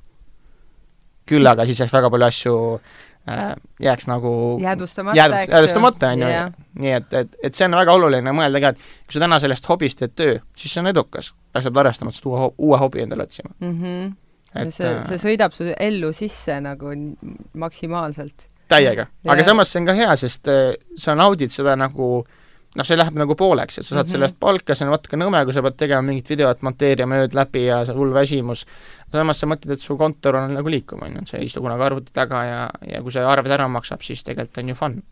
küll 1.32 1.52
aga 1.52 1.65
siis 1.70 1.82
jääks 1.82 1.94
väga 1.96 2.12
palju 2.13 2.28
asju 2.28 2.56
äh, 3.30 3.44
jääks 3.88 4.10
nagu 4.12 4.34
jäädvustamata 4.62 5.17
jääd,, 5.17 5.38
eks 5.44 5.54
jäädvustamata, 5.54 6.12
on 6.15 6.26
ju, 6.26 6.41
nii 6.84 6.96
et, 6.98 7.13
et, 7.22 7.38
et 7.44 7.58
see 7.58 7.70
on 7.70 7.78
väga 7.80 7.96
oluline 8.00 8.36
mõelda 8.36 8.63
ka, 8.63 8.74
et 8.74 9.06
kui 9.06 9.17
sa 9.17 9.24
täna 9.26 9.39
sellest 9.44 9.70
hobist 9.72 10.02
teed 10.02 10.17
töö, 10.17 10.36
siis 10.58 10.76
see 10.76 10.84
on 10.84 10.91
edukas, 10.91 11.34
aga 11.54 11.63
sa 11.65 11.72
pead 11.72 11.86
arvestama, 11.86 12.13
et 12.13 12.20
sa 12.20 12.30
uue, 12.30 12.52
uue 12.70 12.82
hobi 12.82 13.06
endale 13.06 13.28
otsima 13.30 13.54
mm. 13.60 13.74
-hmm. 13.82 14.12
et 14.63 14.76
see, 14.76 14.94
see 15.10 15.24
sõidab 15.26 15.58
su 15.58 15.72
ellu 15.78 16.13
sisse 16.13 16.60
nagu 16.62 16.94
maksimaalselt. 17.54 18.48
täiega, 18.72 19.08
aga 19.28 19.44
samas 19.44 19.72
see 19.74 19.82
on 19.82 19.89
ka 19.91 19.98
hea, 19.98 20.15
sest 20.15 20.48
äh, 20.48 20.76
sa 20.98 21.15
naudid 21.15 21.52
seda 21.52 21.76
nagu 21.76 22.13
äh, 22.22 22.40
noh, 22.78 22.88
see 22.88 22.98
läheb 22.98 23.18
nagu 23.20 23.36
pooleks, 23.40 23.80
et 23.80 23.86
sa 23.86 23.96
saad 23.96 24.06
mm 24.06 24.08
-hmm. 24.08 24.12
sellest 24.12 24.38
palka, 24.40 24.76
see 24.76 24.86
on 24.88 24.94
natuke 24.96 25.18
nõme, 25.20 25.44
kui 25.46 25.54
sa 25.54 25.64
pead 25.66 25.78
tegema 25.78 26.02
mingit 26.08 26.30
videot, 26.30 26.62
monteerima 26.62 27.22
ööd 27.24 27.36
läbi 27.36 27.66
ja 27.66 27.82
see 27.86 27.96
hull 27.96 28.14
väsimus, 28.16 28.66
samas 29.12 29.40
sa 29.40 29.48
mõtled, 29.48 29.74
et 29.74 29.80
su 29.80 29.98
kontor 29.98 30.36
on 30.36 30.54
nagu 30.56 30.70
liikuv, 30.70 31.04
on 31.04 31.20
ju, 31.20 31.26
sa 31.26 31.38
ei 31.38 31.46
istu 31.46 31.62
kunagi 31.62 31.84
arvuti 31.84 32.14
taga 32.14 32.44
ja, 32.46 32.70
ja 32.88 33.02
kui 33.02 33.12
see 33.12 33.24
arved 33.24 33.52
ära 33.52 33.68
maksab, 33.68 34.02
siis 34.02 34.24
tegelikult 34.24 34.58
on 34.58 34.70
ju 34.70 34.76
fun. 34.76 35.04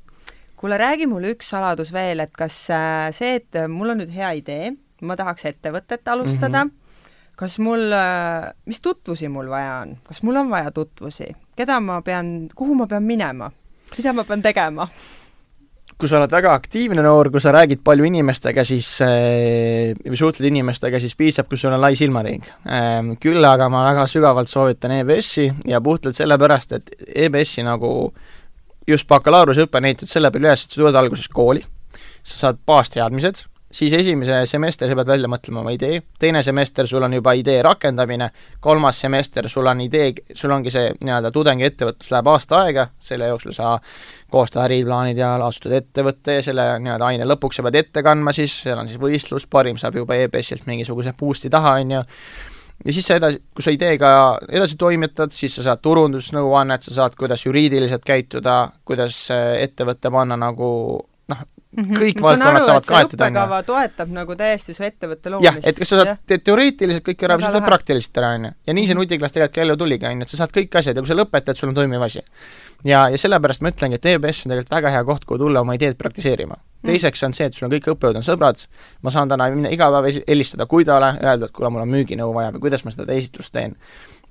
kuule, 0.56 0.78
räägi 0.78 1.08
mulle 1.08 1.32
üks 1.36 1.50
saladus 1.50 1.93
veel, 1.93 2.19
et 2.19 2.36
kas 2.36 2.69
äh, 2.69 3.12
see, 3.12 3.36
et 3.36 3.67
mul 3.67 3.89
on 3.89 3.98
nüüd 4.04 4.12
hea 4.12 4.32
idee, 4.32 4.74
ma 5.02 5.15
tahaks 5.15 5.45
ettevõtet 5.45 6.08
alustada 6.08 6.65
mm, 6.65 6.69
-hmm. 6.69 7.36
kas 7.36 7.60
mul, 7.60 7.91
äh, 7.91 8.54
mis 8.65 8.80
tutvusi 8.80 9.28
mul 9.28 9.50
vaja 9.50 9.80
on, 9.84 9.98
kas 10.08 10.24
mul 10.24 10.36
on 10.36 10.50
vaja 10.50 10.72
tutvusi, 10.72 11.36
keda 11.56 11.80
ma 11.80 12.02
pean, 12.02 12.50
kuhu 12.56 12.76
ma 12.76 12.88
pean 12.88 13.04
minema, 13.04 13.52
mida 13.98 14.13
ma 14.13 14.24
pean 14.24 14.41
tegema? 14.41 14.88
Kui 15.99 16.07
sa 16.07 16.15
oled 16.21 16.31
väga 16.31 16.53
aktiivne 16.55 17.03
noor, 17.03 17.27
kui 17.31 17.41
sa 17.43 17.51
räägid 17.51 17.81
palju 17.83 18.05
inimestega, 18.07 18.63
siis 18.63 18.88
äh, 19.03 19.91
või 20.05 20.19
suhtled 20.19 20.47
inimestega, 20.47 21.01
siis 21.03 21.17
piisab, 21.19 21.49
kui 21.51 21.59
sul 21.59 21.75
on 21.75 21.83
lai 21.83 21.91
silmaring. 21.99 22.45
Ähm, 22.71 23.12
küll 23.19 23.43
aga 23.43 23.67
ma 23.71 23.83
väga 23.89 24.05
sügavalt 24.07 24.51
soovitan 24.51 24.95
EBS-i 25.01 25.49
ja 25.67 25.81
puhtalt 25.83 26.15
sellepärast, 26.15 26.77
et 26.77 26.93
EBS-i 27.25 27.67
nagu 27.67 27.91
just 28.88 29.09
bakalaureuseõpe 29.12 29.81
on 29.81 29.89
ehitatud 29.89 30.12
selle 30.12 30.31
peale 30.31 30.47
üles, 30.47 30.63
et 30.63 30.71
sa 30.71 30.79
tuled 30.79 31.01
alguses 31.01 31.27
kooli, 31.35 31.65
sa 32.23 32.45
saad 32.45 32.63
baasteadmised, 32.69 33.43
siis 33.71 33.93
esimese 33.93 34.45
semester 34.49 34.89
sa 34.89 34.97
pead 34.97 35.12
välja 35.12 35.29
mõtlema 35.29 35.62
oma 35.62 35.73
idee, 35.73 36.01
teine 36.19 36.41
semester 36.43 36.88
sul 36.89 37.03
on 37.05 37.13
juba 37.13 37.36
idee 37.38 37.62
rakendamine, 37.65 38.29
kolmas 38.60 39.01
semester 39.01 39.49
sul 39.49 39.69
on 39.69 39.82
idee, 39.86 40.13
sul 40.34 40.53
ongi 40.55 40.73
see 40.73 40.89
nii-öelda 40.97 41.32
tudengiettevõtlus 41.36 42.12
läheb 42.13 42.32
aasta 42.34 42.63
aega, 42.63 42.88
selle 42.99 43.29
jooksul 43.29 43.53
sa 43.53 43.75
koostad 44.32 44.65
äriplaanid 44.65 45.17
ja 45.21 45.36
astud 45.45 45.73
ettevõtte 45.77 46.39
ja 46.39 46.45
selle 46.45 46.65
nii-öelda 46.82 47.12
aine 47.12 47.27
lõpuks 47.29 47.60
sa 47.60 47.65
pead 47.67 47.77
ette 47.84 48.03
kandma 48.05 48.34
siis, 48.34 48.55
seal 48.65 48.82
on 48.82 48.89
siis 48.89 49.01
võistlus, 49.01 49.45
parim 49.49 49.77
saab 49.77 50.01
juba 50.01 50.17
EBS-ilt 50.17 50.65
mingisuguse 50.69 51.13
boost'i 51.19 51.53
taha, 51.53 51.77
on 51.84 51.93
ju, 51.99 52.01
ja 52.86 52.95
siis 52.95 53.05
sa 53.05 53.19
edasi, 53.21 53.41
kui 53.53 53.65
sa 53.65 53.75
ideega 53.75 54.10
edasi 54.49 54.79
toimetad, 54.82 55.36
siis 55.36 55.60
sa 55.60 55.67
saad 55.69 55.86
turundusnõuannet, 55.86 56.89
sa 56.89 56.97
saad, 57.03 57.17
kuidas 57.19 57.45
juriidiliselt 57.45 58.05
käituda, 58.08 58.58
kuidas 58.88 59.27
ettevõtte 59.29 60.10
panna 60.13 60.39
nagu 60.41 60.71
noh, 61.69 61.86
mm 61.86 61.91
-hmm. 61.91 61.99
kõik 62.01 62.21
valdkonnad 62.21 62.63
saavad 62.65 62.86
kaetud, 62.86 63.21
on 63.21 63.36
ju. 63.36 63.63
toetab 63.65 64.10
nagu 64.13 64.36
täiesti 64.36 64.73
su 64.73 64.84
ettevõtte 64.84 65.29
loomist. 65.29 65.45
jah, 65.45 65.58
et 65.63 65.79
kas 65.79 65.89
sa 65.89 65.99
saad, 65.99 66.17
teed 66.25 66.43
teoreetiliselt 66.43 67.05
kõik 67.05 67.25
ära 67.27 67.39
sa 67.41 67.51
teed 67.51 67.65
praktiliselt 67.65 68.17
ära, 68.17 68.32
on 68.36 68.45
ju. 68.45 68.51
ja 68.67 68.73
nii 68.73 68.88
see 68.88 68.95
Mhm. 68.95 69.01
nutiklass 69.01 69.34
tegelikult 69.34 69.55
ka 69.55 69.62
ellu 69.62 69.77
tuligi, 69.77 70.05
on 70.05 70.17
ju, 70.17 70.21
et 70.21 70.29
sa 70.29 70.38
saad 70.38 70.51
kõik 70.51 70.79
asjad 70.79 70.95
ja 70.95 71.01
kui 71.01 71.08
sa 71.08 71.13
lõpetad, 71.13 71.55
sul 71.55 71.69
on 71.69 71.75
toimiv 71.75 72.01
asi. 72.01 72.21
ja, 72.84 73.10
ja 73.10 73.17
sellepärast 73.17 73.62
ma 73.62 73.69
ütlengi, 73.69 73.95
et 73.95 74.05
EBS 74.05 74.45
on 74.45 74.51
tegelikult 74.51 74.71
väga 74.71 74.89
hea 74.89 75.03
koht, 75.03 75.25
kuhu 75.25 75.38
tulla 75.38 75.62
oma 75.62 75.73
ideed 75.73 75.97
praktiseerima. 75.97 76.55
Mhm. 76.55 76.91
teiseks 76.91 77.23
on 77.23 77.34
see, 77.34 77.45
et 77.45 77.53
sul 77.53 77.67
on 77.67 77.71
kõik 77.71 77.88
õppejõud 77.93 78.15
on 78.15 78.23
sõbrad, 78.23 78.65
ma 79.01 79.12
saan 79.12 79.29
täna 79.29 79.49
minna 79.49 79.69
iga 79.69 79.91
päev 79.91 80.23
helistada 80.27 80.65
Kuidale, 80.65 81.19
öelda, 81.21 81.45
et 81.45 81.51
kuule, 81.51 81.69
mul 81.69 81.82
on 81.82 81.89
müüginõu 81.89 82.34
vaja 82.34 82.51
või 82.51 82.60
kuidas 82.60 82.86
ma 82.86 82.91
seda 82.91 83.13
esitlust 83.13 83.53
teen. 83.53 83.75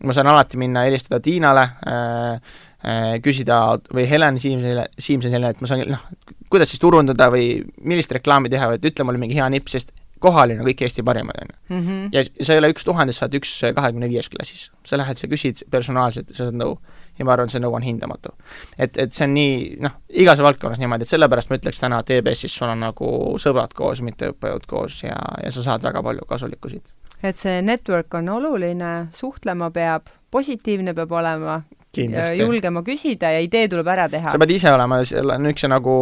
ma 0.03 0.13
saan 0.13 0.27
alati 0.27 0.57
minna 0.57 0.83
helistada 0.87 1.21
Tiinale 1.21 1.61
äh,, 1.61 2.41
äh, 2.87 3.21
küsida 3.21 3.79
või 3.95 4.09
Helen 4.09 4.39
Siimsile, 4.39 4.89
Siimsonile, 4.99 5.49
et 5.49 5.61
ma 5.61 5.67
saan 5.67 5.85
noh, 5.89 6.05
kuidas 6.51 6.73
siis 6.73 6.81
turundada 6.83 7.31
või 7.35 7.63
millist 7.85 8.13
reklaami 8.13 8.51
teha 8.53 8.75
et 8.77 8.85
ütle 8.91 9.07
mulle 9.07 9.21
mingi 9.21 9.39
hea 9.39 9.49
nipp, 9.53 9.69
sest 9.73 9.93
kohal 10.23 10.53
on 10.55 10.65
kõik 10.67 10.83
Eesti 10.87 11.05
parimad, 11.07 11.39
on 11.43 11.51
ju. 11.53 11.77
Mhm. 11.77 12.09
ja 12.13 12.23
sa 12.45 12.55
ei 12.55 12.59
ole 12.63 12.73
üks 12.73 12.87
tuhandest, 12.87 13.21
sa 13.21 13.27
oled 13.27 13.39
üks 13.39 13.53
kahekümne 13.75 14.09
viies 14.11 14.29
klassis. 14.29 14.71
sa 14.85 14.97
lähed, 14.97 15.17
sa 15.17 15.29
küsid 15.29 15.63
personaalselt, 15.71 16.31
sa 16.35 16.49
saad 16.49 16.59
nõu. 16.59 16.79
ja 17.19 17.25
ma 17.25 17.33
arvan, 17.33 17.49
see 17.51 17.61
nõu 17.61 17.75
on 17.75 17.83
hindamatu. 17.83 18.33
et, 18.79 18.97
et 18.97 19.13
see 19.13 19.25
on 19.25 19.35
nii, 19.35 19.77
noh, 19.81 19.97
igas 20.09 20.39
valdkonnas 20.39 20.79
niimoodi, 20.79 21.03
et 21.03 21.15
sellepärast 21.15 21.51
ma 21.51 21.59
ütleks 21.59 21.81
täna, 21.81 22.01
et 22.01 22.11
EBS-is 22.19 22.55
sul 22.55 22.69
on 22.69 22.81
nagu 22.81 23.39
sõbrad 23.39 23.75
koos, 23.75 24.03
mitte 24.03 24.33
õppejõud 24.33 24.67
koos 24.67 25.03
ja, 25.03 25.19
ja 25.43 25.51
sa 25.51 25.63
saad 25.63 25.83
väga 25.83 26.03
palju 26.03 26.27
kasulikku 26.29 26.69
siit. 26.69 26.95
et 27.23 27.39
see 27.39 27.63
network 27.63 28.15
on 28.15 28.29
oluline, 28.29 29.09
suhtlema 29.13 29.71
peab, 29.71 30.11
positiivne 30.31 30.95
peab 30.95 31.13
olema, 31.13 31.63
Kindlasti. 31.93 32.43
julgema 32.43 32.83
küsida 32.85 33.31
ja 33.33 33.41
idee 33.41 33.69
tuleb 33.73 33.87
ära 33.89 34.09
teha. 34.13 34.31
sa 34.31 34.39
pead 34.39 34.51
ise 34.53 34.73
olema 34.73 35.01
selle 35.09 35.39
niisuguse 35.41 35.71
nagu 35.73 35.95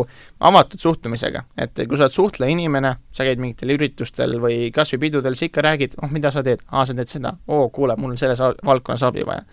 avatud 0.50 0.82
suhtumisega, 0.82 1.44
et 1.62 1.78
kui 1.86 1.96
sa 1.96 2.08
oled 2.08 2.16
suhtleja 2.16 2.52
inimene, 2.52 2.96
sa 3.14 3.24
käid 3.28 3.40
mingitel 3.42 3.70
üritustel 3.76 4.36
või 4.42 4.72
kas 4.74 4.90
või 4.94 5.06
pidudel, 5.06 5.38
sa 5.38 5.46
ikka 5.46 5.62
räägid, 5.62 5.98
oh, 6.02 6.10
mida 6.10 6.34
sa 6.34 6.42
teed, 6.46 6.64
aa, 6.72 6.84
sa 6.86 6.94
teed 6.94 7.12
seda, 7.12 7.36
oo, 7.46 7.68
kuule, 7.70 7.94
mul 7.96 8.16
on 8.16 8.20
selles 8.20 8.42
valdkonnas 8.42 9.06
abi 9.06 9.26
vaja 9.26 9.46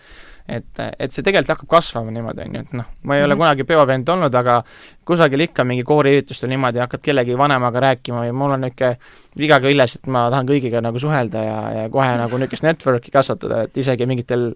et, 0.48 0.80
et 1.00 1.12
see 1.12 1.24
tegelikult 1.24 1.54
hakkab 1.54 1.70
kasvama 1.78 2.12
niimoodi, 2.12 2.44
on 2.44 2.56
ju, 2.58 2.62
et 2.66 2.74
noh, 2.76 2.88
ma 3.02 3.16
ei 3.16 3.22
ole 3.22 3.34
mm 3.34 3.38
-hmm. 3.38 3.44
kunagi 3.44 3.64
peovend 3.64 4.08
olnud, 4.08 4.34
aga 4.34 4.62
kusagil 5.04 5.40
ikka 5.40 5.64
mingi 5.64 5.84
kooriüritustel 5.84 6.48
niimoodi 6.48 6.78
hakkad 6.78 7.00
kellegi 7.00 7.38
vanemaga 7.38 7.80
rääkima 7.80 8.26
või 8.26 8.32
mul 8.32 8.56
on 8.56 8.60
niisugune 8.60 8.96
viga 9.38 9.60
küljes, 9.60 9.96
et 9.96 10.06
ma 10.06 10.28
tahan 10.30 10.46
kõigiga 10.46 10.82
nagu 10.82 10.98
suhelda 10.98 11.44
ja, 11.44 11.60
ja 11.72 11.88
kohe 11.88 12.16
nagu 12.16 12.38
niisugust 12.38 12.62
network'i 12.62 13.10
kasvatada, 13.10 13.62
et 13.62 13.76
isegi 13.76 14.06
mingitel 14.06 14.54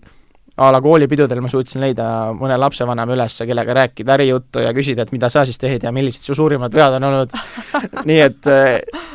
a 0.58 0.68
la 0.74 0.80
koolipidudel 0.82 1.40
ma 1.42 1.50
suutsin 1.50 1.82
leida 1.84 2.04
mõne 2.34 2.56
lapsevanema 2.58 3.14
üles, 3.14 3.36
kellega 3.46 3.76
rääkida 3.78 4.14
ärijuttu 4.16 4.62
ja 4.64 4.72
küsida, 4.74 5.04
et 5.06 5.12
mida 5.14 5.30
sa 5.30 5.44
siis 5.46 5.60
teed 5.60 5.84
ja 5.86 5.92
millised 5.94 6.24
su 6.26 6.34
suurimad 6.34 6.74
vead 6.74 6.96
on 6.98 7.06
olnud 7.08 7.36
nii 8.10 8.18
et, 8.24 8.48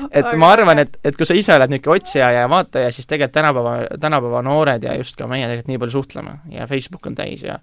et 0.08 0.29
ma 0.39 0.53
arvan, 0.56 0.84
et, 0.86 0.95
et 1.03 1.17
kui 1.17 1.27
sa 1.27 1.36
ise 1.38 1.56
oled 1.58 1.73
niisugune 1.73 1.99
otsija 1.99 2.29
ja 2.38 2.45
vaataja, 2.51 2.93
siis 2.95 3.10
tegelikult 3.10 3.36
tänapäeva, 3.36 3.73
tänapäeva 3.99 4.43
noored 4.47 4.88
ja 4.88 4.95
just 4.99 5.19
ka 5.19 5.27
meie 5.27 5.49
tegelikult 5.49 5.73
nii 5.73 5.84
palju 5.84 5.97
suhtleme 5.97 6.38
ja 6.53 6.67
Facebook 6.69 7.12
on 7.12 7.19
täis 7.19 7.43
ja 7.43 7.60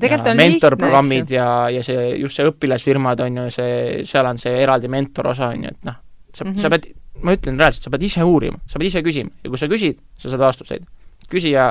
tegelikult 0.00 0.32
on 0.32 0.40
mentorprogrammid 0.42 1.34
ja, 1.36 1.48
ja 1.70 1.82
see, 1.86 2.08
just 2.20 2.38
see 2.38 2.48
õpilasfirmad 2.48 3.22
on 3.26 3.42
ju, 3.42 3.48
see, 3.54 3.74
seal 4.08 4.26
on 4.28 4.40
see 4.40 4.56
eraldi 4.64 4.90
mentor 4.90 5.30
osa, 5.34 5.52
on 5.54 5.68
ju, 5.68 5.74
et 5.74 5.88
noh, 5.88 6.00
sa 6.32 6.44
mm, 6.44 6.54
-hmm. 6.54 6.62
sa 6.64 6.72
pead, 6.72 6.88
ma 7.22 7.36
ütlen 7.36 7.60
reaalselt, 7.60 7.86
sa 7.86 7.92
pead 7.94 8.08
ise 8.08 8.24
uurima, 8.24 8.58
sa 8.66 8.80
pead 8.80 8.90
ise 8.90 9.02
küsima 9.04 9.30
ja 9.44 9.52
kui 9.52 9.60
sa 9.60 9.68
küsid, 9.70 10.00
sa 10.18 10.32
saad 10.32 10.42
vastuseid. 10.42 10.88
küsija 11.30 11.68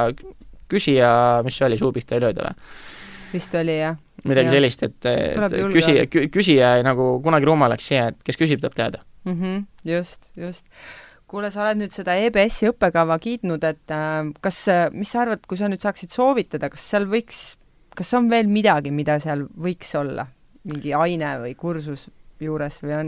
küsija, 0.72 1.12
mis 1.46 1.60
see 1.60 1.68
oli, 1.68 1.78
suu 1.82 1.92
pihta 1.96 2.18
ei 2.18 2.24
lööda 2.26 2.50
või? 2.50 2.66
vist 3.32 3.56
oli, 3.56 3.78
jah. 3.80 3.96
midagi 4.28 4.52
ja. 4.52 4.56
sellist, 4.58 4.84
et, 4.88 5.08
et 5.12 5.56
küsija, 5.74 6.08
küsija 6.32 6.74
nagu 6.86 7.14
kunagi 7.24 7.48
rumalaks 7.48 7.88
jää, 7.94 8.12
et 8.12 8.28
kes 8.28 8.40
küsib, 8.40 8.62
tahab 8.64 8.76
teada 8.78 9.06
mm. 9.26 9.38
-hmm, 9.38 9.64
just, 9.88 10.30
just. 10.36 10.66
kuule, 11.32 11.52
sa 11.52 11.64
oled 11.64 11.80
nüüd 11.80 11.96
seda 11.96 12.18
EBS-i 12.20 12.72
õppekava 12.74 13.18
kiitnud, 13.24 13.64
et 13.64 13.96
äh, 13.96 14.34
kas, 14.44 14.66
mis 14.92 15.12
sa 15.12 15.24
arvad, 15.26 15.46
kui 15.48 15.60
sa 15.60 15.72
nüüd 15.72 15.84
saaksid 15.84 16.12
soovitada, 16.12 16.70
kas 16.70 16.84
seal 16.92 17.08
võiks, 17.12 17.56
kas 17.96 18.14
on 18.20 18.30
veel 18.32 18.52
midagi, 18.52 18.92
mida 18.92 19.20
seal 19.24 19.48
võiks 19.56 19.96
olla? 20.00 20.28
mingi 20.62 20.92
aine 20.94 21.40
või 21.42 21.56
kursus 21.58 22.04
juures 22.38 22.76
või 22.84 22.94
on 22.94 23.08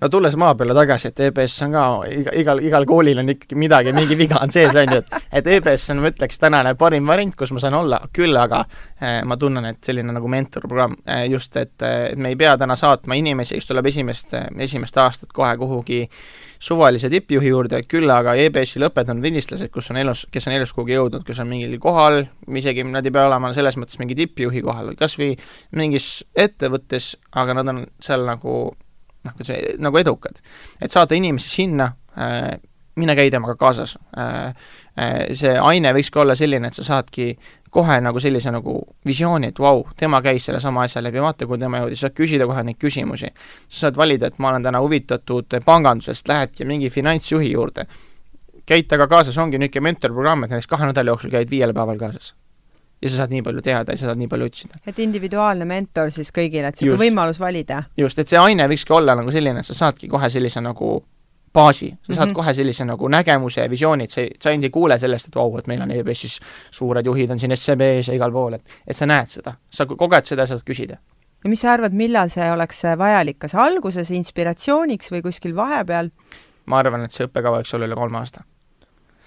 no 0.00 0.10
tulles 0.12 0.36
maa 0.40 0.54
peale 0.58 0.76
tagasi, 0.76 1.12
et 1.12 1.24
EBS 1.28 1.56
on 1.66 1.76
ka, 1.76 1.84
iga, 2.10 2.36
igal, 2.40 2.62
igal 2.64 2.86
koolil 2.88 3.22
on 3.22 3.32
ikkagi 3.34 3.58
midagi, 3.58 3.94
mingi 3.96 4.18
viga 4.18 4.40
on 4.42 4.52
sees, 4.54 4.74
on 4.74 4.96
ju, 4.98 5.02
et 5.32 5.44
et 5.44 5.50
EBS 5.58 5.90
on, 5.92 6.00
ma 6.00 6.10
ütleks, 6.12 6.38
tänane 6.40 6.74
parim 6.80 7.06
variant, 7.08 7.34
kus 7.36 7.52
ma 7.52 7.60
saan 7.62 7.76
olla, 7.78 8.00
küll 8.14 8.36
aga 8.38 8.62
eh, 9.00 9.20
ma 9.26 9.36
tunnen, 9.40 9.66
et 9.68 9.84
selline 9.84 10.14
nagu 10.14 10.30
mentorprogramm 10.30 10.96
eh,, 11.04 11.26
just, 11.32 11.56
et, 11.60 11.74
et 11.84 12.18
me 12.18 12.32
ei 12.32 12.38
pea 12.40 12.56
täna 12.60 12.76
saatma 12.78 13.18
inimesi, 13.18 13.58
kes 13.58 13.68
tuleb 13.68 13.90
esimest, 13.90 14.34
esimest 14.64 14.98
aastat 15.02 15.32
kohe 15.34 15.52
kuhugi 15.60 16.04
suvalise 16.64 17.10
tippjuhi 17.12 17.50
juurde, 17.50 17.82
küll 17.88 18.10
aga 18.10 18.36
EBS-i 18.40 18.80
lõpetanud 18.80 19.24
vilistlased, 19.24 19.68
kus 19.74 19.90
on 19.92 20.00
elus, 20.00 20.24
kes 20.32 20.48
on 20.48 20.56
elus 20.56 20.72
kuhugi 20.72 20.96
jõudnud, 20.96 21.24
kes 21.26 21.42
on 21.44 21.50
mingil 21.50 21.76
kohal, 21.82 22.22
isegi 22.48 22.86
nad 22.88 23.04
ei 23.04 23.12
pea 23.12 23.26
olema 23.28 23.52
selles 23.56 23.76
mõttes 23.80 24.00
mingi 24.00 24.16
tippjuhi 24.22 24.64
kohal, 24.64 24.94
kas 24.98 25.18
või 25.20 25.34
mingis 25.76 26.08
ettevõttes, 26.32 27.14
aga 27.36 27.58
nad 27.60 27.74
on 27.74 27.84
seal 28.02 28.24
nagu 28.28 28.56
noh, 29.24 29.34
kuidas 29.38 29.78
nagu 29.82 29.98
edukad. 29.98 30.40
et 30.82 30.92
saada 30.92 31.14
inimesi 31.14 31.50
sinna 31.50 31.92
äh,, 32.18 32.54
mine 32.96 33.16
käi 33.16 33.30
temaga 33.30 33.56
kaasas 33.60 33.98
äh,. 34.18 34.54
Äh, 34.94 35.34
see 35.34 35.50
aine 35.58 35.90
võiks 35.90 36.12
ka 36.14 36.20
olla 36.22 36.36
selline, 36.38 36.68
et 36.70 36.76
sa 36.76 36.84
saadki 36.86 37.32
kohe 37.74 37.96
nagu 37.98 38.20
sellise 38.22 38.52
nagu 38.54 38.76
visiooni, 39.06 39.48
et 39.50 39.58
vau 39.58 39.80
tema 39.98 40.20
käis 40.22 40.46
sellesama 40.46 40.84
asja 40.86 41.02
läbi, 41.02 41.18
vaata, 41.18 41.48
kuhu 41.50 41.58
tema 41.58 41.80
jõudis, 41.82 42.04
saad 42.04 42.14
küsida 42.14 42.46
kohe 42.46 42.62
neid 42.62 42.78
küsimusi. 42.78 43.32
sa 43.68 43.88
saad 43.88 43.98
valida, 43.98 44.30
et 44.30 44.38
ma 44.38 44.52
olen 44.52 44.62
täna 44.62 44.78
huvitatud 44.84 45.58
pangandusest, 45.66 46.28
lähedki 46.28 46.64
mingi 46.64 46.90
finantsjuhi 46.90 47.50
juurde. 47.50 47.86
käid 48.66 48.86
temaga 48.88 49.08
kaasas, 49.16 49.38
ongi 49.38 49.58
niisugune 49.58 49.90
mentorprogramm, 49.90 50.44
et 50.44 50.54
näiteks 50.54 50.70
kahe 50.70 50.86
nädala 50.86 51.10
jooksul 51.10 51.34
käid 51.34 51.50
viiel 51.50 51.74
päeval 51.74 51.98
kaasas 51.98 52.34
ja 53.02 53.10
sa 53.10 53.16
saad 53.16 53.32
nii 53.34 53.42
palju 53.42 53.62
teada 53.62 53.92
ja 53.92 54.00
sa 54.00 54.10
saad 54.10 54.20
nii 54.20 54.28
palju 54.28 54.50
otsida. 54.50 54.78
et 54.86 54.98
individuaalne 54.98 55.64
mentor 55.68 56.12
siis 56.14 56.30
kõigile, 56.34 56.70
et 56.70 56.80
niisugune 56.80 57.00
võimalus 57.00 57.40
valida? 57.40 57.82
just, 57.96 58.18
et 58.18 58.28
see 58.28 58.40
aine 58.40 58.68
võikski 58.70 58.96
olla 58.96 59.16
nagu 59.18 59.32
selline, 59.34 59.60
et 59.60 59.66
sa 59.66 59.74
saadki 59.74 60.08
kohe 60.08 60.30
sellise 60.30 60.62
nagu 60.64 60.96
baasi, 61.54 61.94
sa 62.02 62.14
saad 62.14 62.26
mm 62.26 62.30
-hmm. 62.30 62.34
kohe 62.34 62.54
sellise 62.54 62.84
nagu 62.84 63.08
nägemuse 63.08 63.60
ja 63.60 63.70
visiooni, 63.70 64.04
et 64.04 64.10
sa 64.10 64.20
ei, 64.20 64.30
sa 64.40 64.50
ainult 64.50 64.64
ei 64.64 64.70
kuule 64.70 64.98
sellest, 64.98 65.28
et 65.28 65.36
vau 65.36 65.50
wow,, 65.50 65.58
et 65.58 65.66
meil 65.66 65.82
on 65.82 65.90
EBS-is 65.90 66.38
suured 66.70 67.06
juhid 67.06 67.30
on 67.30 67.38
siin 67.38 67.56
SEB-s 67.56 68.08
ja 68.08 68.14
igal 68.14 68.32
pool, 68.32 68.54
et 68.54 68.62
et 68.86 68.96
sa 68.96 69.06
näed 69.06 69.26
seda, 69.26 69.54
sa 69.70 69.86
koged 69.86 70.24
seda, 70.24 70.46
saad 70.46 70.64
küsida. 70.70 70.96
ja 71.44 71.50
mis 71.50 71.60
sa 71.60 71.72
arvad, 71.72 71.92
millal 71.92 72.28
see 72.28 72.50
oleks 72.52 72.82
vajalik, 72.98 73.38
kas 73.38 73.54
alguses 73.54 74.10
inspiratsiooniks 74.10 75.12
või 75.12 75.22
kuskil 75.22 75.56
vahepeal? 75.56 76.10
ma 76.66 76.78
arvan, 76.78 77.04
et 77.04 77.10
see 77.10 77.26
õppekava 77.26 77.60
võiks 77.60 77.74
olla 77.74 77.86
üle 77.86 77.94
kolme 77.94 78.18
aasta 78.18 78.40
Aa, 78.40 78.53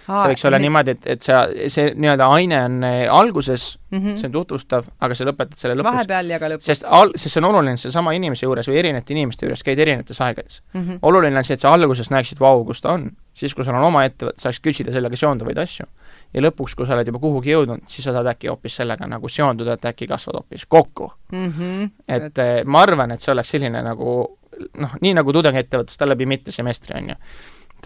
see 0.08 0.32
võiks 0.32 0.46
olla 0.48 0.60
nii... 0.60 0.68
niimoodi, 0.68 0.96
et, 0.96 1.08
et 1.14 1.26
see, 1.26 1.70
see 1.74 1.92
nii-öelda 2.00 2.28
aine 2.32 2.60
on 2.64 2.78
eh, 2.88 3.00
alguses 3.12 3.66
mm, 3.92 3.98
-hmm. 3.98 4.18
see 4.20 4.30
on 4.30 4.36
tutvustav, 4.36 4.88
aga 5.04 5.18
sa 5.18 5.28
lõpetad 5.28 5.60
selle 5.60 5.76
lõpus. 5.76 5.92
vahepeal 5.92 6.32
ja 6.32 6.40
ka 6.40 6.50
lõpus. 6.54 6.70
sest 6.70 6.88
al-, 7.00 7.14
sest 7.16 7.36
see 7.36 7.44
on 7.44 7.50
oluline 7.50 7.78
seesama 7.82 8.14
inimese 8.16 8.48
juures 8.48 8.70
või 8.72 8.80
erinevate 8.84 9.16
inimeste 9.16 9.46
juures, 9.46 9.64
käid 9.68 9.80
erinevates 9.84 10.22
aegades 10.22 10.62
mm. 10.74 10.82
-hmm. 10.82 11.00
oluline 11.02 11.38
on 11.38 11.48
see, 11.48 11.60
et 11.60 11.66
sa 11.66 11.74
alguses 11.74 12.12
näeksid, 12.14 12.40
vau, 12.40 12.64
kus 12.66 12.82
ta 12.82 12.96
on. 12.96 13.12
siis, 13.34 13.54
kui 13.56 13.66
sul 13.66 13.76
on 13.76 13.84
oma 13.90 14.06
ettevõte, 14.08 14.42
saaks 14.42 14.62
küsida 14.64 14.94
sellega 14.96 15.16
seonduvaid 15.16 15.58
asju. 15.58 15.86
ja 16.34 16.42
lõpuks, 16.48 16.76
kui 16.76 16.88
sa 16.88 16.96
oled 16.96 17.08
juba 17.08 17.20
kuhugi 17.20 17.52
jõudnud, 17.52 17.84
siis 17.88 18.08
sa 18.08 18.16
saad 18.16 18.32
äkki 18.32 18.48
hoopis 18.48 18.76
sellega 18.76 19.08
nagu 19.08 19.30
seonduda, 19.30 19.74
et 19.74 19.86
äkki 19.86 20.08
kasvad 20.08 20.42
hoopis 20.42 20.66
kokku 20.66 21.12
mm. 21.32 21.54
-hmm. 21.54 21.92
et, 22.08 22.38
eh, 22.38 22.64
ma 22.66 22.82
arvan, 22.82 23.12
et 23.12 23.22
see 23.22 23.32
oleks 23.32 23.50
selline 23.50 23.84
nagu 23.84 24.38
noh, 24.78 24.98
nii 25.02 25.14
nagu 25.14 25.34
tudengiettevõtlus, 25.34 25.98
ta 25.98 26.08
läbi 26.08 26.26
mitme 26.26 26.52
semestri, 26.52 26.98
on 26.98 27.10
ju 27.10 27.16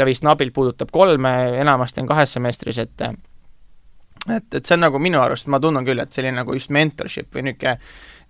ta 0.01 0.07
vist 0.07 0.25
nabilt 0.25 0.53
puudutab 0.55 0.89
kolme, 0.93 1.33
enamasti 1.61 2.01
on 2.01 2.09
kahes 2.09 2.33
semestris, 2.37 2.81
et 2.81 3.05
et, 4.29 4.53
et 4.53 4.65
see 4.65 4.75
on 4.75 4.83
nagu 4.85 4.99
minu 5.01 5.17
arust, 5.21 5.47
ma 5.49 5.59
tunnen 5.61 5.85
küll, 5.85 6.01
et 6.01 6.13
selline 6.13 6.41
nagu 6.41 6.53
just 6.53 6.73
mentorship 6.73 7.31
või 7.33 7.47
niisugune, 7.47 7.77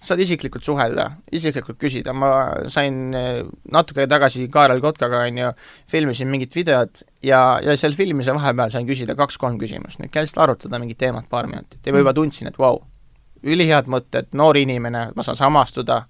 saad 0.01 0.21
isiklikult 0.23 0.65
suhelda, 0.65 1.03
isiklikult 1.35 1.77
küsida, 1.77 2.13
ma 2.17 2.29
sain 2.73 3.11
eh, 3.13 3.41
natuke 3.69 4.07
tagasi 4.09 4.47
Kaarel 4.49 4.81
Kotkaga, 4.81 5.19
on 5.27 5.37
ju, 5.37 5.51
filmisin 5.91 6.31
mingit 6.31 6.55
videot 6.57 7.03
ja, 7.27 7.59
ja 7.61 7.75
seal 7.77 7.93
filmimise 7.97 8.33
vahepeal 8.33 8.73
sain 8.73 8.87
küsida 8.87 9.13
kaks-kolm 9.19 9.59
küsimust, 9.61 10.01
nüüd 10.01 10.13
käisin 10.15 10.41
arutada 10.41 10.79
mingit 10.81 10.97
teemat 11.03 11.29
paar 11.29 11.49
minutit 11.51 11.85
ja 11.85 11.93
juba 11.93 12.15
tundsin, 12.17 12.49
et 12.49 12.57
vau 12.57 12.79
wow,, 12.79 12.81
ülihead 13.43 13.91
mõtted, 13.91 14.31
noor 14.37 14.57
inimene, 14.57 15.09
ma 15.13 15.27
saan 15.27 15.37
samastuda, 15.37 16.05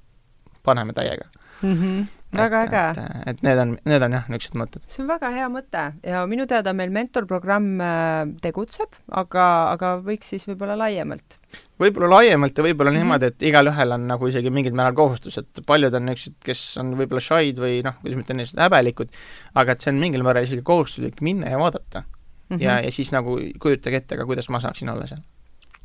paneme 0.63 0.95
täiega. 0.95 1.28
Mm. 1.62 1.76
-hmm 1.76 2.10
väga 2.38 2.62
et, 2.63 2.72
äge. 2.72 2.84
et, 2.91 3.28
et 3.32 3.44
need 3.46 3.62
on, 3.63 3.74
need 3.88 4.06
on 4.06 4.15
jah, 4.15 4.28
niisugused 4.32 4.58
mõtted. 4.60 4.86
see 4.89 5.04
on 5.04 5.10
väga 5.10 5.32
hea 5.36 5.48
mõte 5.52 5.84
ja 6.08 6.24
minu 6.30 6.46
teada 6.50 6.74
meil 6.78 6.94
mentorprogramm 6.96 7.84
äh, 7.84 8.22
tegutseb, 8.44 8.96
aga, 9.22 9.48
aga 9.74 9.94
võiks 10.06 10.32
siis 10.34 10.48
võib-olla 10.50 10.78
laiemalt? 10.80 11.38
võib-olla 11.82 12.12
laiemalt 12.17 12.58
ja 12.58 12.65
võib-olla 12.65 12.94
mm 12.94 13.02
-hmm. 13.02 13.12
niimoodi, 13.12 13.32
et 13.34 13.48
igalühel 13.52 13.98
on 13.98 14.08
nagu 14.13 14.32
isegi 14.32 14.54
mingil 14.54 14.78
määral 14.78 14.96
kohustused, 14.98 15.63
paljud 15.67 15.94
on 15.98 16.08
niisugused, 16.10 16.39
kes 16.46 16.63
on 16.82 16.96
võib-olla 17.00 17.24
shy'd 17.26 17.60
või 17.60 17.82
noh, 17.86 17.98
kuidas 18.02 18.17
ma 18.17 18.26
ütlen, 18.28 18.41
niisugused 18.44 18.63
häbelikud, 18.67 19.20
aga 19.56 19.76
et 19.76 19.82
see 19.82 19.94
on 19.94 20.02
mingil 20.02 20.24
määral 20.28 20.48
isegi 20.48 20.63
kohustuslik 20.63 21.22
minna 21.22 21.52
ja 21.52 21.60
vaadata 21.60 22.04
mm. 22.04 22.56
-hmm. 22.56 22.63
ja, 22.63 22.80
ja 22.80 22.91
siis 22.91 23.12
nagu 23.12 23.39
kujutage 23.60 24.04
ette 24.04 24.17
ka, 24.17 24.26
kuidas 24.26 24.50
ma 24.50 24.63
saaksin 24.63 24.89
olla 24.89 25.08
seal 25.08 25.24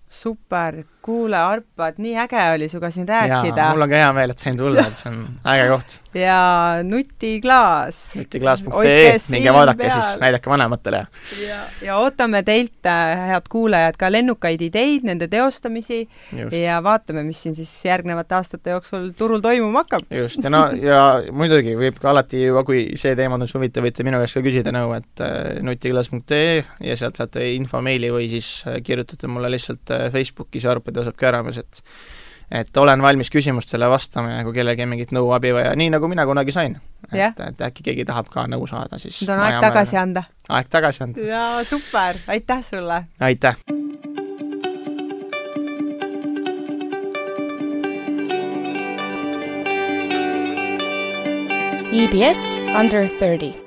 super, 0.09 0.85
kuule, 1.03 1.37
Arpad, 1.37 1.99
nii 1.99 2.15
äge 2.25 2.43
oli 2.55 2.69
sinuga 2.69 2.91
siin 2.91 3.09
rääkida. 3.09 3.71
mul 3.71 3.87
on 3.87 3.91
ka 3.91 4.01
hea 4.01 4.13
meel, 4.17 4.31
et 4.31 4.43
sain 4.43 4.57
tulla, 4.59 4.87
et 4.87 5.01
see 5.01 5.11
on 5.11 5.23
äge 5.53 5.67
koht. 5.73 5.97
Ja 6.17 6.39
Nutiklaas. 6.83 8.17
nutiklaas.ee, 8.17 9.17
minge 9.31 9.53
vaadake 9.53 9.83
peal. 9.85 10.01
siis, 10.01 10.21
näidake 10.21 10.51
vanematele. 10.51 11.03
ja, 11.43 11.59
ja 11.83 11.97
ootame 12.01 12.43
teilt, 12.47 12.87
äh, 12.89 13.29
head 13.31 13.49
kuulajad, 13.53 13.99
ka 14.01 14.11
lennukaid 14.13 14.63
ideid, 14.69 15.07
nende 15.09 15.29
teostamisi 15.29 16.03
just. 16.33 16.57
ja 16.57 16.79
vaatame, 16.85 17.23
mis 17.27 17.43
siin 17.43 17.57
siis 17.59 17.73
järgnevate 17.85 18.39
aastate 18.39 18.75
jooksul 18.77 19.11
turul 19.19 19.45
toimuma 19.45 19.85
hakkab. 19.85 20.09
just, 20.11 20.43
ja 20.45 20.53
no, 20.53 20.65
ja 20.81 21.01
muidugi 21.33 21.77
võib 21.79 22.01
ka 22.03 22.11
alati 22.15 22.47
juba, 22.47 22.65
kui 22.67 22.85
see 23.01 23.17
teema 23.19 23.37
tundus 23.37 23.57
huvitav, 23.59 23.87
võite 23.87 24.07
minu 24.07 24.21
käest 24.23 24.41
ka 24.41 24.45
küsida 24.47 24.75
nõu, 24.75 24.95
et 24.99 25.25
äh, 25.25 25.57
nutiklaas.ee 25.67 26.63
ja 26.91 26.99
sealt 26.99 27.21
saate 27.21 27.51
info 27.55 27.83
meili 27.85 28.13
või 28.15 28.31
siis 28.33 28.61
äh, 28.67 28.81
kirjutate 28.85 29.31
mulle 29.31 29.53
lihtsalt 29.53 29.97
Facebookis 30.13 30.65
ja 30.67 30.75
Arpad 30.75 30.97
Joosep 30.97 31.19
Kääramees, 31.21 31.61
et 31.63 31.83
et 32.51 32.77
olen 32.77 33.03
valmis 33.03 33.31
küsimustele 33.31 33.89
vastama 33.91 34.37
ja 34.39 34.45
kui 34.47 34.55
kellelgi 34.55 34.87
on 34.87 34.93
mingit 34.95 35.15
nõu, 35.17 35.31
abi 35.35 35.53
vaja, 35.55 35.75
nii 35.79 35.91
nagu 35.97 36.09
mina 36.09 36.27
kunagi 36.27 36.55
sain. 36.55 36.79
et, 37.13 37.41
et 37.41 37.67
äkki 37.69 37.87
keegi 37.91 38.05
tahab 38.07 38.31
ka 38.33 38.47
nõu 38.51 38.67
saada, 38.71 38.99
siis 39.03 39.21
nüüd 39.23 39.35
on 39.35 39.45
aeg 39.47 39.61
tagasi 39.65 40.01
anda. 40.01 40.27
aeg 40.49 40.71
tagasi 40.71 41.05
anda. 41.09 41.27
jaa, 41.33 41.65
super, 41.65 42.23
aitäh 42.29 42.63
sulle! 42.67 43.05
aitäh! 43.21 43.57
EBS 51.97 52.61
Under 52.77 53.09
30 53.09 53.66